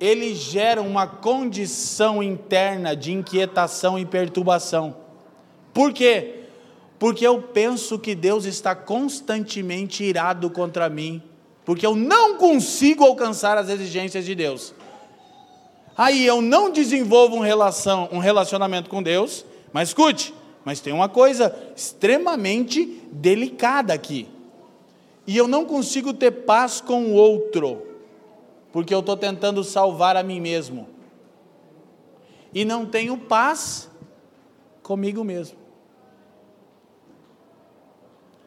Ele 0.00 0.34
gera 0.34 0.80
uma 0.80 1.06
condição 1.06 2.22
interna 2.22 2.94
de 2.96 3.12
inquietação 3.12 3.98
e 3.98 4.06
perturbação. 4.06 4.96
Por 5.72 5.92
quê? 5.92 6.43
Porque 7.04 7.26
eu 7.26 7.42
penso 7.42 7.98
que 7.98 8.14
Deus 8.14 8.46
está 8.46 8.74
constantemente 8.74 10.02
irado 10.02 10.48
contra 10.48 10.88
mim 10.88 11.22
porque 11.62 11.84
eu 11.84 11.94
não 11.94 12.38
consigo 12.38 13.04
alcançar 13.04 13.58
as 13.58 13.68
exigências 13.68 14.24
de 14.24 14.34
Deus. 14.34 14.72
Aí 15.94 16.24
eu 16.24 16.40
não 16.40 16.70
desenvolvo 16.70 17.36
um, 17.36 17.40
relação, 17.40 18.08
um 18.10 18.20
relacionamento 18.20 18.88
com 18.88 19.02
Deus, 19.02 19.44
mas 19.70 19.90
escute, 19.90 20.32
mas 20.64 20.80
tem 20.80 20.94
uma 20.94 21.06
coisa 21.06 21.54
extremamente 21.76 23.02
delicada 23.12 23.92
aqui. 23.92 24.26
E 25.26 25.36
eu 25.36 25.46
não 25.46 25.66
consigo 25.66 26.14
ter 26.14 26.30
paz 26.30 26.80
com 26.80 27.08
o 27.08 27.12
outro, 27.12 27.82
porque 28.72 28.94
eu 28.94 29.00
estou 29.00 29.14
tentando 29.18 29.62
salvar 29.62 30.16
a 30.16 30.22
mim 30.22 30.40
mesmo. 30.40 30.88
E 32.54 32.64
não 32.64 32.86
tenho 32.86 33.18
paz 33.18 33.90
comigo 34.82 35.22
mesmo. 35.22 35.63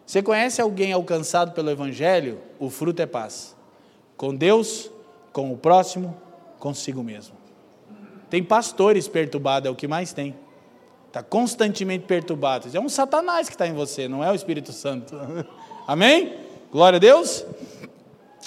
Você 0.08 0.24
conhece 0.24 0.62
alguém 0.62 0.94
alcançado 0.94 1.52
pelo 1.52 1.70
Evangelho? 1.70 2.40
O 2.58 2.70
fruto 2.70 3.02
é 3.02 3.06
paz. 3.06 3.54
Com 4.16 4.34
Deus, 4.34 4.90
com 5.34 5.52
o 5.52 5.58
próximo, 5.58 6.16
consigo 6.60 7.04
mesmo. 7.04 7.36
Tem 8.30 8.42
pastores 8.42 9.06
perturbados, 9.10 9.68
é 9.68 9.70
o 9.70 9.76
que 9.76 9.86
mais 9.86 10.14
tem. 10.14 10.34
Está 11.08 11.22
constantemente 11.22 12.06
perturbado. 12.06 12.70
É 12.74 12.80
um 12.80 12.88
Satanás 12.88 13.50
que 13.50 13.56
está 13.56 13.68
em 13.68 13.74
você, 13.74 14.08
não 14.08 14.24
é 14.24 14.32
o 14.32 14.36
Espírito 14.36 14.72
Santo. 14.72 15.14
Amém? 15.86 16.38
Glória 16.72 16.96
a 16.96 17.00
Deus. 17.02 17.46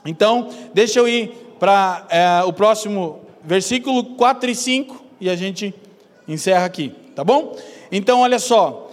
Então, 0.07 0.49
deixa 0.73 0.99
eu 0.99 1.07
ir 1.07 1.29
para 1.59 2.07
é, 2.09 2.43
o 2.43 2.55
próximo 2.55 3.21
versículo 3.45 4.17
4 4.17 4.51
e 4.51 4.55
5 4.55 5.05
e 5.21 5.29
a 5.29 5.37
gente 5.37 5.75
encerra 6.27 6.65
aqui, 6.65 6.95
tá 7.15 7.23
bom? 7.23 7.55
Então, 7.93 8.21
olha 8.21 8.39
só 8.39 8.90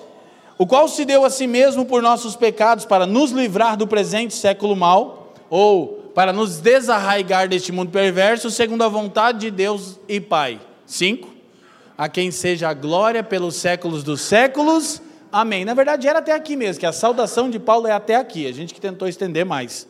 o 0.57 0.65
qual 0.65 0.87
se 0.87 1.05
deu 1.05 1.23
a 1.23 1.29
si 1.29 1.45
mesmo 1.45 1.85
por 1.85 2.01
nossos 2.01 2.35
pecados 2.35 2.85
para 2.85 3.05
nos 3.05 3.31
livrar 3.31 3.77
do 3.77 3.87
presente 3.87 4.33
século 4.33 4.75
mal, 4.75 5.33
ou 5.49 6.11
para 6.15 6.33
nos 6.33 6.59
desarraigar 6.59 7.47
deste 7.47 7.71
mundo 7.71 7.91
perverso, 7.91 8.49
segundo 8.49 8.83
a 8.83 8.87
vontade 8.87 9.39
de 9.39 9.51
Deus 9.51 9.99
e 10.07 10.19
Pai. 10.19 10.59
5. 10.85 11.29
A 11.95 12.09
quem 12.09 12.31
seja 12.31 12.69
a 12.69 12.73
glória 12.73 13.23
pelos 13.23 13.55
séculos 13.55 14.03
dos 14.03 14.21
séculos. 14.21 15.01
Amém. 15.31 15.63
Na 15.63 15.73
verdade, 15.73 16.07
era 16.07 16.19
até 16.19 16.31
aqui 16.31 16.55
mesmo, 16.55 16.79
que 16.79 16.85
a 16.85 16.91
saudação 16.91 17.49
de 17.49 17.59
Paulo 17.59 17.87
é 17.87 17.91
até 17.91 18.15
aqui, 18.15 18.47
a 18.47 18.51
gente 18.51 18.73
que 18.73 18.81
tentou 18.81 19.07
estender 19.07 19.45
mais. 19.45 19.87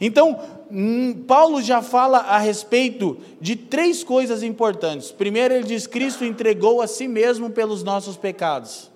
Então, 0.00 0.38
hum, 0.70 1.24
Paulo 1.26 1.60
já 1.60 1.82
fala 1.82 2.18
a 2.18 2.38
respeito 2.38 3.18
de 3.40 3.56
três 3.56 4.04
coisas 4.04 4.42
importantes. 4.42 5.10
Primeiro, 5.10 5.54
ele 5.54 5.64
diz: 5.64 5.86
Cristo 5.86 6.24
entregou 6.24 6.82
a 6.82 6.86
si 6.86 7.08
mesmo 7.08 7.50
pelos 7.50 7.82
nossos 7.82 8.16
pecados. 8.16 8.93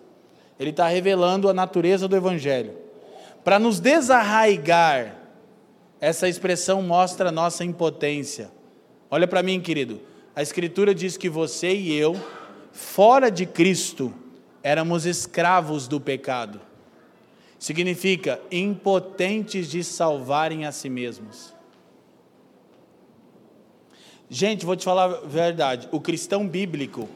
Ele 0.59 0.71
está 0.71 0.89
revelando 0.89 1.49
a 1.49 1.55
natureza 1.55 2.09
do 2.09 2.17
Evangelho. 2.17 2.73
Para 3.45 3.59
nos 3.59 3.81
desarraigar, 3.81 5.17
essa 6.01 6.29
expressão 6.29 6.83
mostra 6.83 7.29
a 7.29 7.33
nossa 7.33 7.65
impotência. 7.65 8.51
Olha 9.11 9.27
para 9.27 9.43
mim, 9.43 9.61
querido. 9.61 10.01
A 10.35 10.43
Escritura 10.43 10.95
diz 10.95 11.17
que 11.17 11.29
você 11.29 11.75
e 11.75 11.93
eu, 11.95 12.17
fora 12.73 13.31
de 13.31 13.47
Cristo, 13.47 14.13
éramos 14.63 15.07
escravos 15.07 15.89
do 15.89 16.01
pecado. 16.01 16.61
Significa 17.59 18.41
impotentes 18.51 19.69
de 19.69 19.83
salvarem 19.83 20.65
a 20.65 20.71
si 20.71 20.89
mesmos. 20.89 21.55
Gente, 24.31 24.67
vou 24.67 24.77
te 24.77 24.85
falar 24.85 25.05
a 25.05 25.21
verdade: 25.23 25.89
o 25.91 26.01
cristão 26.01 26.47
bíblico, 26.47 27.09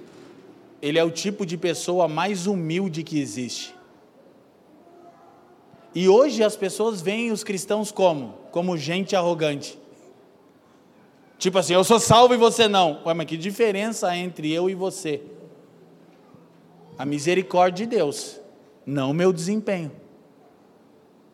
ele 0.82 0.98
é 0.98 1.04
o 1.04 1.10
tipo 1.10 1.46
de 1.46 1.56
pessoa 1.56 2.08
mais 2.08 2.48
humilde 2.48 3.04
que 3.04 3.20
existe. 3.20 3.72
E 5.94 6.08
hoje 6.08 6.42
as 6.42 6.56
pessoas 6.56 7.00
veem 7.00 7.30
os 7.30 7.44
cristãos 7.44 7.92
como? 7.92 8.34
Como 8.50 8.76
gente 8.76 9.14
arrogante. 9.14 9.78
Tipo 11.38 11.58
assim, 11.58 11.74
eu 11.74 11.84
sou 11.84 12.00
salvo 12.00 12.34
e 12.34 12.36
você 12.36 12.66
não. 12.66 13.00
Ué, 13.06 13.14
mas 13.14 13.26
que 13.26 13.36
diferença 13.36 14.14
entre 14.16 14.52
eu 14.52 14.68
e 14.68 14.74
você? 14.74 15.22
A 16.98 17.04
misericórdia 17.04 17.86
de 17.86 17.96
Deus, 17.96 18.40
não 18.84 19.12
o 19.12 19.14
meu 19.14 19.32
desempenho. 19.32 19.92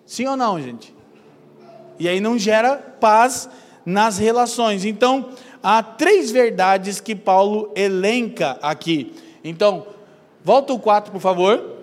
Sim 0.04 0.26
ou 0.26 0.36
não, 0.36 0.60
gente? 0.60 0.94
E 1.98 2.08
aí 2.08 2.20
não 2.20 2.38
gera 2.38 2.76
paz 2.76 3.48
nas 3.84 4.18
relações. 4.18 4.84
Então, 4.84 5.30
há 5.62 5.82
três 5.82 6.30
verdades 6.30 7.00
que 7.00 7.14
Paulo 7.14 7.72
elenca 7.74 8.58
aqui. 8.60 9.12
Então, 9.42 9.86
volta 10.44 10.72
o 10.72 10.78
4, 10.78 11.12
por 11.12 11.20
favor. 11.20 11.76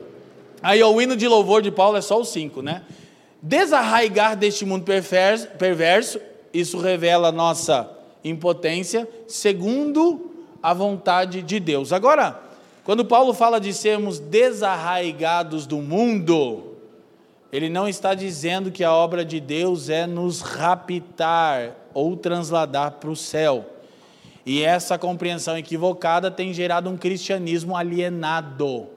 Aí 0.61 0.83
o 0.83 1.01
hino 1.01 1.15
de 1.15 1.27
louvor 1.27 1.61
de 1.61 1.71
Paulo 1.71 1.97
é 1.97 2.01
só 2.01 2.19
o 2.19 2.25
5, 2.25 2.61
né? 2.61 2.83
Desarraigar 3.41 4.35
deste 4.35 4.65
mundo 4.65 4.83
perverso, 4.83 6.19
isso 6.53 6.79
revela 6.79 7.31
nossa 7.31 7.89
impotência, 8.23 9.07
segundo 9.27 10.31
a 10.63 10.73
vontade 10.73 11.43
de 11.43 11.59
Deus. 11.59 11.93
Agora, 11.93 12.41
quando 12.83 13.05
Paulo 13.05 13.33
fala 13.33 13.59
de 13.59 13.71
sermos 13.71 14.17
desarraigados 14.17 15.67
do 15.67 15.77
mundo, 15.77 16.75
ele 17.51 17.69
não 17.69 17.87
está 17.87 18.13
dizendo 18.13 18.71
que 18.71 18.83
a 18.83 18.93
obra 18.93 19.23
de 19.23 19.39
Deus 19.39 19.89
é 19.89 20.07
nos 20.07 20.41
raptar 20.41 21.75
ou 21.93 22.17
transladar 22.17 22.93
para 22.93 23.09
o 23.09 23.15
céu. 23.15 23.65
E 24.45 24.61
essa 24.61 24.97
compreensão 24.97 25.57
equivocada 25.57 26.29
tem 26.29 26.53
gerado 26.53 26.89
um 26.89 26.95
cristianismo 26.95 27.75
alienado. 27.75 28.87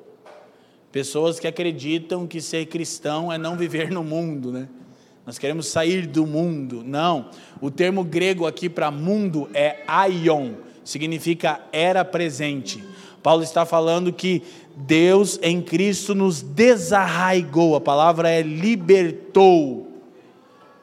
Pessoas 0.93 1.41
que 1.41 1.47
acreditam 1.47 2.27
que 2.27 2.41
ser 2.41 2.67
cristão 2.67 3.33
é 3.33 3.39
não 3.39 3.57
viver 3.57 3.91
no 3.91 4.05
mundo, 4.05 4.53
né? 4.53 4.69
Nós 5.25 5.39
queremos 5.39 5.69
sair 5.69 6.07
do 6.07 6.27
mundo. 6.27 6.83
Não. 6.85 7.31
O 7.61 7.71
termo 7.71 8.05
grego 8.05 8.47
aqui 8.47 8.69
para 8.69 8.91
mundo 8.91 9.49
é 9.55 9.83
aion, 9.87 10.53
significa 10.85 11.61
era 11.73 12.05
presente. 12.05 12.85
Paulo 13.23 13.43
está 13.43 13.65
falando 13.65 14.13
que 14.13 14.43
Deus 14.77 15.39
em 15.43 15.63
Cristo 15.63 16.15
nos 16.15 16.43
desarraigou, 16.43 17.75
a 17.75 17.81
palavra 17.81 18.31
é 18.31 18.43
libertou 18.43 19.89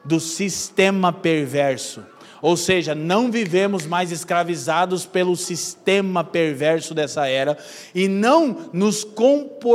do 0.03 0.19
sistema 0.19 1.11
perverso 1.13 2.03
Ou 2.45 2.55
seja, 2.55 2.93
não 2.93 3.31
vivemos 3.31 3.87
mais 3.87 4.11
escravizados 4.11 5.03
pelo 5.03 5.35
sistema 5.35 6.23
perverso 6.23 6.93
dessa 6.93 7.25
era 7.25 7.57
e 7.95 8.07
não 8.07 8.69
nos 8.71 9.03
comportamos 9.03 9.65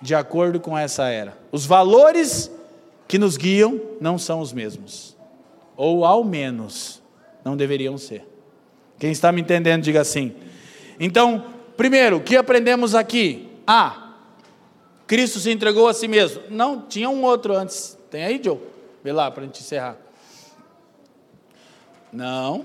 de 0.00 0.14
acordo 0.14 0.58
com 0.58 0.78
essa 0.78 1.06
era. 1.08 1.36
Os 1.52 1.66
valores 1.66 2.50
que 3.06 3.18
nos 3.18 3.36
guiam 3.36 3.78
não 4.00 4.16
são 4.16 4.40
os 4.40 4.54
mesmos, 4.54 5.14
ou 5.76 6.02
ao 6.02 6.24
menos 6.24 7.02
não 7.44 7.54
deveriam 7.54 7.98
ser. 7.98 8.26
Quem 8.98 9.12
está 9.12 9.30
me 9.30 9.42
entendendo, 9.42 9.82
diga 9.82 10.00
assim. 10.00 10.34
Então, 10.98 11.44
primeiro, 11.76 12.16
o 12.16 12.22
que 12.22 12.38
aprendemos 12.38 12.94
aqui? 12.94 13.50
A. 13.66 14.14
Cristo 15.06 15.38
se 15.40 15.50
entregou 15.50 15.86
a 15.86 15.92
si 15.92 16.08
mesmo. 16.08 16.40
Não, 16.48 16.80
tinha 16.80 17.10
um 17.10 17.22
outro 17.22 17.54
antes. 17.54 17.98
Tem 18.10 18.24
aí, 18.24 18.40
Joe? 18.42 18.58
Vê 19.04 19.12
lá 19.12 19.30
para 19.30 19.42
a 19.42 19.46
gente 19.46 19.60
encerrar. 19.60 20.05
Não. 22.16 22.64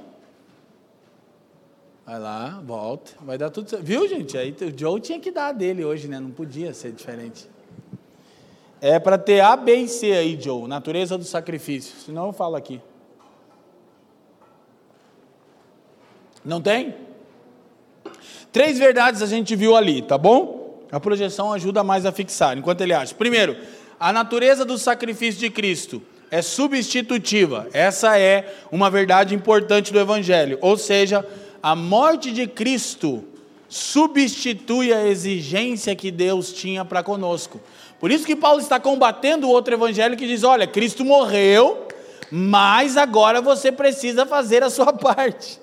Vai 2.05 2.17
lá, 2.17 2.61
volta. 2.65 3.11
Vai 3.19 3.37
dar 3.37 3.49
tudo 3.49 3.69
certo. 3.69 3.83
Viu, 3.83 4.07
gente? 4.07 4.37
Aí 4.37 4.55
o 4.61 4.79
Joe 4.79 5.01
tinha 5.01 5.19
que 5.19 5.29
dar 5.29 5.51
dele 5.51 5.83
hoje, 5.83 6.07
né? 6.07 6.21
Não 6.21 6.31
podia 6.31 6.73
ser 6.73 6.93
diferente. 6.93 7.49
É 8.79 8.97
para 8.97 9.17
ter 9.17 9.41
A, 9.41 9.57
B 9.57 9.75
e 9.75 9.87
C 9.89 10.13
aí, 10.13 10.41
Joe. 10.41 10.69
Natureza 10.69 11.17
do 11.17 11.25
sacrifício. 11.25 11.93
Senão 11.99 12.27
eu 12.27 12.33
falo 12.33 12.55
aqui. 12.55 12.79
Não 16.45 16.61
tem? 16.61 16.95
Três 18.53 18.79
verdades 18.79 19.21
a 19.21 19.25
gente 19.25 19.53
viu 19.53 19.75
ali, 19.75 20.01
tá 20.01 20.17
bom? 20.17 20.79
A 20.89 20.99
projeção 20.99 21.51
ajuda 21.51 21.83
mais 21.83 22.05
a 22.05 22.11
fixar, 22.11 22.57
enquanto 22.57 22.81
ele 22.81 22.93
acha. 22.93 23.13
Primeiro, 23.13 23.57
a 23.99 24.13
natureza 24.13 24.63
do 24.63 24.77
sacrifício 24.77 25.41
de 25.41 25.49
Cristo 25.49 26.01
é 26.31 26.41
substitutiva. 26.41 27.67
Essa 27.73 28.17
é 28.17 28.55
uma 28.71 28.89
verdade 28.89 29.35
importante 29.35 29.93
do 29.93 29.99
Evangelho. 29.99 30.57
Ou 30.61 30.77
seja, 30.77 31.23
a 31.61 31.75
morte 31.75 32.31
de 32.31 32.47
Cristo 32.47 33.25
substitui 33.71 34.91
a 34.91 35.05
exigência 35.07 35.95
que 35.95 36.09
Deus 36.09 36.51
tinha 36.51 36.83
para 36.83 37.03
conosco. 37.03 37.61
Por 38.01 38.11
isso 38.11 38.25
que 38.25 38.35
Paulo 38.35 38.59
está 38.59 38.79
combatendo 38.79 39.47
o 39.47 39.49
outro 39.49 39.73
evangelho 39.73 40.17
que 40.17 40.27
diz: 40.27 40.43
olha, 40.43 40.67
Cristo 40.67 41.05
morreu, 41.05 41.87
mas 42.29 42.97
agora 42.97 43.39
você 43.39 43.71
precisa 43.71 44.25
fazer 44.25 44.63
a 44.63 44.69
sua 44.69 44.91
parte. 44.93 45.60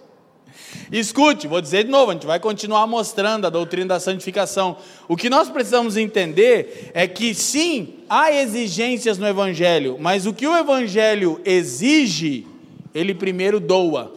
Escute, 0.91 1.47
vou 1.47 1.61
dizer 1.61 1.85
de 1.85 1.91
novo, 1.91 2.11
a 2.11 2.15
gente 2.15 2.27
vai 2.27 2.41
continuar 2.41 2.87
mostrando 2.87 3.47
a 3.47 3.51
doutrina 3.51 3.89
da 3.89 4.01
santificação. 4.01 4.77
O 5.07 5.17
que 5.17 5.29
nós 5.29 5.51
precisamos 5.51 5.97
entender 5.97 6.91
é 6.95 7.07
que 7.07 7.35
sim, 7.35 7.97
há 8.09 8.33
exigências 8.33 9.19
no 9.19 9.27
Evangelho, 9.27 9.99
mas 10.01 10.25
o 10.25 10.33
que 10.33 10.47
o 10.47 10.57
Evangelho 10.57 11.41
exige, 11.45 12.47
ele 12.95 13.15
primeiro 13.15 13.61
doa. 13.61 14.13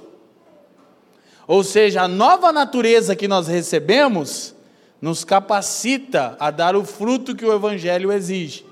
Ou 1.46 1.64
seja, 1.64 2.04
a 2.04 2.08
nova 2.08 2.54
natureza 2.54 3.16
que 3.16 3.28
nós 3.28 3.48
recebemos 3.48 4.56
nos 5.02 5.26
capacita 5.26 6.38
a 6.40 6.52
dar 6.52 6.76
o 6.76 6.86
fruto 6.86 7.36
que 7.36 7.46
o 7.46 7.54
Evangelho 7.54 8.12
exige. 8.12 8.66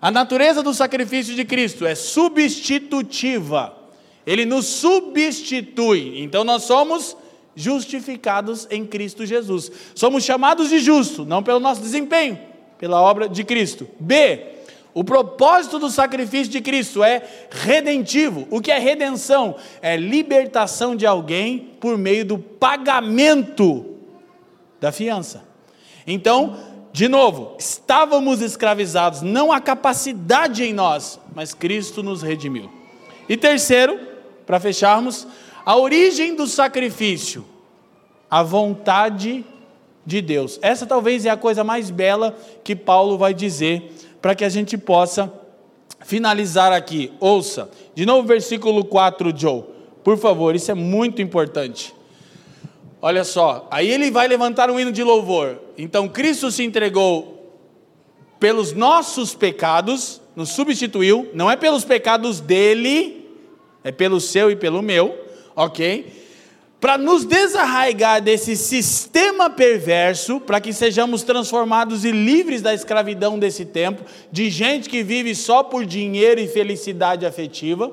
A 0.00 0.10
natureza 0.10 0.62
do 0.62 0.74
sacrifício 0.74 1.34
de 1.34 1.44
Cristo 1.44 1.86
é 1.86 1.94
substitutiva. 1.94 3.81
Ele 4.26 4.44
nos 4.44 4.66
substitui. 4.66 6.20
Então 6.22 6.44
nós 6.44 6.64
somos 6.64 7.16
justificados 7.54 8.66
em 8.70 8.86
Cristo 8.86 9.26
Jesus. 9.26 9.70
Somos 9.94 10.24
chamados 10.24 10.68
de 10.68 10.78
justo, 10.78 11.24
não 11.24 11.42
pelo 11.42 11.60
nosso 11.60 11.82
desempenho, 11.82 12.38
pela 12.78 13.00
obra 13.00 13.28
de 13.28 13.44
Cristo. 13.44 13.88
B. 13.98 14.46
O 14.94 15.02
propósito 15.02 15.78
do 15.78 15.88
sacrifício 15.88 16.52
de 16.52 16.60
Cristo 16.60 17.02
é 17.02 17.22
redentivo. 17.50 18.46
O 18.50 18.60
que 18.60 18.70
é 18.70 18.78
redenção? 18.78 19.56
É 19.80 19.96
libertação 19.96 20.94
de 20.94 21.06
alguém 21.06 21.70
por 21.80 21.96
meio 21.96 22.26
do 22.26 22.38
pagamento 22.38 23.86
da 24.78 24.92
fiança. 24.92 25.44
Então, 26.06 26.56
de 26.92 27.08
novo, 27.08 27.56
estávamos 27.58 28.42
escravizados, 28.42 29.22
não 29.22 29.50
há 29.50 29.60
capacidade 29.60 30.62
em 30.62 30.74
nós, 30.74 31.18
mas 31.34 31.54
Cristo 31.54 32.02
nos 32.02 32.20
redimiu. 32.20 32.70
E 33.28 33.36
terceiro, 33.36 33.98
para 34.52 34.60
fecharmos, 34.60 35.26
a 35.64 35.78
origem 35.78 36.36
do 36.36 36.46
sacrifício, 36.46 37.42
a 38.30 38.42
vontade 38.42 39.46
de 40.04 40.20
Deus. 40.20 40.58
Essa 40.60 40.84
talvez 40.84 41.24
é 41.24 41.30
a 41.30 41.38
coisa 41.38 41.64
mais 41.64 41.88
bela 41.88 42.36
que 42.62 42.76
Paulo 42.76 43.16
vai 43.16 43.32
dizer 43.32 43.90
para 44.20 44.34
que 44.34 44.44
a 44.44 44.50
gente 44.50 44.76
possa 44.76 45.32
finalizar 46.00 46.70
aqui. 46.70 47.10
Ouça, 47.18 47.70
de 47.94 48.04
novo, 48.04 48.28
versículo 48.28 48.84
4, 48.84 49.32
Joe. 49.34 49.64
Por 50.04 50.18
favor, 50.18 50.54
isso 50.54 50.70
é 50.70 50.74
muito 50.74 51.22
importante. 51.22 51.94
Olha 53.00 53.24
só, 53.24 53.66
aí 53.70 53.90
ele 53.90 54.10
vai 54.10 54.28
levantar 54.28 54.70
um 54.70 54.78
hino 54.78 54.92
de 54.92 55.02
louvor. 55.02 55.58
Então, 55.78 56.10
Cristo 56.10 56.50
se 56.50 56.62
entregou 56.62 57.56
pelos 58.38 58.74
nossos 58.74 59.34
pecados, 59.34 60.20
nos 60.36 60.50
substituiu, 60.50 61.30
não 61.32 61.50
é 61.50 61.56
pelos 61.56 61.86
pecados 61.86 62.38
dele, 62.38 63.21
é 63.82 63.92
pelo 63.92 64.20
seu 64.20 64.50
e 64.50 64.56
pelo 64.56 64.82
meu 64.82 65.32
ok? 65.54 66.22
Para 66.80 66.98
nos 66.98 67.24
desarraigar 67.24 68.20
desse 68.20 68.56
sistema 68.56 69.48
perverso, 69.48 70.40
para 70.40 70.60
que 70.60 70.72
sejamos 70.72 71.22
transformados 71.22 72.04
e 72.04 72.10
livres 72.10 72.60
da 72.60 72.74
escravidão 72.74 73.38
desse 73.38 73.64
tempo, 73.64 74.02
de 74.32 74.50
gente 74.50 74.88
que 74.88 75.02
vive 75.02 75.34
só 75.34 75.62
por 75.62 75.86
dinheiro 75.86 76.40
e 76.40 76.48
felicidade 76.48 77.24
afetiva, 77.24 77.92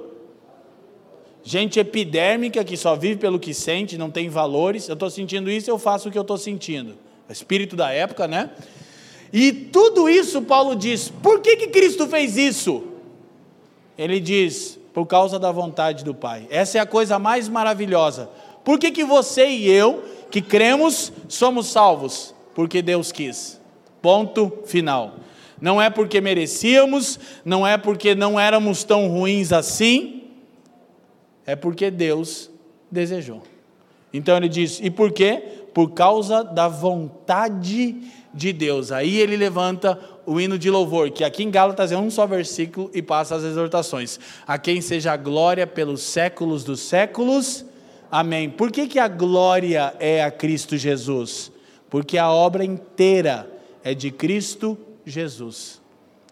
gente 1.43 1.79
epidérmica 1.79 2.63
que 2.63 2.75
só 2.75 2.95
vive 2.95 3.17
pelo 3.17 3.39
que 3.39 3.53
sente, 3.53 3.97
não 3.97 4.09
tem 4.09 4.27
valores. 4.27 4.89
Eu 4.89 4.93
estou 4.93 5.09
sentindo 5.09 5.51
isso, 5.51 5.69
eu 5.69 5.77
faço 5.77 6.09
o 6.09 6.11
que 6.11 6.17
eu 6.17 6.23
estou 6.23 6.37
sentindo. 6.37 6.97
Espírito 7.29 7.75
da 7.75 7.91
época, 7.91 8.27
né? 8.27 8.49
E 9.31 9.51
tudo 9.51 10.09
isso, 10.09 10.41
Paulo 10.41 10.75
diz, 10.75 11.09
por 11.21 11.41
que, 11.41 11.57
que 11.57 11.67
Cristo 11.67 12.07
fez 12.07 12.35
isso? 12.35 12.83
Ele 13.95 14.19
diz, 14.19 14.78
por 14.99 15.05
causa 15.05 15.39
da 15.39 15.49
vontade 15.49 16.03
do 16.03 16.13
Pai. 16.13 16.45
Essa 16.49 16.77
é 16.77 16.81
a 16.81 16.85
coisa 16.85 17.17
mais 17.17 17.47
maravilhosa. 17.47 18.29
Por 18.65 18.77
que, 18.77 18.91
que 18.91 19.05
você 19.05 19.47
e 19.47 19.71
eu, 19.71 20.03
que 20.29 20.41
cremos, 20.41 21.13
somos 21.29 21.67
salvos? 21.67 22.35
Porque 22.53 22.81
Deus 22.81 23.09
quis. 23.09 23.61
Ponto 24.01 24.51
final. 24.65 25.13
Não 25.61 25.81
é 25.81 25.89
porque 25.89 26.19
merecíamos, 26.19 27.17
não 27.45 27.65
é 27.65 27.77
porque 27.77 28.13
não 28.13 28.37
éramos 28.37 28.83
tão 28.83 29.07
ruins 29.07 29.53
assim, 29.53 30.23
é 31.45 31.55
porque 31.55 31.89
Deus 31.89 32.51
desejou. 32.91 33.41
Então 34.13 34.35
ele 34.35 34.49
diz: 34.49 34.81
e 34.83 34.89
por 34.91 35.13
quê? 35.13 35.41
Por 35.73 35.91
causa 35.91 36.43
da 36.43 36.67
vontade 36.67 37.95
de 38.33 38.51
Deus. 38.51 38.91
Aí 38.91 39.17
ele 39.17 39.37
levanta 39.37 39.97
o 40.29 40.39
hino 40.39 40.59
de 40.59 40.69
louvor, 40.69 41.09
que 41.09 41.23
aqui 41.23 41.43
em 41.43 41.49
Gálatas 41.49 41.91
é 41.91 41.97
um 41.97 42.11
só 42.11 42.27
versículo 42.27 42.91
e 42.93 43.01
passa 43.01 43.33
as 43.33 43.43
exortações. 43.43 44.19
A 44.45 44.59
quem 44.59 44.79
seja 44.79 45.11
a 45.11 45.17
glória 45.17 45.65
pelos 45.65 46.03
séculos 46.03 46.63
dos 46.63 46.81
séculos. 46.81 47.65
Amém. 48.11 48.47
Por 48.47 48.71
que, 48.71 48.85
que 48.85 48.99
a 48.99 49.07
glória 49.07 49.91
é 49.99 50.23
a 50.23 50.29
Cristo 50.29 50.77
Jesus? 50.77 51.51
Porque 51.89 52.15
a 52.15 52.29
obra 52.29 52.63
inteira 52.63 53.51
é 53.83 53.95
de 53.95 54.11
Cristo 54.11 54.77
Jesus. 55.03 55.81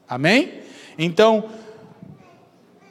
Amém? 0.07 0.59
Então, 0.95 1.45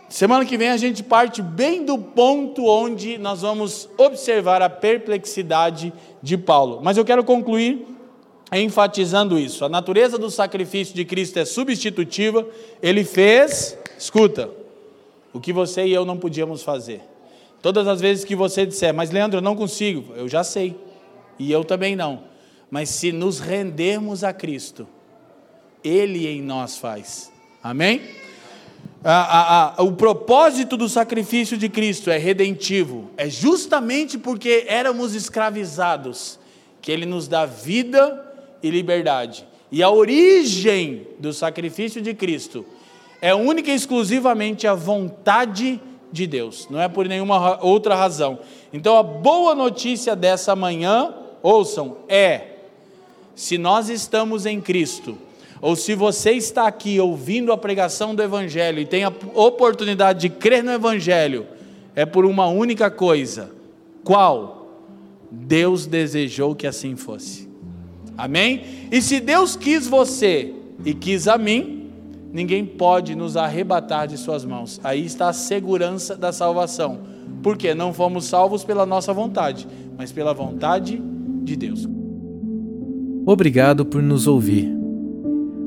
semana 0.08 0.44
que 0.44 0.58
vem 0.58 0.70
a 0.70 0.76
gente 0.76 1.04
parte 1.04 1.40
bem 1.40 1.84
do 1.84 1.96
ponto 1.98 2.66
onde 2.66 3.16
nós 3.16 3.42
vamos 3.42 3.88
observar 3.96 4.60
a 4.60 4.68
perplexidade 4.68 5.92
de 6.20 6.36
Paulo. 6.36 6.80
Mas 6.82 6.96
eu 6.96 7.04
quero 7.04 7.22
concluir 7.22 7.95
enfatizando 8.52 9.38
isso. 9.38 9.64
A 9.64 9.68
natureza 9.68 10.18
do 10.18 10.30
sacrifício 10.30 10.94
de 10.94 11.04
Cristo 11.04 11.38
é 11.38 11.44
substitutiva. 11.44 12.46
Ele 12.80 13.04
fez, 13.04 13.76
escuta, 13.98 14.50
o 15.32 15.40
que 15.40 15.52
você 15.52 15.84
e 15.84 15.92
eu 15.92 16.04
não 16.04 16.16
podíamos 16.16 16.62
fazer. 16.62 17.00
Todas 17.60 17.88
as 17.88 18.00
vezes 18.00 18.24
que 18.24 18.36
você 18.36 18.64
disser, 18.64 18.94
mas 18.94 19.10
Leandro, 19.10 19.38
eu 19.38 19.42
não 19.42 19.56
consigo, 19.56 20.14
eu 20.14 20.28
já 20.28 20.44
sei, 20.44 20.76
e 21.38 21.50
eu 21.50 21.64
também 21.64 21.96
não. 21.96 22.24
Mas 22.70 22.90
se 22.90 23.10
nos 23.10 23.40
rendermos 23.40 24.22
a 24.22 24.32
Cristo, 24.32 24.86
Ele 25.82 26.28
em 26.28 26.40
nós 26.40 26.78
faz. 26.78 27.32
Amém? 27.62 28.02
A, 29.02 29.12
a, 29.12 29.74
a, 29.78 29.82
o 29.82 29.92
propósito 29.92 30.76
do 30.76 30.88
sacrifício 30.88 31.56
de 31.56 31.68
Cristo 31.68 32.10
é 32.10 32.18
redentivo, 32.18 33.10
é 33.16 33.28
justamente 33.28 34.16
porque 34.16 34.64
éramos 34.68 35.14
escravizados 35.14 36.38
que 36.80 36.92
Ele 36.92 37.06
nos 37.06 37.26
dá 37.26 37.46
vida 37.46 38.25
e 38.62 38.70
liberdade. 38.70 39.46
E 39.70 39.82
a 39.82 39.90
origem 39.90 41.06
do 41.18 41.32
sacrifício 41.32 42.00
de 42.00 42.14
Cristo 42.14 42.64
é 43.20 43.34
única 43.34 43.70
e 43.70 43.74
exclusivamente 43.74 44.66
a 44.66 44.74
vontade 44.74 45.80
de 46.12 46.26
Deus, 46.26 46.66
não 46.70 46.80
é 46.80 46.88
por 46.88 47.06
nenhuma 47.06 47.62
outra 47.64 47.94
razão. 47.94 48.38
Então 48.72 48.96
a 48.96 49.02
boa 49.02 49.54
notícia 49.54 50.14
dessa 50.14 50.54
manhã, 50.54 51.12
ouçam, 51.42 51.98
é: 52.08 52.42
se 53.34 53.58
nós 53.58 53.88
estamos 53.88 54.46
em 54.46 54.60
Cristo, 54.60 55.18
ou 55.60 55.74
se 55.74 55.94
você 55.94 56.32
está 56.32 56.66
aqui 56.66 57.00
ouvindo 57.00 57.52
a 57.52 57.58
pregação 57.58 58.14
do 58.14 58.22
Evangelho 58.22 58.80
e 58.80 58.86
tem 58.86 59.04
a 59.04 59.12
oportunidade 59.34 60.20
de 60.20 60.28
crer 60.28 60.62
no 60.62 60.72
Evangelho, 60.72 61.46
é 61.94 62.06
por 62.06 62.24
uma 62.24 62.46
única 62.46 62.90
coisa: 62.90 63.50
qual? 64.04 64.54
Deus 65.30 65.86
desejou 65.86 66.54
que 66.54 66.66
assim 66.66 66.94
fosse. 66.94 67.45
Amém? 68.16 68.62
E 68.90 69.00
se 69.02 69.20
Deus 69.20 69.56
quis 69.56 69.86
você 69.86 70.52
e 70.84 70.94
quis 70.94 71.28
a 71.28 71.36
mim, 71.36 71.90
ninguém 72.32 72.64
pode 72.64 73.14
nos 73.14 73.36
arrebatar 73.36 74.06
de 74.06 74.16
Suas 74.16 74.44
mãos. 74.44 74.80
Aí 74.82 75.04
está 75.04 75.28
a 75.28 75.32
segurança 75.32 76.16
da 76.16 76.32
salvação. 76.32 77.00
Porque 77.42 77.74
não 77.74 77.92
fomos 77.92 78.24
salvos 78.24 78.64
pela 78.64 78.86
nossa 78.86 79.12
vontade, 79.12 79.68
mas 79.96 80.10
pela 80.10 80.32
vontade 80.32 81.00
de 81.42 81.56
Deus. 81.56 81.88
Obrigado 83.24 83.84
por 83.84 84.02
nos 84.02 84.26
ouvir. 84.26 84.72